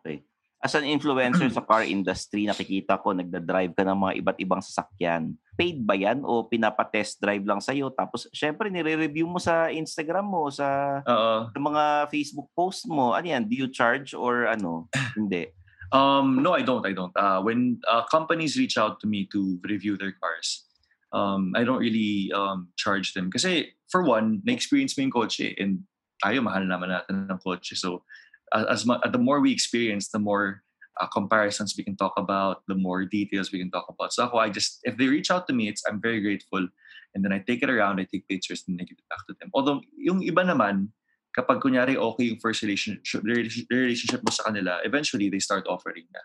Okay. 0.00 0.24
As 0.60 0.76
an 0.76 0.84
influencer 0.84 1.48
sa 1.56 1.64
car 1.64 1.88
industry, 1.88 2.44
nakikita 2.44 3.00
ko 3.00 3.16
nagda-drive 3.16 3.72
ka 3.72 3.82
ng 3.84 3.96
mga 3.96 4.12
iba't 4.20 4.38
ibang 4.44 4.60
sasakyan. 4.60 5.32
Paid 5.56 5.84
ba 5.84 5.96
yan 5.96 6.20
o 6.20 6.44
pinapa-test 6.44 7.20
drive 7.20 7.44
lang 7.48 7.64
sa'yo? 7.64 7.88
Tapos, 7.92 8.28
syempre, 8.32 8.68
nire-review 8.68 9.24
mo 9.24 9.40
sa 9.40 9.72
Instagram 9.72 10.28
mo, 10.28 10.52
sa, 10.52 11.00
Oo. 11.04 11.48
sa 11.48 11.58
mga 11.60 12.12
Facebook 12.12 12.52
post 12.52 12.84
mo. 12.84 13.16
Ano 13.16 13.24
yan? 13.28 13.48
Do 13.48 13.56
you 13.56 13.68
charge 13.72 14.12
or 14.12 14.44
ano? 14.48 14.88
Hindi. 15.16 15.48
Um, 15.90 16.38
no, 16.44 16.54
I 16.54 16.62
don't. 16.62 16.86
I 16.86 16.92
don't. 16.92 17.14
Uh, 17.16 17.42
when 17.42 17.80
uh, 17.88 18.06
companies 18.06 18.54
reach 18.54 18.78
out 18.78 19.00
to 19.00 19.08
me 19.08 19.26
to 19.32 19.58
review 19.66 19.98
their 19.98 20.14
cars, 20.14 20.69
um, 21.12 21.52
I 21.56 21.64
don't 21.64 21.80
really 21.80 22.30
um, 22.34 22.68
charge 22.76 23.14
them. 23.14 23.30
Kasi, 23.30 23.74
for 23.90 24.02
one, 24.02 24.42
na-experience 24.44 24.96
mo 24.96 25.02
yung 25.02 25.14
kotse 25.14 25.54
and 25.58 25.84
tayo, 26.22 26.42
mahal 26.42 26.62
naman 26.62 26.90
natin 26.90 27.26
ng 27.30 27.40
kotse. 27.40 27.76
So, 27.76 28.04
as 28.52 28.86
mu- 28.86 29.00
the 29.00 29.18
more 29.18 29.40
we 29.40 29.52
experience, 29.52 30.08
the 30.10 30.18
more 30.18 30.62
uh, 31.00 31.06
comparisons 31.06 31.74
we 31.76 31.84
can 31.84 31.96
talk 31.96 32.12
about, 32.16 32.62
the 32.68 32.74
more 32.74 33.04
details 33.04 33.52
we 33.52 33.58
can 33.58 33.70
talk 33.70 33.86
about. 33.88 34.12
So 34.12 34.24
ako, 34.24 34.38
I 34.38 34.50
just, 34.50 34.80
if 34.82 34.96
they 34.98 35.06
reach 35.06 35.30
out 35.30 35.46
to 35.46 35.54
me, 35.54 35.68
it's, 35.68 35.82
I'm 35.86 36.00
very 36.00 36.20
grateful. 36.20 36.66
And 37.14 37.24
then 37.24 37.32
I 37.32 37.38
take 37.38 37.62
it 37.62 37.70
around, 37.70 37.98
I 37.98 38.06
take 38.10 38.28
pictures, 38.28 38.62
and 38.68 38.78
I 38.80 38.84
give 38.84 38.98
it 38.98 39.08
back 39.08 39.26
to 39.26 39.34
them. 39.40 39.50
Although, 39.54 39.80
yung 39.96 40.22
iba 40.22 40.46
naman, 40.46 40.90
kapag 41.34 41.62
kunyari 41.62 41.94
okay 41.94 42.24
yung 42.26 42.42
first 42.42 42.62
relationship, 42.62 43.22
relationship 43.70 44.22
mo 44.22 44.30
sa 44.30 44.50
kanila, 44.50 44.78
eventually 44.82 45.30
they 45.30 45.38
start 45.38 45.66
offering 45.70 46.06
na. 46.10 46.22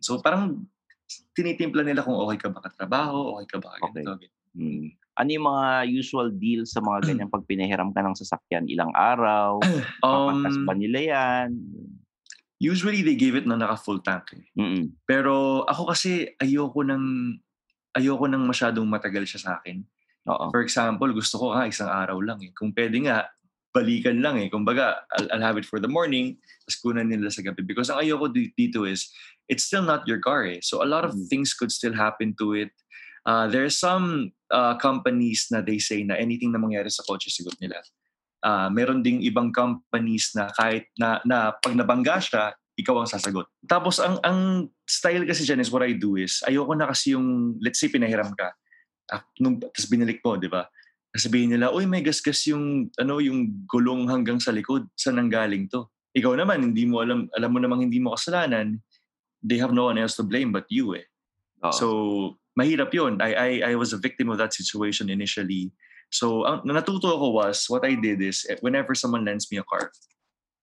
So 0.00 0.22
parang 0.22 0.66
tinitimpla 1.34 1.82
nila 1.82 2.06
kung 2.06 2.16
okay 2.16 2.38
ka 2.38 2.48
ba 2.50 2.62
katrabaho, 2.62 3.38
okay 3.38 3.46
ka 3.50 3.58
ba 3.58 3.76
ganito. 3.78 4.16
ganito. 4.16 4.36
Hmm. 4.54 4.86
Ano 5.18 5.28
yung 5.30 5.46
mga 5.46 5.66
usual 5.90 6.28
deal 6.32 6.62
sa 6.64 6.80
mga 6.80 7.12
ganyan 7.12 7.30
pag 7.30 7.44
pinahiram 7.44 7.92
ka 7.92 8.00
ng 8.00 8.16
sasakyan? 8.16 8.66
Ilang 8.70 8.90
araw? 8.96 9.60
Papatas 10.02 10.56
Um, 10.56 10.66
ba 10.66 10.74
nila 10.74 10.98
yan? 11.02 11.48
Usually 12.60 13.00
they 13.00 13.16
give 13.16 13.36
it 13.36 13.48
na 13.48 13.56
naka 13.56 13.76
full 13.80 14.00
tank 14.04 14.36
eh. 14.36 14.44
Mm-mm. 14.56 14.96
Pero 15.08 15.64
ako 15.64 15.92
kasi 15.96 16.28
ayoko 16.40 16.84
ng 16.84 17.36
ayoko 17.96 18.26
ng 18.30 18.44
masyadong 18.44 18.86
matagal 18.86 19.26
siya 19.26 19.40
sa 19.40 19.50
akin. 19.60 19.82
Oo. 20.28 20.52
For 20.52 20.60
example, 20.60 21.10
gusto 21.16 21.40
ko 21.40 21.56
nga 21.56 21.66
isang 21.66 21.88
araw 21.88 22.20
lang 22.20 22.38
eh. 22.44 22.52
Kung 22.52 22.70
pwede 22.76 23.00
nga, 23.02 23.26
balikan 23.70 24.22
lang 24.22 24.38
eh. 24.38 24.50
Kumbaga, 24.50 25.06
I'll, 25.14 25.28
I'll 25.32 25.46
have 25.46 25.58
it 25.58 25.66
for 25.66 25.78
the 25.78 25.88
morning, 25.90 26.38
tapos 26.66 26.76
kunan 26.82 27.08
nila 27.10 27.30
sa 27.30 27.42
gabi. 27.42 27.62
Because 27.62 27.90
ang 27.90 28.02
ayoko 28.02 28.30
di- 28.32 28.52
dito 28.58 28.82
is, 28.86 29.10
it's 29.46 29.64
still 29.64 29.82
not 29.82 30.06
your 30.06 30.18
car 30.18 30.46
eh. 30.46 30.58
So 30.62 30.82
a 30.82 30.88
lot 30.88 31.06
of 31.06 31.14
things 31.30 31.54
could 31.54 31.70
still 31.70 31.94
happen 31.94 32.34
to 32.38 32.54
it. 32.54 32.70
Uh, 33.26 33.46
there 33.46 33.64
are 33.64 33.72
some 33.72 34.32
uh, 34.50 34.74
companies 34.80 35.46
na 35.52 35.60
they 35.60 35.78
say 35.78 36.02
na 36.02 36.16
anything 36.16 36.50
na 36.50 36.58
mangyari 36.58 36.90
sa 36.90 37.04
kotse, 37.04 37.30
sigot 37.30 37.54
nila. 37.60 37.78
Uh, 38.40 38.72
meron 38.72 39.04
ding 39.04 39.20
ibang 39.20 39.52
companies 39.52 40.32
na 40.32 40.48
kahit 40.56 40.88
na, 40.96 41.20
na 41.28 41.52
pag 41.52 41.76
nabangga 41.76 42.16
siya, 42.18 42.56
ikaw 42.80 42.96
ang 42.96 43.10
sasagot. 43.12 43.44
Tapos 43.68 44.00
ang 44.00 44.16
ang 44.24 44.72
style 44.88 45.28
kasi 45.28 45.44
dyan 45.44 45.60
is 45.60 45.68
what 45.68 45.84
I 45.84 45.92
do 45.92 46.16
is, 46.16 46.40
ayoko 46.48 46.72
na 46.72 46.88
kasi 46.88 47.12
yung, 47.12 47.60
let's 47.60 47.76
say 47.76 47.92
pinahiram 47.92 48.32
ka, 48.32 48.56
ah, 49.12 49.20
nung, 49.36 49.60
tapos 49.60 49.84
binalik 49.84 50.24
mo, 50.24 50.40
di 50.40 50.48
ba? 50.48 50.64
Sabihin 51.10 51.50
nila, 51.50 51.74
uy, 51.74 51.90
may 51.90 52.06
gasgas 52.06 52.46
yung, 52.46 52.86
ano, 52.98 53.18
yung 53.18 53.66
gulong 53.66 54.06
hanggang 54.06 54.38
sa 54.38 54.54
likod. 54.54 54.86
Saan 54.94 55.18
nanggaling 55.18 55.66
to? 55.66 55.90
Ikaw 56.14 56.38
naman, 56.38 56.70
hindi 56.70 56.86
mo 56.86 57.02
alam, 57.02 57.26
alam 57.34 57.50
mo 57.50 57.58
namang 57.58 57.86
hindi 57.86 57.98
mo 57.98 58.14
kasalanan. 58.14 58.78
They 59.42 59.58
have 59.58 59.74
no 59.74 59.90
one 59.90 59.98
else 59.98 60.14
to 60.18 60.24
blame 60.26 60.54
but 60.54 60.70
you 60.70 60.94
eh. 60.94 61.06
So, 61.74 62.38
mahirap 62.56 62.94
yun. 62.94 63.20
I, 63.20 63.30
I, 63.34 63.50
I 63.70 63.74
was 63.74 63.92
a 63.92 64.00
victim 64.00 64.30
of 64.30 64.38
that 64.38 64.54
situation 64.54 65.10
initially. 65.10 65.72
So, 66.10 66.46
ang 66.46 66.62
na 66.64 66.80
natuto 66.80 67.10
ako 67.10 67.36
was, 67.38 67.66
what 67.68 67.84
I 67.84 67.94
did 67.94 68.22
is, 68.22 68.46
eh, 68.48 68.58
whenever 68.62 68.94
someone 68.94 69.24
lends 69.24 69.50
me 69.50 69.58
a 69.58 69.66
car, 69.66 69.92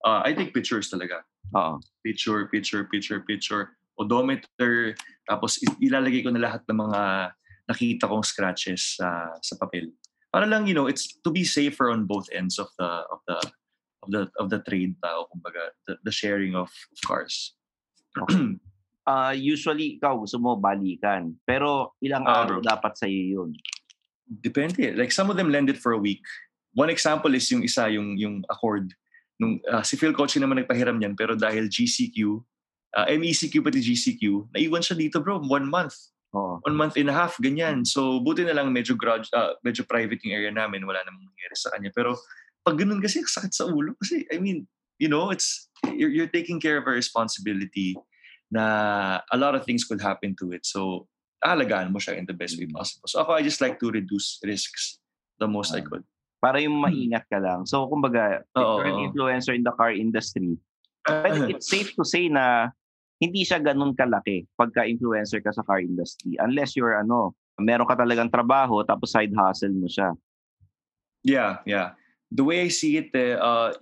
uh, 0.04 0.22
I 0.26 0.34
take 0.34 0.54
pictures 0.54 0.92
talaga. 0.92 1.24
Oo. 1.56 1.80
Picture, 2.04 2.48
picture, 2.52 2.84
picture, 2.88 3.24
picture. 3.24 3.78
Odometer. 3.98 4.94
Tapos 5.26 5.58
ilalagay 5.82 6.22
ko 6.22 6.30
na 6.30 6.44
lahat 6.44 6.62
ng 6.70 6.78
mga 6.78 7.02
nakita 7.68 8.06
kong 8.08 8.24
scratches 8.24 9.00
sa 9.00 9.34
sa 9.42 9.54
papel. 9.58 9.90
Para 10.38 10.46
lang, 10.46 10.70
you 10.70 10.78
know, 10.78 10.86
it's 10.86 11.18
to 11.26 11.34
be 11.34 11.42
safer 11.42 11.90
on 11.90 12.06
both 12.06 12.30
ends 12.30 12.62
of 12.62 12.70
the 12.78 12.86
of 13.10 13.26
the 13.26 13.42
of 14.06 14.08
the 14.14 14.22
of 14.38 14.46
the 14.54 14.62
trade 14.62 14.94
tao, 15.02 15.26
kumbaga, 15.34 15.74
the, 15.90 15.98
the 16.06 16.14
sharing 16.14 16.54
of, 16.54 16.70
of 16.70 16.98
cars. 17.02 17.58
Ah, 19.08 19.32
usually, 19.32 19.96
ikaw 19.96 20.20
gusto 20.20 20.36
mo 20.36 20.60
balikan. 20.60 21.32
Pero 21.48 21.96
ilang 22.04 22.28
Ah, 22.28 22.44
araw 22.44 22.60
dapat 22.60 23.00
sa 23.00 23.08
iyo 23.08 23.48
yun? 23.48 23.56
Depende. 24.28 24.92
Like 25.00 25.16
some 25.16 25.32
of 25.32 25.40
them 25.40 25.48
lend 25.48 25.72
it 25.72 25.80
for 25.80 25.96
a 25.96 25.98
week. 25.98 26.28
One 26.76 26.92
example 26.92 27.32
is 27.32 27.48
yung 27.48 27.64
isa, 27.64 27.88
yung 27.88 28.20
yung 28.20 28.44
Accord. 28.52 28.92
Nung 29.40 29.64
ah, 29.72 29.80
si 29.80 29.96
Phil 29.96 30.12
Coach 30.12 30.36
naman 30.36 30.60
nagpahiram 30.60 31.00
niyan 31.00 31.16
pero 31.16 31.40
dahil 31.40 31.72
GCQ, 31.72 32.20
uh, 33.00 33.08
MECQ 33.08 33.64
pati 33.64 33.80
GCQ, 33.80 34.52
naiwan 34.52 34.84
siya 34.84 35.00
dito 35.00 35.24
bro, 35.24 35.40
one 35.40 35.64
month. 35.64 35.96
Oo. 36.36 36.60
One 36.64 36.76
month 36.76 36.96
and 37.00 37.08
a 37.08 37.16
half, 37.16 37.40
ganyan. 37.40 37.88
So 37.88 38.20
buti 38.20 38.44
na 38.44 38.56
lang 38.56 38.74
medyo 38.76 39.00
grudge, 39.00 39.32
ah, 39.32 39.56
medyo 39.64 39.88
private 39.88 40.20
yung 40.28 40.36
area 40.36 40.52
namin, 40.52 40.84
wala 40.84 41.00
namang 41.08 41.24
nangyari 41.24 41.56
sa 41.56 41.72
kanya. 41.72 41.92
Pero 41.96 42.20
pag 42.68 42.76
ganun 42.76 43.00
kasi 43.00 43.24
sakit 43.24 43.54
sa 43.56 43.68
ulo 43.68 43.96
kasi 43.96 44.28
I 44.28 44.44
mean, 44.44 44.68
you 45.00 45.08
know, 45.08 45.32
it's 45.32 45.72
you're, 45.88 46.12
you're 46.12 46.32
taking 46.32 46.60
care 46.60 46.76
of 46.76 46.88
a 46.88 46.94
responsibility 46.94 47.96
na 48.52 49.20
a 49.32 49.38
lot 49.40 49.56
of 49.56 49.64
things 49.64 49.88
could 49.88 50.04
happen 50.04 50.36
to 50.40 50.52
it. 50.52 50.68
So 50.68 51.08
alagaan 51.44 51.94
mo 51.94 52.00
siya 52.02 52.18
in 52.18 52.26
the 52.26 52.36
best 52.36 52.58
way 52.60 52.68
possible. 52.68 53.08
So 53.08 53.22
ako, 53.24 53.38
I 53.38 53.42
just 53.46 53.62
like 53.62 53.80
to 53.80 53.92
reduce 53.92 54.42
risks 54.44 55.00
the 55.40 55.48
most 55.48 55.74
I 55.74 55.82
could. 55.82 56.04
Para 56.38 56.62
yung 56.62 56.78
maingat 56.78 57.26
ka 57.30 57.42
lang. 57.42 57.66
So, 57.66 57.90
kumbaga, 57.90 58.42
if 58.46 58.46
you're 58.54 58.86
an 58.86 59.02
influencer 59.10 59.54
in 59.58 59.66
the 59.66 59.74
car 59.74 59.90
industry, 59.90 60.58
I 61.10 61.34
think 61.34 61.50
it's 61.58 61.70
safe 61.70 61.94
to 61.98 62.06
say 62.06 62.30
na 62.30 62.74
hindi 63.18 63.42
siya 63.42 63.58
ganun 63.58 63.98
kalaki 63.98 64.46
pagka 64.54 64.86
influencer 64.86 65.42
ka 65.42 65.50
sa 65.50 65.66
car 65.66 65.82
industry. 65.82 66.38
Unless 66.38 66.78
you're 66.78 66.98
ano, 66.98 67.34
meron 67.58 67.90
ka 67.90 67.98
talagang 67.98 68.30
trabaho 68.30 68.86
tapos 68.86 69.10
side 69.10 69.34
hustle 69.34 69.74
mo 69.74 69.90
siya. 69.90 70.14
Yeah, 71.26 71.60
yeah. 71.66 71.98
The 72.30 72.46
way 72.46 72.68
I 72.68 72.70
see 72.70 73.02
it, 73.02 73.10
eh, 73.18 73.34
uh, 73.36 73.74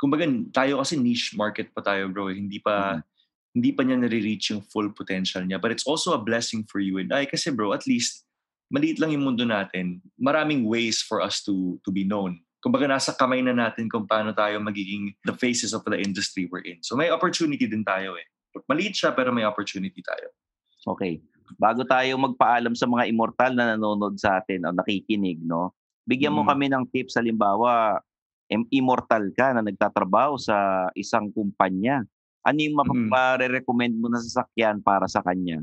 kumbaga 0.00 0.24
tayo 0.50 0.80
kasi 0.80 0.96
niche 0.96 1.36
market 1.36 1.70
pa 1.76 1.84
tayo 1.84 2.08
bro. 2.08 2.32
eh. 2.32 2.36
Hindi 2.40 2.58
pa 2.58 3.04
hindi 3.50 3.74
pa 3.74 3.82
niya 3.82 3.98
nare-reach 3.98 4.54
yung 4.54 4.62
full 4.64 4.94
potential 4.94 5.44
niya. 5.44 5.60
But 5.60 5.74
it's 5.76 5.84
also 5.84 6.16
a 6.16 6.22
blessing 6.22 6.64
for 6.70 6.80
you 6.80 6.96
and 7.02 7.12
I 7.12 7.28
kasi 7.28 7.52
bro, 7.52 7.76
at 7.76 7.84
least 7.84 8.24
maliit 8.72 8.96
lang 9.02 9.12
yung 9.12 9.26
mundo 9.26 9.44
natin. 9.44 10.00
Maraming 10.16 10.64
ways 10.64 11.04
for 11.04 11.20
us 11.20 11.44
to 11.44 11.76
to 11.84 11.92
be 11.92 12.06
known. 12.06 12.40
Kumbaga 12.64 12.88
nasa 12.88 13.12
kamay 13.12 13.44
na 13.44 13.52
natin 13.52 13.92
kung 13.92 14.08
paano 14.08 14.32
tayo 14.32 14.56
magiging 14.60 15.12
the 15.28 15.36
faces 15.36 15.76
of 15.76 15.84
the 15.84 16.00
industry 16.00 16.48
we're 16.48 16.64
in. 16.64 16.80
So 16.80 16.96
may 16.96 17.12
opportunity 17.12 17.68
din 17.68 17.84
tayo 17.84 18.16
eh. 18.16 18.24
Maliit 18.66 18.94
siya 18.94 19.10
pero 19.10 19.30
may 19.30 19.46
opportunity 19.46 20.00
tayo. 20.00 20.30
Okay. 20.86 21.22
Bago 21.54 21.82
tayo 21.82 22.14
magpaalam 22.16 22.72
sa 22.72 22.86
mga 22.86 23.06
immortal 23.06 23.52
na 23.54 23.74
nanonood 23.74 24.14
sa 24.16 24.38
atin 24.38 24.64
o 24.64 24.72
nakikinig, 24.72 25.42
no? 25.42 25.74
Bigyan 26.02 26.32
mo 26.32 26.42
Mm. 26.42 26.48
kami 26.48 26.66
ng 26.70 26.84
tips 26.88 27.18
halimbawa, 27.18 27.98
im- 28.48 28.70
immortal 28.70 29.30
ka 29.30 29.52
na 29.52 29.60
nagtatrabaho 29.60 30.38
sa 30.38 30.56
isang 30.94 31.30
kumpanya. 31.30 32.02
Ano 32.40 32.58
yung 32.58 32.74
Mm. 32.74 32.82
mapare-recommend 33.06 33.94
mo 33.94 34.08
na 34.08 34.18
sasakyan 34.18 34.80
para 34.80 35.04
sa 35.06 35.20
kanya? 35.20 35.60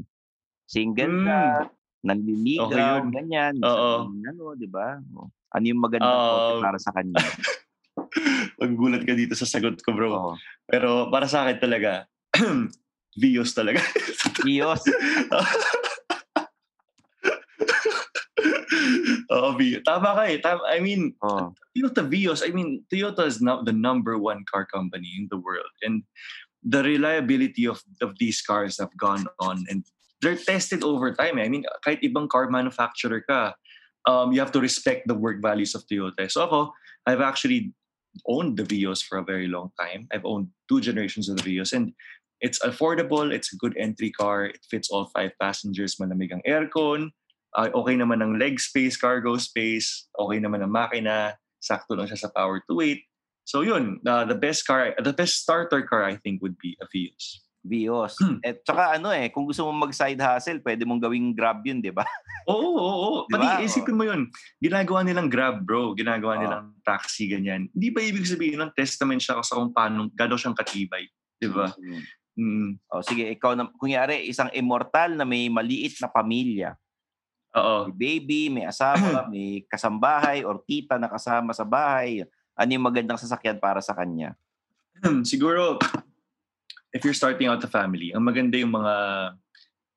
Single 0.67 1.23
ka, 1.23 1.71
nanliligaw, 2.03 2.67
Okay 2.67 2.83
yun. 2.83 3.03
ganyan. 3.09 3.53
Oo. 3.63 4.11
Ano, 4.11 4.53
di 4.53 4.67
ba? 4.67 4.99
Ano 5.49 5.63
yung 5.65 5.79
magandang 5.79 6.11
kotse 6.29 6.53
Um, 6.53 6.63
para 6.63 6.77
sa 6.77 6.91
kanya? 6.91 7.15
Paggulat 8.59 9.03
ka 9.03 9.13
dito 9.13 9.33
sa 9.33 9.47
sagot 9.47 9.79
ko 9.81 9.89
bro. 9.91 10.35
Pero 10.65 11.07
para 11.09 11.25
sa 11.25 11.47
akin 11.47 11.57
talaga, 11.57 12.05
Vios 13.17 13.53
talaga. 13.57 13.81
Vios? 14.45 14.81
Oo, 19.33 19.57
Vios. 19.57 19.81
Tama 19.83 20.15
ka 20.15 20.23
eh. 20.29 20.37
Tama, 20.39 20.61
I 20.69 20.79
mean, 20.79 21.13
Toyota 21.73 22.05
Vios, 22.05 22.45
I 22.45 22.53
mean, 22.53 22.85
Toyota 22.93 23.25
is 23.25 23.41
now 23.41 23.61
the 23.61 23.73
number 23.73 24.17
one 24.17 24.45
car 24.49 24.65
company 24.65 25.09
in 25.17 25.27
the 25.31 25.37
world. 25.37 25.69
And 25.81 26.03
the 26.63 26.83
reliability 26.83 27.65
of, 27.65 27.81
of 28.01 28.17
these 28.19 28.41
cars 28.41 28.77
have 28.79 28.95
gone 28.97 29.25
on 29.39 29.65
and 29.69 29.83
they're 30.21 30.35
tested 30.35 30.83
over 30.83 31.13
time. 31.13 31.37
eh. 31.37 31.45
I 31.45 31.49
mean, 31.49 31.63
kahit 31.85 32.01
ibang 32.01 32.29
car 32.29 32.49
manufacturer 32.49 33.21
ka, 33.21 33.53
um, 34.07 34.31
you 34.31 34.39
have 34.39 34.51
to 34.53 34.61
respect 34.61 35.07
the 35.07 35.13
work 35.13 35.41
values 35.41 35.75
of 35.75 35.85
Toyota. 35.85 36.29
So 36.31 36.43
ako, 36.45 36.73
I've 37.05 37.21
actually 37.21 37.73
owned 38.25 38.57
the 38.57 38.63
Vios 38.63 39.03
for 39.03 39.17
a 39.19 39.23
very 39.23 39.47
long 39.47 39.69
time. 39.79 40.07
I've 40.11 40.25
owned 40.25 40.49
two 40.69 40.81
generations 40.81 41.29
of 41.29 41.37
the 41.37 41.43
Vios 41.43 41.73
and 41.73 41.93
it's 42.41 42.59
affordable, 42.61 43.33
it's 43.33 43.53
a 43.53 43.57
good 43.57 43.75
entry 43.77 44.11
car, 44.11 44.45
it 44.45 44.61
fits 44.69 44.89
all 44.89 45.09
five 45.13 45.31
passengers, 45.41 45.97
malamig 45.97 46.31
ang 46.31 46.43
aircon, 46.45 47.09
uh, 47.57 47.69
okay 47.73 47.95
naman 47.97 48.21
ang 48.21 48.37
leg 48.37 48.59
space, 48.59 48.97
cargo 48.97 49.37
space, 49.37 50.09
okay 50.19 50.37
naman 50.37 50.61
ang 50.61 50.73
makina, 50.73 51.33
sakto 51.57 51.97
lang 51.97 52.05
siya 52.05 52.27
sa 52.27 52.33
power 52.33 52.61
to 52.69 52.77
weight. 52.77 53.01
So 53.47 53.63
yun, 53.63 54.03
uh, 54.03 54.27
the 54.27 54.35
best 54.35 54.67
car, 54.67 54.93
the 54.99 55.15
best 55.15 55.41
starter 55.41 55.81
car 55.87 56.03
I 56.03 56.19
think 56.19 56.43
would 56.43 56.59
be 56.59 56.75
a 56.83 56.85
Vios. 56.91 57.47
Vios. 57.67 58.15
At 58.47 58.63
saka 58.63 58.95
ano 58.95 59.11
eh, 59.11 59.27
kung 59.27 59.43
gusto 59.43 59.67
mong 59.67 59.89
mag-side 59.89 60.19
hustle, 60.19 60.63
pwede 60.63 60.87
mong 60.87 61.03
gawing 61.03 61.35
grab 61.35 61.59
yun, 61.67 61.83
di 61.83 61.91
ba? 61.91 62.07
Oo, 62.47 62.79
oo, 62.79 62.95
oo. 63.03 63.19
Di 63.29 63.35
Pati 63.35 63.67
isipin 63.67 63.99
mo 63.99 64.07
yun, 64.07 64.31
ginagawa 64.63 65.03
nilang 65.03 65.27
grab 65.27 65.67
bro, 65.67 65.91
ginagawa 65.91 66.39
Oo. 66.39 66.41
nilang 66.43 66.65
taxi, 66.87 67.27
ganyan. 67.27 67.67
Hindi 67.75 67.87
ba 67.91 67.99
ibig 67.99 68.23
sabihin 68.23 68.63
ng 68.63 68.71
testament 68.71 69.19
siya 69.19 69.43
sa 69.43 69.59
kung 69.59 69.75
paano, 69.75 70.07
gano'n 70.15 70.39
siyang 70.39 70.55
katibay. 70.57 71.03
Di 71.37 71.51
ba? 71.51 71.69
Mm. 72.37 72.77
O 72.93 73.01
sige, 73.01 73.33
ikaw 73.33 73.57
na, 73.57 73.65
kunyari, 73.81 74.29
isang 74.29 74.53
immortal 74.53 75.17
na 75.17 75.25
may 75.25 75.49
maliit 75.49 75.97
na 75.97 76.05
pamilya. 76.05 76.77
Oo. 77.57 77.89
May 77.89 78.21
baby, 78.21 78.41
may 78.53 78.65
asawa, 78.69 79.25
may 79.33 79.65
kasambahay, 79.65 80.45
or 80.45 80.61
tita 80.61 81.01
na 81.01 81.09
kasama 81.09 81.51
sa 81.57 81.65
bahay. 81.65 82.21
Ano 82.53 82.69
yung 82.69 82.85
magandang 82.85 83.17
sasakyan 83.17 83.57
para 83.57 83.81
sa 83.81 83.97
kanya? 83.97 84.37
Siguro, 85.25 85.81
if 86.93 87.01
you're 87.01 87.17
starting 87.17 87.49
out 87.49 87.61
a 87.65 87.69
family, 87.69 88.13
ang 88.13 88.25
maganda 88.25 88.57
yung 88.57 88.73
mga, 88.73 88.93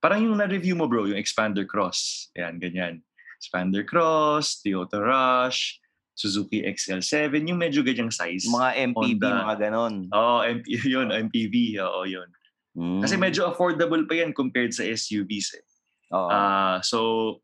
parang 0.01 0.21
yung 0.25 0.37
na-review 0.41 0.77
mo 0.77 0.89
bro, 0.89 1.09
yung 1.09 1.21
Expander 1.21 1.69
Cross. 1.69 2.33
Yan, 2.37 2.57
ganyan. 2.61 3.05
Expander 3.41 3.85
Cross, 3.89 4.61
Toyota 4.61 5.01
Rush, 5.01 5.80
Suzuki 6.21 6.61
XL7, 6.61 7.33
yung 7.49 7.57
medyo 7.57 7.81
ganyang 7.81 8.13
size. 8.13 8.45
Mga 8.45 8.93
MPV, 8.93 9.25
Honda. 9.25 9.45
mga 9.49 9.57
ganon. 9.57 9.95
Oo, 10.13 10.37
oh, 10.37 10.41
MP, 10.45 10.67
yun, 10.93 11.09
MPV, 11.09 11.81
oo, 11.81 12.05
yun. 12.05 12.29
Mm. 12.77 13.01
Kasi 13.01 13.17
medyo 13.17 13.49
affordable 13.49 14.05
pa 14.05 14.21
yan 14.21 14.37
compared 14.37 14.77
sa 14.77 14.85
SUVs 14.85 15.57
eh. 15.57 15.65
Oo. 16.13 16.29
Ah, 16.29 16.79
so 16.85 16.99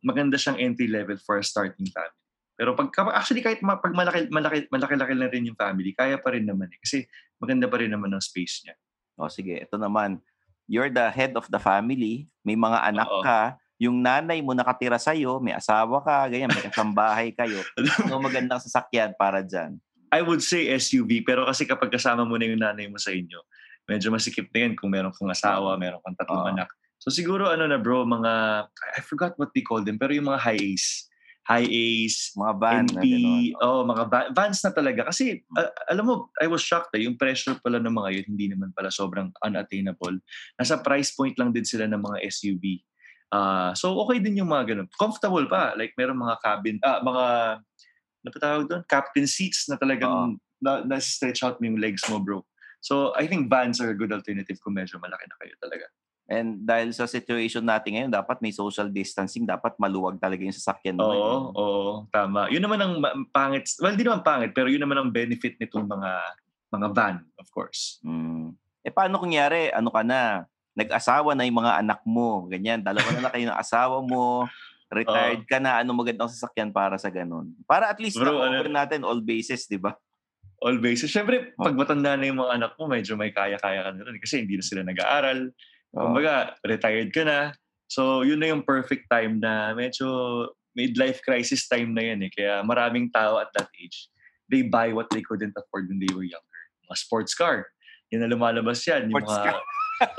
maganda 0.04 0.36
siyang 0.36 0.60
entry 0.60 0.90
level 0.92 1.16
for 1.24 1.40
a 1.40 1.44
starting 1.46 1.88
family. 1.88 2.20
Pero 2.56 2.72
pag 2.72 2.88
actually 3.12 3.44
kahit 3.44 3.60
ma- 3.60 3.78
pag 3.78 3.92
malaki 3.92 4.32
malaki 4.32 4.64
malaki-laki 4.72 5.14
na 5.16 5.28
rin 5.28 5.44
yung 5.48 5.58
family, 5.60 5.92
kaya 5.92 6.16
pa 6.16 6.32
rin 6.32 6.48
naman 6.48 6.72
eh 6.72 6.80
kasi 6.80 7.04
maganda 7.36 7.68
pa 7.68 7.78
rin 7.80 7.92
naman 7.92 8.12
ang 8.12 8.24
space 8.24 8.64
niya. 8.64 8.74
O 9.16 9.28
sige, 9.28 9.60
ito 9.60 9.76
naman. 9.76 10.20
You're 10.66 10.90
the 10.90 11.12
head 11.14 11.38
of 11.38 11.46
the 11.46 11.62
family, 11.62 12.26
may 12.42 12.58
mga 12.58 12.90
anak 12.90 13.06
Oo. 13.06 13.22
ka, 13.22 13.54
yung 13.76 14.00
nanay 14.00 14.40
mo 14.40 14.56
nakatira 14.56 14.96
sa'yo, 14.96 15.36
may 15.36 15.52
asawa 15.52 16.00
ka, 16.00 16.26
ganyan, 16.32 16.48
may 16.48 16.64
kasambahay 16.64 17.28
kayo. 17.36 17.60
Ano 18.08 18.20
magandang 18.24 18.60
sasakyan 18.60 19.12
para 19.16 19.44
dyan? 19.44 19.76
I 20.08 20.22
would 20.24 20.40
say 20.40 20.70
SUV 20.72 21.26
pero 21.26 21.44
kasi 21.44 21.66
kapag 21.68 21.92
kasama 21.92 22.24
mo 22.24 22.40
na 22.40 22.46
yung 22.48 22.62
nanay 22.62 22.88
mo 22.88 22.96
sa 22.96 23.12
inyo, 23.12 23.36
medyo 23.84 24.08
masikip 24.08 24.48
na 24.54 24.64
yan 24.66 24.72
kung 24.78 24.88
meron 24.88 25.12
kang 25.12 25.28
asawa, 25.28 25.76
meron 25.76 26.00
kang 26.00 26.16
tatlong 26.16 26.46
Oo. 26.46 26.52
anak. 26.56 26.68
So 26.96 27.12
siguro 27.12 27.52
ano 27.52 27.68
na 27.68 27.76
bro, 27.76 28.08
mga 28.08 28.64
I 28.96 29.00
forgot 29.04 29.36
what 29.36 29.52
they 29.52 29.60
call 29.60 29.84
them 29.84 30.00
pero 30.00 30.16
yung 30.16 30.32
mga 30.32 30.40
high 30.40 30.62
A's, 30.62 31.06
high 31.46 31.68
A's, 31.68 32.34
Mga 32.34 32.52
van 32.58 32.84
na 32.90 32.98
NP, 32.98 33.06
gano'n. 33.06 33.62
oh, 33.62 33.82
mga 33.86 34.04
va- 34.10 34.30
vans 34.34 34.58
na 34.66 34.70
talaga. 34.74 35.00
Kasi, 35.06 35.46
a- 35.54 35.70
alam 35.94 36.02
mo, 36.02 36.14
I 36.42 36.50
was 36.50 36.58
shocked 36.58 36.90
eh, 36.98 37.06
yung 37.06 37.14
pressure 37.14 37.54
pala 37.62 37.78
ng 37.78 37.94
mga 37.94 38.08
yun, 38.18 38.26
hindi 38.34 38.46
naman 38.50 38.74
pala 38.74 38.90
sobrang 38.90 39.30
unattainable. 39.46 40.18
Nasa 40.58 40.82
price 40.82 41.14
point 41.14 41.38
lang 41.38 41.54
din 41.54 41.62
sila 41.62 41.86
ng 41.86 42.02
mga 42.02 42.18
SUV. 42.26 42.82
Ah, 43.30 43.74
so, 43.74 43.96
okay 44.06 44.22
din 44.22 44.38
yung 44.38 44.50
mga 44.50 44.74
ganun. 44.74 44.88
Comfortable 44.94 45.46
pa. 45.50 45.74
Like, 45.74 45.92
meron 45.98 46.18
mga 46.18 46.36
cabin, 46.40 46.76
ah, 46.86 47.02
mga, 47.02 47.24
ano 48.22 48.28
pa 48.30 48.38
tawag 48.38 48.66
doon? 48.70 48.82
Captain 48.86 49.26
seats 49.26 49.66
na 49.66 49.76
talagang 49.78 50.38
na, 50.62 50.82
na-stretch 50.86 51.42
out 51.42 51.58
mo 51.58 51.66
yung 51.66 51.82
legs 51.82 52.06
mo, 52.06 52.22
bro. 52.22 52.42
So, 52.80 53.10
I 53.18 53.26
think 53.26 53.50
vans 53.50 53.82
are 53.82 53.90
a 53.90 53.98
good 53.98 54.14
alternative 54.14 54.62
kung 54.62 54.78
medyo 54.78 55.02
malaki 55.02 55.26
na 55.26 55.36
kayo 55.42 55.54
talaga. 55.58 55.86
And 56.26 56.66
dahil 56.66 56.90
sa 56.90 57.06
situation 57.06 57.62
natin 57.62 57.94
ngayon, 57.94 58.10
dapat 58.10 58.42
may 58.42 58.50
social 58.50 58.90
distancing, 58.90 59.46
dapat 59.46 59.78
maluwag 59.78 60.18
talaga 60.18 60.42
yung 60.42 60.54
sasakyan 60.54 60.98
mo. 60.98 61.06
Oo, 61.06 61.34
oo, 61.54 61.92
tama. 62.10 62.50
Yun 62.50 62.66
naman 62.66 62.82
ang 62.82 62.94
pangit, 63.30 63.70
well, 63.78 63.94
di 63.94 64.02
naman 64.02 64.26
pangit, 64.26 64.50
pero 64.50 64.66
yun 64.66 64.82
naman 64.82 64.98
ang 64.98 65.10
benefit 65.14 65.54
nitong 65.62 65.86
mga 65.86 66.10
mga 66.74 66.86
van, 66.90 67.16
of 67.38 67.46
course. 67.54 68.02
Mm. 68.02 68.58
Eh 68.82 68.90
paano 68.90 69.22
kunyari, 69.22 69.70
ano 69.70 69.90
ka 69.94 70.02
na, 70.02 70.50
nag-asawa 70.76 71.32
na 71.32 71.48
yung 71.48 71.64
mga 71.64 71.80
anak 71.80 72.00
mo, 72.04 72.44
ganyan, 72.52 72.84
dalawa 72.84 73.08
na 73.16 73.20
lang 73.24 73.32
kayo 73.32 73.46
ng 73.48 73.58
asawa 73.58 73.96
mo, 74.04 74.44
retired 74.92 75.42
ka 75.48 75.56
na, 75.56 75.80
ano 75.80 75.96
magandang 75.96 76.28
sasakyan 76.28 76.70
para 76.70 77.00
sa 77.00 77.08
ganun? 77.08 77.56
Para 77.64 77.88
at 77.88 77.98
least 77.98 78.20
Bro, 78.20 78.28
na-cover 78.28 78.68
ano- 78.68 78.76
natin 78.76 79.00
all 79.02 79.24
bases, 79.24 79.64
di 79.64 79.80
ba? 79.80 79.96
All 80.60 80.76
bases. 80.80 81.08
Siyempre, 81.08 81.52
pag 81.56 81.76
matanda 81.76 82.16
na 82.16 82.28
yung 82.28 82.40
mga 82.40 82.52
anak 82.60 82.72
mo, 82.76 82.88
medyo 82.88 83.16
may 83.16 83.32
kaya-kaya 83.32 83.88
ka 83.88 83.90
na 83.92 84.04
rin 84.04 84.20
kasi 84.20 84.44
hindi 84.44 84.56
na 84.56 84.64
sila 84.64 84.84
nag-aaral. 84.84 85.52
Kumbaga, 85.92 86.56
retired 86.64 87.12
ka 87.12 87.24
na. 87.24 87.38
So, 87.88 88.24
yun 88.24 88.40
na 88.40 88.52
yung 88.52 88.64
perfect 88.64 89.08
time 89.08 89.40
na 89.40 89.72
medyo 89.72 90.06
midlife 90.76 91.24
crisis 91.24 91.64
time 91.68 91.96
na 91.96 92.04
yan 92.04 92.20
eh. 92.24 92.30
Kaya 92.32 92.60
maraming 92.64 93.08
tao 93.12 93.40
at 93.40 93.48
that 93.56 93.68
age, 93.80 94.12
they 94.48 94.64
buy 94.64 94.92
what 94.92 95.08
they 95.08 95.24
couldn't 95.24 95.56
afford 95.56 95.88
when 95.88 96.00
they 96.00 96.10
were 96.12 96.26
younger. 96.26 96.60
Mga 96.88 96.96
sports 97.00 97.32
car. 97.32 97.68
Yan 98.12 98.24
na 98.24 98.32
lumalabas 98.32 98.84
yan. 98.84 99.08
Yung 99.08 99.16
Sports 99.24 99.32
mga, 99.32 99.44
car. 99.44 99.60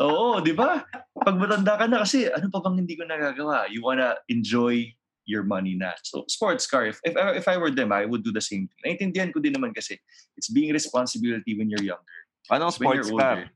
Oo, 0.01 0.41
di 0.41 0.53
ba? 0.53 0.83
Pag 1.13 1.35
matanda 1.37 1.77
ka 1.77 1.85
na 1.85 2.01
kasi, 2.01 2.29
ano 2.29 2.49
pa 2.49 2.59
bang 2.61 2.81
hindi 2.81 2.97
ko 2.97 3.05
nagagawa? 3.05 3.69
You 3.69 3.85
wanna 3.85 4.17
enjoy 4.29 4.89
your 5.27 5.43
money 5.43 5.75
na. 5.75 5.93
So, 6.07 6.23
sports 6.31 6.65
car. 6.65 6.87
If, 6.87 7.03
if, 7.03 7.13
if 7.13 7.45
I 7.51 7.59
were 7.59 7.69
them, 7.69 7.91
I 7.91 8.07
would 8.07 8.23
do 8.23 8.31
the 8.31 8.41
same 8.41 8.71
thing. 8.71 8.79
Naintindihan 8.81 9.29
ko 9.35 9.43
din 9.43 9.53
naman 9.53 9.75
kasi, 9.75 9.99
it's 10.39 10.49
being 10.49 10.71
responsibility 10.71 11.53
when 11.53 11.69
you're 11.69 11.83
younger. 11.83 12.17
Anong 12.47 12.73
When 12.79 12.95
you're 12.95 13.03
sports 13.03 13.11
car? 13.11 13.37
older. 13.43 13.47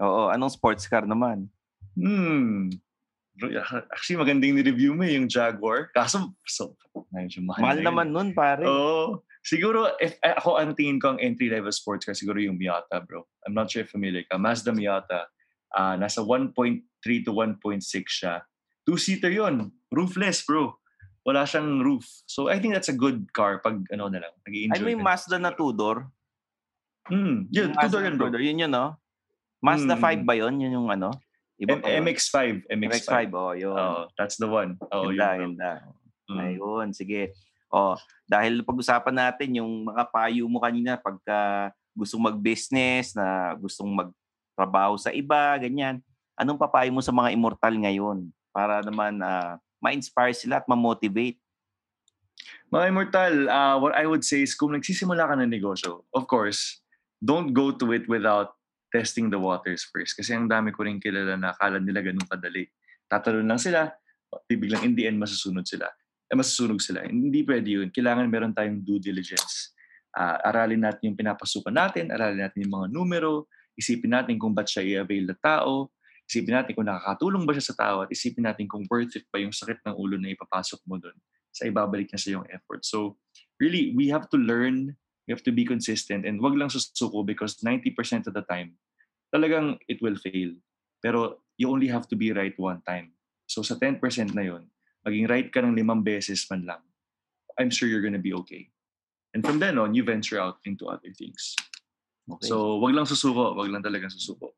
Oo, 0.00 0.22
anong 0.32 0.52
sports 0.56 0.84
car 0.88 1.04
naman? 1.04 1.52
Hmm. 1.92 2.72
Bro, 3.38 3.54
Actually, 3.92 4.18
magandang 4.18 4.56
ni-review 4.56 4.96
mo 4.96 5.04
eh, 5.06 5.14
yung 5.14 5.28
Jaguar. 5.30 5.92
Kaso, 5.94 6.34
so, 6.48 6.74
mahal, 7.44 7.78
naman 7.78 8.10
nun, 8.10 8.34
pare. 8.34 8.66
Oo. 8.66 9.22
Siguro, 9.44 9.94
if 10.02 10.18
eh, 10.24 10.34
ako 10.34 10.58
ang 10.58 10.74
tingin 10.74 10.98
ko 10.98 11.14
ang 11.14 11.20
entry-level 11.22 11.70
sports 11.70 12.02
car, 12.02 12.16
siguro 12.16 12.42
yung 12.42 12.58
Miata, 12.58 12.98
bro. 13.04 13.22
I'm 13.46 13.54
not 13.54 13.70
sure 13.70 13.86
if 13.86 13.92
familiar 13.94 14.26
ka. 14.26 14.36
Mazda 14.40 14.74
Miata. 14.74 15.30
Ah 15.70 15.94
nasa 15.94 16.20
1.3 16.20 16.54
to 17.22 17.32
1.6 17.32 17.60
siya. 18.06 18.42
Two-seater 18.82 19.28
yun. 19.28 19.68
Roofless, 19.92 20.44
bro. 20.44 20.72
Wala 21.22 21.44
siyang 21.44 21.84
roof. 21.84 22.08
So, 22.24 22.48
I 22.48 22.56
think 22.56 22.72
that's 22.72 22.88
a 22.88 22.96
good 22.96 23.28
car 23.36 23.60
pag 23.60 23.84
ano 23.92 24.08
na 24.08 24.24
lang. 24.24 24.32
Nag-i-enjoy 24.48 24.80
Ano 24.80 24.88
yung. 24.96 25.04
Mazda 25.04 25.36
na 25.36 25.52
two-door? 25.52 26.08
Hmm. 27.08 27.48
Yun, 27.52 27.76
two-door 27.76 28.04
yun, 28.04 28.14
bro. 28.16 28.32
Yun 28.32 28.62
yun, 28.64 28.72
no? 28.72 28.96
Mazda 29.60 29.92
Mm. 29.92 30.00
5 30.00 30.20
ba 30.24 30.34
yun? 30.36 30.54
Yun 30.56 30.72
yung 30.72 30.88
ano? 30.88 31.12
Iba 31.58 31.76
M- 31.76 31.82
pa 31.82 31.88
yun? 31.90 32.00
MX-5. 32.06 32.38
MX-5. 32.64 32.72
MX-5, 33.04 33.16
oh, 33.34 33.52
yun. 33.52 33.76
Oo, 33.76 34.00
that's 34.16 34.40
the 34.40 34.48
one. 34.48 34.78
Oo, 34.88 35.10
ganda, 35.12 35.28
yun, 35.36 35.52
ganda. 35.58 35.70
Mm. 36.30 36.38
Ayun, 36.38 36.88
sige. 36.96 37.36
Oh, 37.68 37.92
dahil 38.24 38.64
pag-usapan 38.64 39.28
natin 39.28 39.60
yung 39.60 39.84
mga 39.84 40.08
payo 40.08 40.48
mo 40.48 40.64
kanina 40.64 40.96
pagka 40.96 41.68
gustong 41.92 42.24
mag-business, 42.24 43.12
na 43.12 43.52
gustong 43.58 43.92
magtrabaho 44.58 44.98
sa 44.98 45.14
iba, 45.14 45.54
ganyan. 45.62 46.02
Anong 46.34 46.58
papayo 46.58 46.90
mo 46.90 46.98
sa 46.98 47.14
mga 47.14 47.30
immortal 47.30 47.78
ngayon 47.78 48.34
para 48.50 48.82
naman 48.82 49.22
ah, 49.22 49.62
ma-inspire 49.78 50.34
sila 50.34 50.58
at 50.58 50.66
ma-motivate? 50.66 51.38
Mga 52.74 52.84
immortal, 52.90 53.32
uh, 53.46 53.78
what 53.78 53.94
I 53.94 54.02
would 54.02 54.26
say 54.26 54.42
is 54.42 54.58
kung 54.58 54.74
nagsisimula 54.74 55.30
ka 55.30 55.38
ng 55.38 55.46
negosyo, 55.46 56.02
of 56.10 56.26
course, 56.26 56.82
don't 57.22 57.54
go 57.54 57.70
to 57.70 57.94
it 57.94 58.10
without 58.10 58.58
testing 58.90 59.30
the 59.30 59.38
waters 59.38 59.86
first. 59.86 60.18
Kasi 60.18 60.34
ang 60.34 60.50
dami 60.50 60.74
ko 60.74 60.82
rin 60.82 60.98
kilala 60.98 61.38
na 61.38 61.54
akala 61.54 61.78
nila 61.78 62.02
ganun 62.02 62.26
kadali. 62.26 62.66
Tatalon 63.06 63.46
lang 63.46 63.62
sila, 63.62 63.86
biglang 64.50 64.90
in 64.90 64.94
the 64.98 65.06
end 65.06 65.22
masusunod 65.22 65.64
sila. 65.70 65.86
Eh, 66.28 66.36
masusunog 66.36 66.82
sila. 66.82 67.06
Hindi 67.06 67.46
pwede 67.46 67.78
yun. 67.78 67.88
Kailangan 67.88 68.26
meron 68.26 68.52
tayong 68.52 68.84
due 68.84 69.00
diligence. 69.00 69.72
Ah, 70.12 70.36
aralin 70.50 70.82
natin 70.82 71.14
yung 71.14 71.18
pinapasukan 71.18 71.72
natin, 71.72 72.12
aralin 72.12 72.42
natin 72.42 72.68
yung 72.68 72.74
mga 72.74 72.86
numero, 72.92 73.48
isipin 73.78 74.12
natin 74.18 74.34
kung 74.36 74.50
ba't 74.50 74.66
siya 74.66 74.82
i-avail 74.82 75.30
na 75.30 75.36
tao, 75.38 75.94
isipin 76.26 76.58
natin 76.58 76.74
kung 76.74 76.84
nakakatulong 76.90 77.46
ba 77.46 77.54
siya 77.54 77.70
sa 77.70 77.76
tao, 77.78 77.96
at 78.02 78.10
isipin 78.10 78.44
natin 78.44 78.66
kung 78.66 78.82
worth 78.90 79.14
it 79.14 79.24
ba 79.30 79.38
yung 79.38 79.54
sakit 79.54 79.78
ng 79.86 79.94
ulo 79.94 80.18
na 80.18 80.34
ipapasok 80.34 80.82
mo 80.84 80.98
doon 80.98 81.14
sa 81.54 81.70
ibabalik 81.70 82.10
niya 82.10 82.20
sa 82.20 82.30
yung 82.34 82.46
effort. 82.50 82.82
So, 82.82 83.16
really, 83.62 83.94
we 83.94 84.10
have 84.10 84.26
to 84.34 84.38
learn, 84.38 84.98
we 85.24 85.30
have 85.30 85.46
to 85.46 85.54
be 85.54 85.62
consistent, 85.62 86.26
and 86.26 86.42
wag 86.42 86.58
lang 86.58 86.68
susuko 86.68 87.22
because 87.22 87.62
90% 87.62 88.26
of 88.26 88.34
the 88.34 88.42
time, 88.44 88.74
talagang 89.32 89.78
it 89.86 90.02
will 90.02 90.18
fail. 90.18 90.52
Pero 90.98 91.46
you 91.56 91.70
only 91.70 91.86
have 91.88 92.10
to 92.10 92.16
be 92.16 92.34
right 92.34 92.54
one 92.58 92.82
time. 92.86 93.14
So 93.48 93.64
sa 93.64 93.76
10% 93.80 94.02
na 94.34 94.44
yun, 94.44 94.68
maging 95.06 95.26
right 95.28 95.48
ka 95.48 95.64
ng 95.64 95.76
limang 95.76 96.04
beses 96.04 96.44
man 96.50 96.68
lang, 96.68 96.82
I'm 97.56 97.70
sure 97.72 97.88
you're 97.88 98.04
gonna 98.04 98.22
be 98.22 98.36
okay. 98.44 98.68
And 99.34 99.44
from 99.44 99.60
then 99.60 99.76
on, 99.76 99.92
you 99.92 100.04
venture 100.04 100.40
out 100.40 100.60
into 100.64 100.88
other 100.88 101.12
things. 101.12 101.56
Okay. 102.28 102.48
So, 102.48 102.76
wag 102.76 102.92
lang 102.92 103.08
susuko, 103.08 103.56
wag 103.56 103.72
lang 103.72 103.80
talagang 103.80 104.12
susuko. 104.12 104.52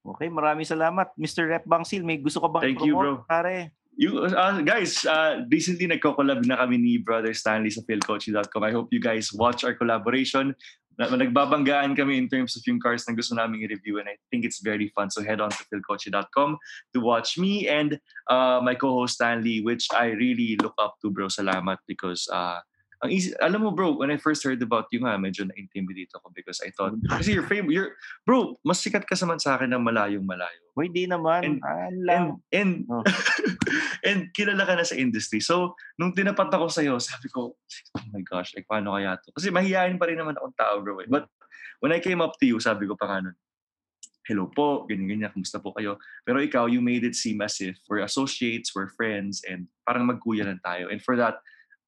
Okay, 0.00 0.28
maraming 0.32 0.68
salamat. 0.68 1.12
Mr. 1.16 1.48
Rep 1.48 1.64
Bangsil, 1.68 2.04
may 2.04 2.20
gusto 2.20 2.40
ka 2.40 2.48
bang 2.48 2.72
Thank 2.72 2.84
you, 2.84 2.96
promote, 2.96 3.24
bro. 3.24 3.28
pare? 3.28 3.72
You 4.00 4.24
uh, 4.24 4.64
guys, 4.64 5.04
uh, 5.04 5.44
recently 5.52 5.84
nagko-collab 5.84 6.48
na 6.48 6.56
kami 6.56 6.80
ni 6.80 6.96
Brother 6.96 7.36
Stanley 7.36 7.68
sa 7.68 7.84
philcoach.com. 7.84 8.62
I 8.64 8.72
hope 8.72 8.88
you 8.96 9.02
guys 9.02 9.28
watch 9.28 9.60
our 9.60 9.76
collaboration. 9.76 10.56
Na- 10.96 11.12
Nagbabanggaan 11.12 11.92
kami 11.92 12.16
in 12.16 12.24
terms 12.24 12.56
of 12.56 12.64
yung 12.64 12.80
cars 12.80 13.04
na 13.04 13.12
gusto 13.12 13.36
namin 13.36 13.60
i-review 13.60 14.00
and 14.00 14.08
I 14.08 14.16
think 14.32 14.48
it's 14.48 14.64
very 14.64 14.88
fun. 14.96 15.12
So 15.12 15.20
head 15.20 15.44
on 15.44 15.52
to 15.52 15.62
philcoach.com 15.68 16.56
to 16.96 16.98
watch 17.00 17.36
me 17.36 17.68
and 17.68 18.00
uh, 18.32 18.64
my 18.64 18.72
co-host 18.72 19.20
Stanley, 19.20 19.60
which 19.60 19.84
I 19.92 20.16
really 20.16 20.56
look 20.64 20.76
up 20.80 20.96
to, 21.04 21.12
bro. 21.12 21.28
Salamat 21.28 21.84
because 21.84 22.24
uh, 22.32 22.64
ang 23.00 23.10
easy, 23.10 23.32
alam 23.40 23.64
mo 23.64 23.72
bro, 23.72 23.96
when 23.96 24.12
I 24.12 24.20
first 24.20 24.44
heard 24.44 24.60
about 24.60 24.92
you 24.92 25.00
nga, 25.00 25.16
medyo 25.16 25.48
na-intimidate 25.48 26.12
ako 26.12 26.28
because 26.36 26.60
I 26.60 26.68
thought, 26.76 26.92
kasi 27.12 27.32
you're 27.32 27.48
famous, 27.48 27.72
you're, 27.72 27.96
bro, 28.28 28.60
mas 28.60 28.84
sikat 28.84 29.08
ka 29.08 29.16
saman 29.16 29.40
sa 29.40 29.56
akin 29.56 29.72
ng 29.72 29.80
malayong 29.80 30.28
malayo. 30.28 30.60
Uy, 30.76 30.92
di 30.92 31.08
naman. 31.08 31.40
And, 31.40 31.56
Ah, 31.64 31.88
and, 31.88 32.28
and, 32.52 32.72
Oh. 32.92 33.00
and 34.08 34.28
kilala 34.36 34.68
ka 34.68 34.76
na 34.76 34.84
sa 34.84 35.00
industry. 35.00 35.40
So, 35.40 35.76
nung 35.96 36.12
tinapat 36.12 36.52
ako 36.52 36.68
sa'yo, 36.68 37.00
sabi 37.08 37.32
ko, 37.32 37.56
oh 37.56 38.06
my 38.12 38.20
gosh, 38.20 38.52
like, 38.52 38.68
paano 38.68 38.92
kaya 38.92 39.16
to? 39.16 39.32
Kasi 39.32 39.48
mahihayin 39.48 39.96
pa 39.96 40.04
rin 40.04 40.20
naman 40.20 40.36
akong 40.36 40.56
tao, 40.60 40.84
bro. 40.84 41.00
eh. 41.00 41.08
But 41.08 41.24
when 41.80 41.96
I 41.96 42.04
came 42.04 42.20
up 42.20 42.36
to 42.40 42.44
you, 42.44 42.60
sabi 42.60 42.84
ko 42.84 43.00
pa 43.00 43.08
nga 43.08 43.24
nun, 43.24 43.36
hello 44.28 44.46
po, 44.46 44.84
ganyan-ganyan, 44.86 45.32
kumusta 45.32 45.58
po 45.58 45.72
kayo. 45.72 45.96
Pero 46.22 46.38
ikaw, 46.38 46.68
you 46.68 46.84
made 46.84 47.02
it 47.02 47.16
seem 47.16 47.40
as 47.40 47.58
if 47.64 47.80
we're 47.88 48.04
associates, 48.04 48.76
we're 48.76 48.92
friends, 48.92 49.42
and 49.48 49.66
parang 49.88 50.06
magkuya 50.06 50.44
lang 50.46 50.60
tayo. 50.62 50.86
And 50.92 51.00
for 51.02 51.16
that, 51.16 51.40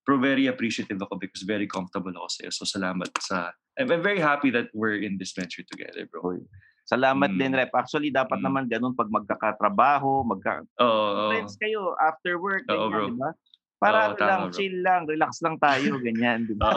bro, 0.03 0.19
very 0.19 0.47
appreciative 0.47 0.99
ako 0.99 1.17
because 1.17 1.43
very 1.43 1.67
comfortable 1.67 2.13
ako 2.13 2.29
sa'yo. 2.29 2.51
So 2.51 2.65
salamat 2.65 3.11
sa... 3.23 3.55
I'm, 3.79 3.89
I'm 3.89 4.03
very 4.03 4.21
happy 4.21 4.51
that 4.53 4.69
we're 4.75 4.99
in 4.99 5.17
this 5.17 5.33
venture 5.33 5.63
together, 5.65 6.05
bro. 6.07 6.43
Salamat 6.83 7.31
Mm. 7.33 7.39
din, 7.39 7.53
Rep. 7.55 7.71
Actually, 7.73 8.11
dapat 8.11 8.43
naman 8.43 8.67
ganun 8.67 8.93
pag 8.93 9.07
magkakatrabaho, 9.09 10.27
magka... 10.27 10.67
Oo. 10.83 11.31
Friends 11.31 11.55
kayo 11.57 11.95
after 12.03 12.37
work, 12.37 12.67
Oo, 12.67 12.91
bro. 12.91 13.07
ganyan, 13.07 13.15
di 13.15 13.23
ba? 13.23 13.31
Para 13.79 14.15
tama, 14.15 14.27
lang, 14.27 14.41
bro. 14.47 14.55
chill 14.55 14.77
lang, 14.83 15.01
relax 15.07 15.39
lang 15.43 15.57
tayo, 15.63 15.95
ganyan, 16.07 16.45
di 16.45 16.55
ba? 16.59 16.75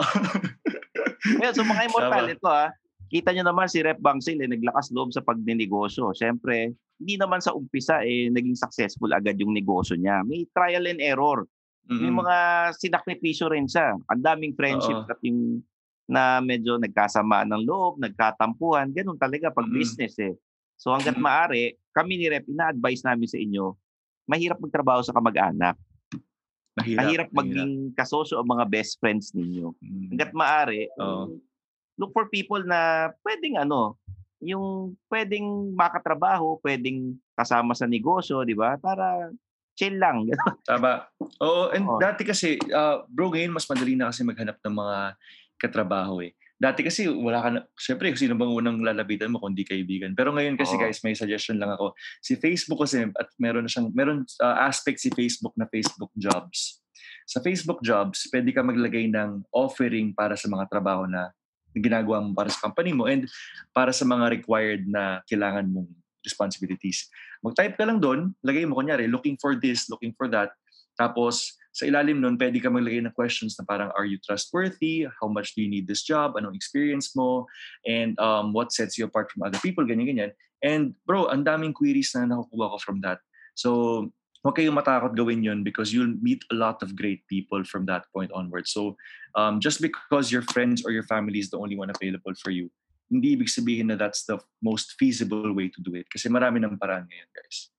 Ngayon, 1.38 1.54
so 1.54 1.66
mga 1.66 1.82
immortal, 1.90 2.24
ito 2.30 2.46
ah, 2.46 2.70
kita 3.10 3.34
nyo 3.34 3.44
naman 3.44 3.66
si 3.66 3.82
Rep 3.82 3.98
Bangsil, 3.98 4.38
eh, 4.38 4.50
naglakas 4.50 4.94
loob 4.94 5.10
sa 5.10 5.22
pagninegosyo. 5.22 6.14
Siyempre, 6.14 6.70
hindi 6.96 7.14
naman 7.18 7.42
sa 7.42 7.52
umpisa 7.52 8.02
eh, 8.02 8.30
naging 8.30 8.54
successful 8.54 9.10
agad 9.10 9.36
yung 9.36 9.52
negosyo 9.52 9.98
niya. 9.98 10.22
May 10.22 10.46
trial 10.54 10.86
and 10.86 11.02
error. 11.02 11.44
May 11.86 12.10
Mm-mm. 12.10 12.18
mga 12.18 12.36
sinakripisyo 12.82 13.46
rin 13.46 13.70
siya. 13.70 13.94
Ang 14.10 14.22
daming 14.22 14.58
friendship 14.58 15.06
Oo. 15.06 15.10
at 15.10 15.20
yung 15.22 15.62
na 16.06 16.38
medyo 16.38 16.78
nagkasamaan 16.78 17.50
ng 17.50 17.62
loob, 17.66 17.98
nagkatampuhan. 17.98 18.90
Ganun 18.94 19.18
talaga 19.18 19.50
pag 19.50 19.66
Mm-mm. 19.66 19.78
business 19.78 20.14
eh. 20.18 20.34
So 20.78 20.94
hanggat 20.94 21.18
Mm-mm. 21.18 21.26
maaari, 21.26 21.78
kami 21.94 22.18
ni 22.18 22.26
Rep, 22.30 22.46
ina-advise 22.46 23.02
namin 23.06 23.28
sa 23.30 23.38
inyo, 23.38 23.74
mahirap 24.26 24.58
magtrabaho 24.58 25.02
sa 25.02 25.14
kamag-anak. 25.14 25.74
Mahirap. 26.76 26.98
Mahirap 27.00 27.28
maging 27.32 27.96
kasosyo 27.96 28.42
ang 28.42 28.50
mga 28.50 28.64
best 28.68 29.00
friends 29.00 29.32
ninyo. 29.32 29.72
Mm. 29.80 30.06
Hanggat 30.12 30.30
maaari, 30.36 30.92
Oo. 31.00 31.40
look 31.96 32.12
for 32.12 32.28
people 32.28 32.60
na 32.60 33.10
pwedeng 33.24 33.56
ano, 33.56 33.96
yung 34.44 34.92
pwedeng 35.08 35.72
makatrabaho, 35.72 36.60
pwedeng 36.60 37.16
kasama 37.32 37.72
sa 37.72 37.88
negosyo, 37.88 38.44
di 38.44 38.52
ba? 38.52 38.76
Para 38.76 39.32
chill 39.76 40.00
lang. 40.00 40.24
Tama. 40.68 41.06
Oo, 41.44 41.70
and 41.70 41.84
Oo. 41.84 42.00
dati 42.00 42.24
kasi, 42.24 42.56
uh, 42.72 43.04
bro, 43.06 43.28
ngayon 43.30 43.52
mas 43.52 43.68
madali 43.68 43.94
na 43.94 44.08
kasi 44.10 44.24
maghanap 44.24 44.56
ng 44.64 44.74
mga 44.74 44.98
katrabaho 45.60 46.24
eh. 46.24 46.32
Dati 46.56 46.80
kasi 46.80 47.04
wala 47.04 47.44
ka 47.44 47.48
na, 47.52 47.60
syempre 47.76 48.08
sino 48.16 48.32
bang 48.32 48.48
unang 48.48 48.80
lalabitan 48.80 49.28
mo 49.28 49.36
kundi 49.36 49.60
kaibigan. 49.60 50.16
Pero 50.16 50.32
ngayon 50.32 50.56
kasi 50.56 50.80
Oo. 50.80 50.88
guys, 50.88 51.04
may 51.04 51.12
suggestion 51.12 51.60
lang 51.60 51.76
ako. 51.76 51.92
Si 52.24 52.40
Facebook 52.40 52.80
kasi, 52.88 53.04
at 53.12 53.28
meron 53.36 53.68
na 53.68 53.70
siyang, 53.70 53.92
meron 53.92 54.24
uh, 54.40 54.56
aspect 54.64 54.96
si 54.96 55.12
Facebook 55.12 55.52
na 55.60 55.68
Facebook 55.68 56.10
Jobs. 56.16 56.80
Sa 57.28 57.44
Facebook 57.44 57.84
Jobs, 57.84 58.24
pwede 58.32 58.56
ka 58.56 58.64
maglagay 58.64 59.12
ng 59.12 59.44
offering 59.52 60.16
para 60.16 60.32
sa 60.32 60.48
mga 60.48 60.64
trabaho 60.72 61.04
na 61.04 61.28
ginagawa 61.76 62.24
mo 62.24 62.32
para 62.32 62.48
sa 62.48 62.64
company 62.64 62.96
mo 62.96 63.04
and 63.04 63.28
para 63.76 63.92
sa 63.92 64.08
mga 64.08 64.40
required 64.40 64.88
na 64.88 65.20
kailangan 65.28 65.68
mong 65.68 65.92
responsibilities. 66.24 67.12
Mag-type 67.44 67.76
ka 67.76 67.84
lang 67.84 67.98
doon, 67.98 68.32
lagay 68.44 68.64
mo 68.64 68.78
kunyari, 68.78 69.10
looking 69.10 69.36
for 69.40 69.56
this, 69.56 69.88
looking 69.90 70.14
for 70.16 70.28
that. 70.28 70.52
Tapos, 70.96 71.56
sa 71.76 71.84
ilalim 71.84 72.24
nun, 72.24 72.40
pwede 72.40 72.56
ka 72.56 72.72
maglagay 72.72 73.04
ng 73.04 73.12
questions 73.12 73.60
na 73.60 73.68
parang, 73.68 73.92
are 73.92 74.08
you 74.08 74.16
trustworthy? 74.24 75.04
How 75.20 75.28
much 75.28 75.52
do 75.52 75.60
you 75.60 75.68
need 75.68 75.84
this 75.84 76.00
job? 76.00 76.40
Anong 76.40 76.56
experience 76.56 77.12
mo? 77.12 77.44
And 77.84 78.16
um, 78.16 78.56
what 78.56 78.72
sets 78.72 78.96
you 78.96 79.04
apart 79.04 79.28
from 79.28 79.44
other 79.44 79.60
people? 79.60 79.84
Ganyan-ganyan. 79.84 80.32
And 80.64 80.96
bro, 81.04 81.28
ang 81.28 81.44
daming 81.44 81.76
queries 81.76 82.16
na 82.16 82.24
nakukuha 82.24 82.72
ko 82.72 82.78
from 82.80 83.04
that. 83.04 83.20
So, 83.52 84.08
huwag 84.40 84.56
kayong 84.56 84.78
matakot 84.78 85.12
gawin 85.12 85.44
yun 85.44 85.60
because 85.60 85.92
you'll 85.92 86.16
meet 86.24 86.40
a 86.48 86.56
lot 86.56 86.80
of 86.80 86.96
great 86.96 87.26
people 87.28 87.60
from 87.66 87.84
that 87.92 88.08
point 88.14 88.32
onward. 88.32 88.64
So, 88.64 88.96
um, 89.36 89.60
just 89.60 89.84
because 89.84 90.32
your 90.32 90.48
friends 90.56 90.80
or 90.80 90.96
your 90.96 91.04
family 91.04 91.44
is 91.44 91.52
the 91.52 91.60
only 91.60 91.76
one 91.76 91.92
available 91.92 92.32
for 92.40 92.48
you, 92.48 92.72
hindi 93.06 93.38
ibig 93.38 93.50
sabihin 93.50 93.90
na 93.90 93.96
that's 93.96 94.26
the 94.26 94.34
most 94.58 94.94
feasible 94.98 95.54
way 95.54 95.70
to 95.70 95.78
do 95.78 95.94
it. 95.94 96.06
Kasi 96.10 96.26
marami 96.26 96.58
ng 96.58 96.74
paraan 96.74 97.06
ngayon, 97.06 97.30
guys. 97.30 97.70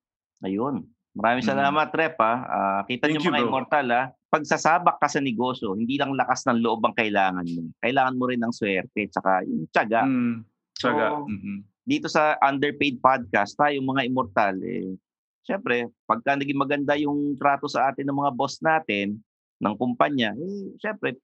Ayun. 0.42 0.76
Maraming 1.12 1.44
Mm. 1.44 1.52
salamat, 1.52 1.90
Rep. 1.92 2.16
Ha. 2.22 2.34
Ah, 2.46 2.82
kita 2.86 3.10
niyo 3.10 3.20
mga 3.20 3.42
bro. 3.42 3.50
immortal, 3.50 3.88
ha? 3.90 4.04
pag 4.28 4.44
sasabak 4.44 5.00
ka 5.00 5.08
sa 5.08 5.24
negosyo, 5.24 5.72
hindi 5.72 5.96
lang 5.96 6.12
lakas 6.12 6.44
ng 6.46 6.60
loob 6.60 6.84
ang 6.84 6.92
kailangan 6.94 7.48
mo. 7.48 7.72
Kailangan 7.80 8.18
mo 8.20 8.28
rin 8.28 8.44
ng 8.44 8.52
swerte 8.52 9.08
tsaka 9.08 9.40
yung 9.48 9.64
tiyaga. 9.72 10.04
Mm, 10.04 10.44
tsaga. 10.76 11.06
So, 11.16 11.32
Mhm. 11.32 11.58
dito 11.88 12.08
sa 12.12 12.36
Underpaid 12.44 13.00
Podcast, 13.00 13.56
tayong 13.56 13.88
mga 13.88 14.04
immortal, 14.04 14.60
eh, 14.62 15.00
syempre, 15.48 15.88
pagka 16.04 16.36
naging 16.36 16.60
maganda 16.60 17.00
yung 17.00 17.40
trato 17.40 17.72
sa 17.72 17.88
atin 17.88 18.04
ng 18.04 18.20
mga 18.20 18.32
boss 18.36 18.60
natin, 18.60 19.16
ng 19.58 19.76
kumpanya, 19.80 20.36
eh, 20.36 20.76
syempre, 20.78 21.16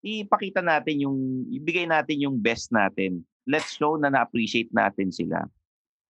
ipakita 0.00 0.62
natin 0.62 1.02
yung, 1.02 1.18
ibigay 1.50 1.84
natin 1.84 2.22
yung 2.22 2.38
best 2.38 2.70
natin. 2.70 3.26
Let's 3.44 3.74
show 3.74 3.96
na 3.96 4.08
na-appreciate 4.08 4.70
natin 4.70 5.10
sila. 5.10 5.44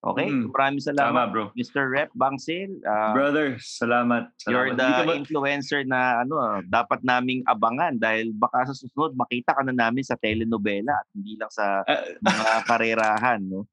Okay? 0.02 0.26
Mm. 0.26 0.50
Maraming 0.50 0.82
salamat, 0.82 1.14
Tama, 1.14 1.30
bro. 1.30 1.44
Mr. 1.54 1.86
Rep 1.86 2.10
Bangsil. 2.12 2.74
Ah, 2.82 3.14
Brother, 3.14 3.54
salamat. 3.62 4.34
salamat. 4.34 4.50
You're 4.50 4.74
the 4.74 4.90
ba- 5.06 5.14
influencer 5.14 5.86
na 5.86 6.26
ano 6.26 6.58
dapat 6.66 7.06
naming 7.06 7.46
abangan 7.46 8.02
dahil 8.02 8.34
baka 8.34 8.66
sa 8.66 8.74
susunod 8.74 9.14
makita 9.14 9.54
ka 9.54 9.62
na 9.62 9.70
namin 9.70 10.02
sa 10.02 10.18
telenovela 10.18 10.90
at 10.90 11.06
hindi 11.14 11.38
lang 11.38 11.54
sa 11.54 11.86
Ah. 11.86 12.02
mga 12.18 12.50
karerahan, 12.74 13.40
no? 13.46 13.70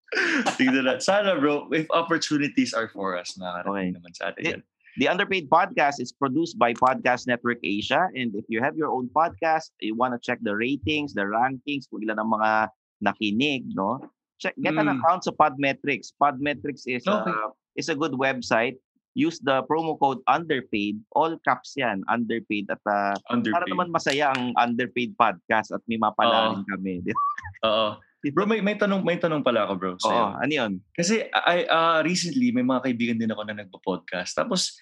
Tignan 0.54 0.86
na. 0.86 1.02
Sana 1.02 1.34
bro, 1.34 1.66
if 1.74 1.90
opportunities 1.90 2.78
are 2.78 2.94
for 2.94 3.18
us, 3.18 3.34
makakarating 3.34 3.98
naman 3.98 4.14
sa 4.14 4.30
atin 4.30 4.44
yan. 4.46 4.62
The 5.02 5.10
Underpaid 5.10 5.50
Podcast 5.50 5.98
is 5.98 6.14
produced 6.14 6.62
by 6.62 6.78
Podcast 6.78 7.26
Network 7.26 7.58
Asia 7.64 8.06
and 8.14 8.36
if 8.36 8.46
you 8.54 8.62
have 8.62 8.78
your 8.78 8.94
own 8.94 9.10
podcast, 9.10 9.74
you 9.82 9.98
want 9.98 10.14
to 10.14 10.22
check 10.22 10.38
the 10.46 10.54
ratings, 10.54 11.18
the 11.18 11.26
rankings, 11.26 11.90
kung 11.90 12.06
ilan 12.06 12.22
ang 12.22 12.30
mga 12.30 12.70
nakinig, 13.00 13.66
no? 13.72 14.00
Check 14.38 14.56
get 14.58 14.72
an 14.74 14.88
Mm. 14.88 14.96
account 14.96 15.22
sa 15.22 15.32
Podmetrics. 15.32 16.12
Podmetrics 16.14 16.84
is 16.86 17.04
Okay. 17.04 17.28
uh, 17.28 17.50
is 17.74 17.88
a 17.88 17.96
good 17.96 18.16
website. 18.16 18.80
Use 19.12 19.42
the 19.42 19.66
promo 19.66 19.98
code 19.98 20.22
underpaid, 20.26 20.96
all 21.12 21.36
caps 21.42 21.76
yan, 21.76 22.06
underpaid 22.08 22.70
at 22.70 22.80
uh, 22.86 23.12
para 23.18 23.34
Underpaid. 23.34 23.68
naman 23.68 23.88
masaya 23.90 24.32
ang 24.32 24.54
underpaid 24.56 25.12
podcast 25.14 25.70
at 25.70 25.82
may 25.86 25.98
mapalain 25.98 26.64
kami. 26.66 27.02
di 27.02 27.12
ba? 27.12 27.24
Oo. 27.66 27.90
Bro, 28.36 28.46
may, 28.46 28.60
may 28.60 28.76
tanong 28.76 29.00
may 29.00 29.16
tanong 29.16 29.40
pala 29.40 29.64
ako, 29.64 29.74
bro. 29.76 29.92
Oo, 29.96 30.26
ano 30.36 30.52
yun? 30.52 30.84
Kasi 30.92 31.24
I 31.32 31.64
uh, 31.66 32.04
recently 32.04 32.52
may 32.52 32.62
mga 32.62 32.84
kaibigan 32.84 33.16
din 33.16 33.32
ako 33.32 33.48
na 33.48 33.56
nagpo-podcast. 33.58 34.36
Tapos 34.36 34.76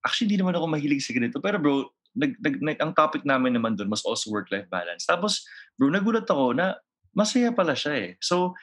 actually 0.00 0.30
hindi 0.30 0.38
naman 0.38 0.54
ako 0.54 0.70
mahilig 0.70 1.02
sa 1.02 1.10
ganito, 1.10 1.42
pero 1.42 1.58
bro, 1.58 1.90
nag, 2.14 2.38
nag, 2.38 2.62
nag- 2.62 2.78
ang 2.78 2.94
topic 2.94 3.26
namin 3.26 3.58
naman 3.58 3.74
doon 3.74 3.90
was 3.90 4.06
also 4.06 4.30
work-life 4.30 4.70
balance. 4.70 5.02
Tapos 5.02 5.42
bro, 5.74 5.90
nagulat 5.90 6.22
ako 6.24 6.54
na 6.54 6.78
masaya 7.14 7.54
pala 7.54 7.72
siya 7.78 7.94
eh. 7.94 8.10
So 8.20 8.54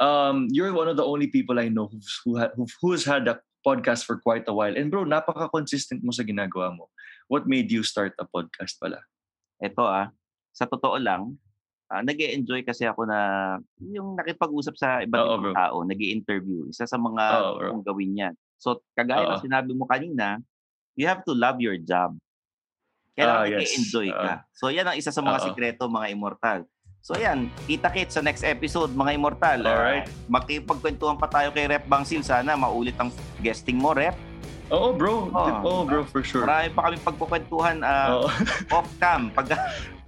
um, 0.00 0.48
you're 0.50 0.72
one 0.72 0.88
of 0.88 0.96
the 0.96 1.04
only 1.04 1.28
people 1.28 1.58
I 1.58 1.68
know 1.68 1.90
who's, 1.90 2.10
who, 2.24 2.38
ha, 2.38 2.48
who, 2.54 2.66
who's 2.80 3.04
had 3.04 3.26
a 3.28 3.42
podcast 3.66 4.06
for 4.06 4.16
quite 4.16 4.46
a 4.46 4.54
while. 4.54 4.72
And 4.72 4.90
bro, 4.90 5.04
napaka-consistent 5.04 6.00
mo 6.02 6.14
sa 6.14 6.22
ginagawa 6.22 6.72
mo. 6.72 6.88
What 7.28 7.44
made 7.44 7.68
you 7.68 7.82
start 7.84 8.16
a 8.16 8.24
podcast 8.24 8.80
pala? 8.80 9.04
Ito 9.60 9.82
ah, 9.84 10.08
sa 10.54 10.64
totoo 10.64 10.96
lang, 10.96 11.36
ah, 11.90 12.00
nag 12.00 12.16
enjoy 12.16 12.62
kasi 12.64 12.86
ako 12.88 13.04
na 13.04 13.18
yung 13.82 14.16
nakipag-usap 14.16 14.74
sa 14.78 14.88
iba't 15.04 15.20
Oo, 15.20 15.36
ibang 15.42 15.56
tao, 15.58 15.76
nag 15.84 16.00
interview 16.00 16.70
Isa 16.70 16.86
sa 16.88 16.96
mga 16.96 17.24
bro. 17.58 17.68
kung 17.74 17.84
gawin 17.84 18.16
yan. 18.16 18.34
So, 18.58 18.82
kagaya 18.94 19.38
ng 19.38 19.44
sinabi 19.44 19.70
mo 19.74 19.86
kanina, 19.86 20.42
you 20.98 21.06
have 21.06 21.22
to 21.26 21.34
love 21.34 21.62
your 21.62 21.78
job. 21.78 22.18
Kailangan 23.14 23.62
yes. 23.62 23.74
enjoy 23.78 24.10
ka. 24.10 24.42
Oo. 24.42 24.50
So, 24.54 24.70
yan 24.70 24.86
ang 24.86 24.98
isa 24.98 25.10
sa 25.10 25.22
mga 25.22 25.38
Oo. 25.42 25.46
sikreto, 25.50 25.90
mga 25.90 26.10
immortal. 26.14 26.66
So, 27.00 27.16
yan. 27.16 27.48
Kita-kits 27.64 28.18
sa 28.18 28.22
next 28.22 28.44
episode, 28.44 28.92
mga 28.92 29.16
immortal. 29.16 29.64
Alright. 29.64 30.10
makipagkwentuhan 30.28 31.16
pa 31.16 31.30
tayo 31.30 31.54
kay 31.54 31.70
Rep 31.70 31.88
Bangsil. 31.88 32.20
Sana 32.20 32.58
maulit 32.58 32.98
ang 33.00 33.08
guesting 33.40 33.80
mo, 33.80 33.96
Rep. 33.96 34.14
Oo, 34.68 34.92
bro. 34.92 35.32
Oo. 35.32 35.48
Oo, 35.64 35.80
bro, 35.88 36.04
for 36.04 36.20
sure. 36.20 36.44
Marami 36.44 36.68
pa 36.76 36.80
kami 36.90 36.96
pagkukwentuhan 37.00 37.80
Oo. 37.80 38.28
off-cam, 38.76 39.32
pag 39.32 39.56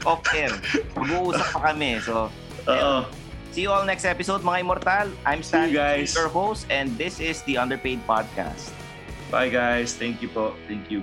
off-air. 0.04 0.52
Mag-uusap 0.92 1.46
pa 1.56 1.60
kami. 1.72 1.96
So. 2.04 2.28
See 3.50 3.66
you 3.66 3.74
all 3.74 3.82
next 3.82 4.06
episode, 4.06 4.46
mga 4.46 4.62
immortal. 4.62 5.06
I'm 5.26 5.42
Stan, 5.42 5.74
your 5.74 6.30
host, 6.30 6.70
and 6.70 6.94
this 6.94 7.18
is 7.18 7.42
the 7.50 7.58
Underpaid 7.58 7.98
Podcast. 8.06 8.70
Bye 9.30 9.50
guys. 9.50 9.94
Thank 9.94 10.22
you 10.22 10.30
po. 10.30 10.54
Thank 10.70 10.90
you. 10.90 11.02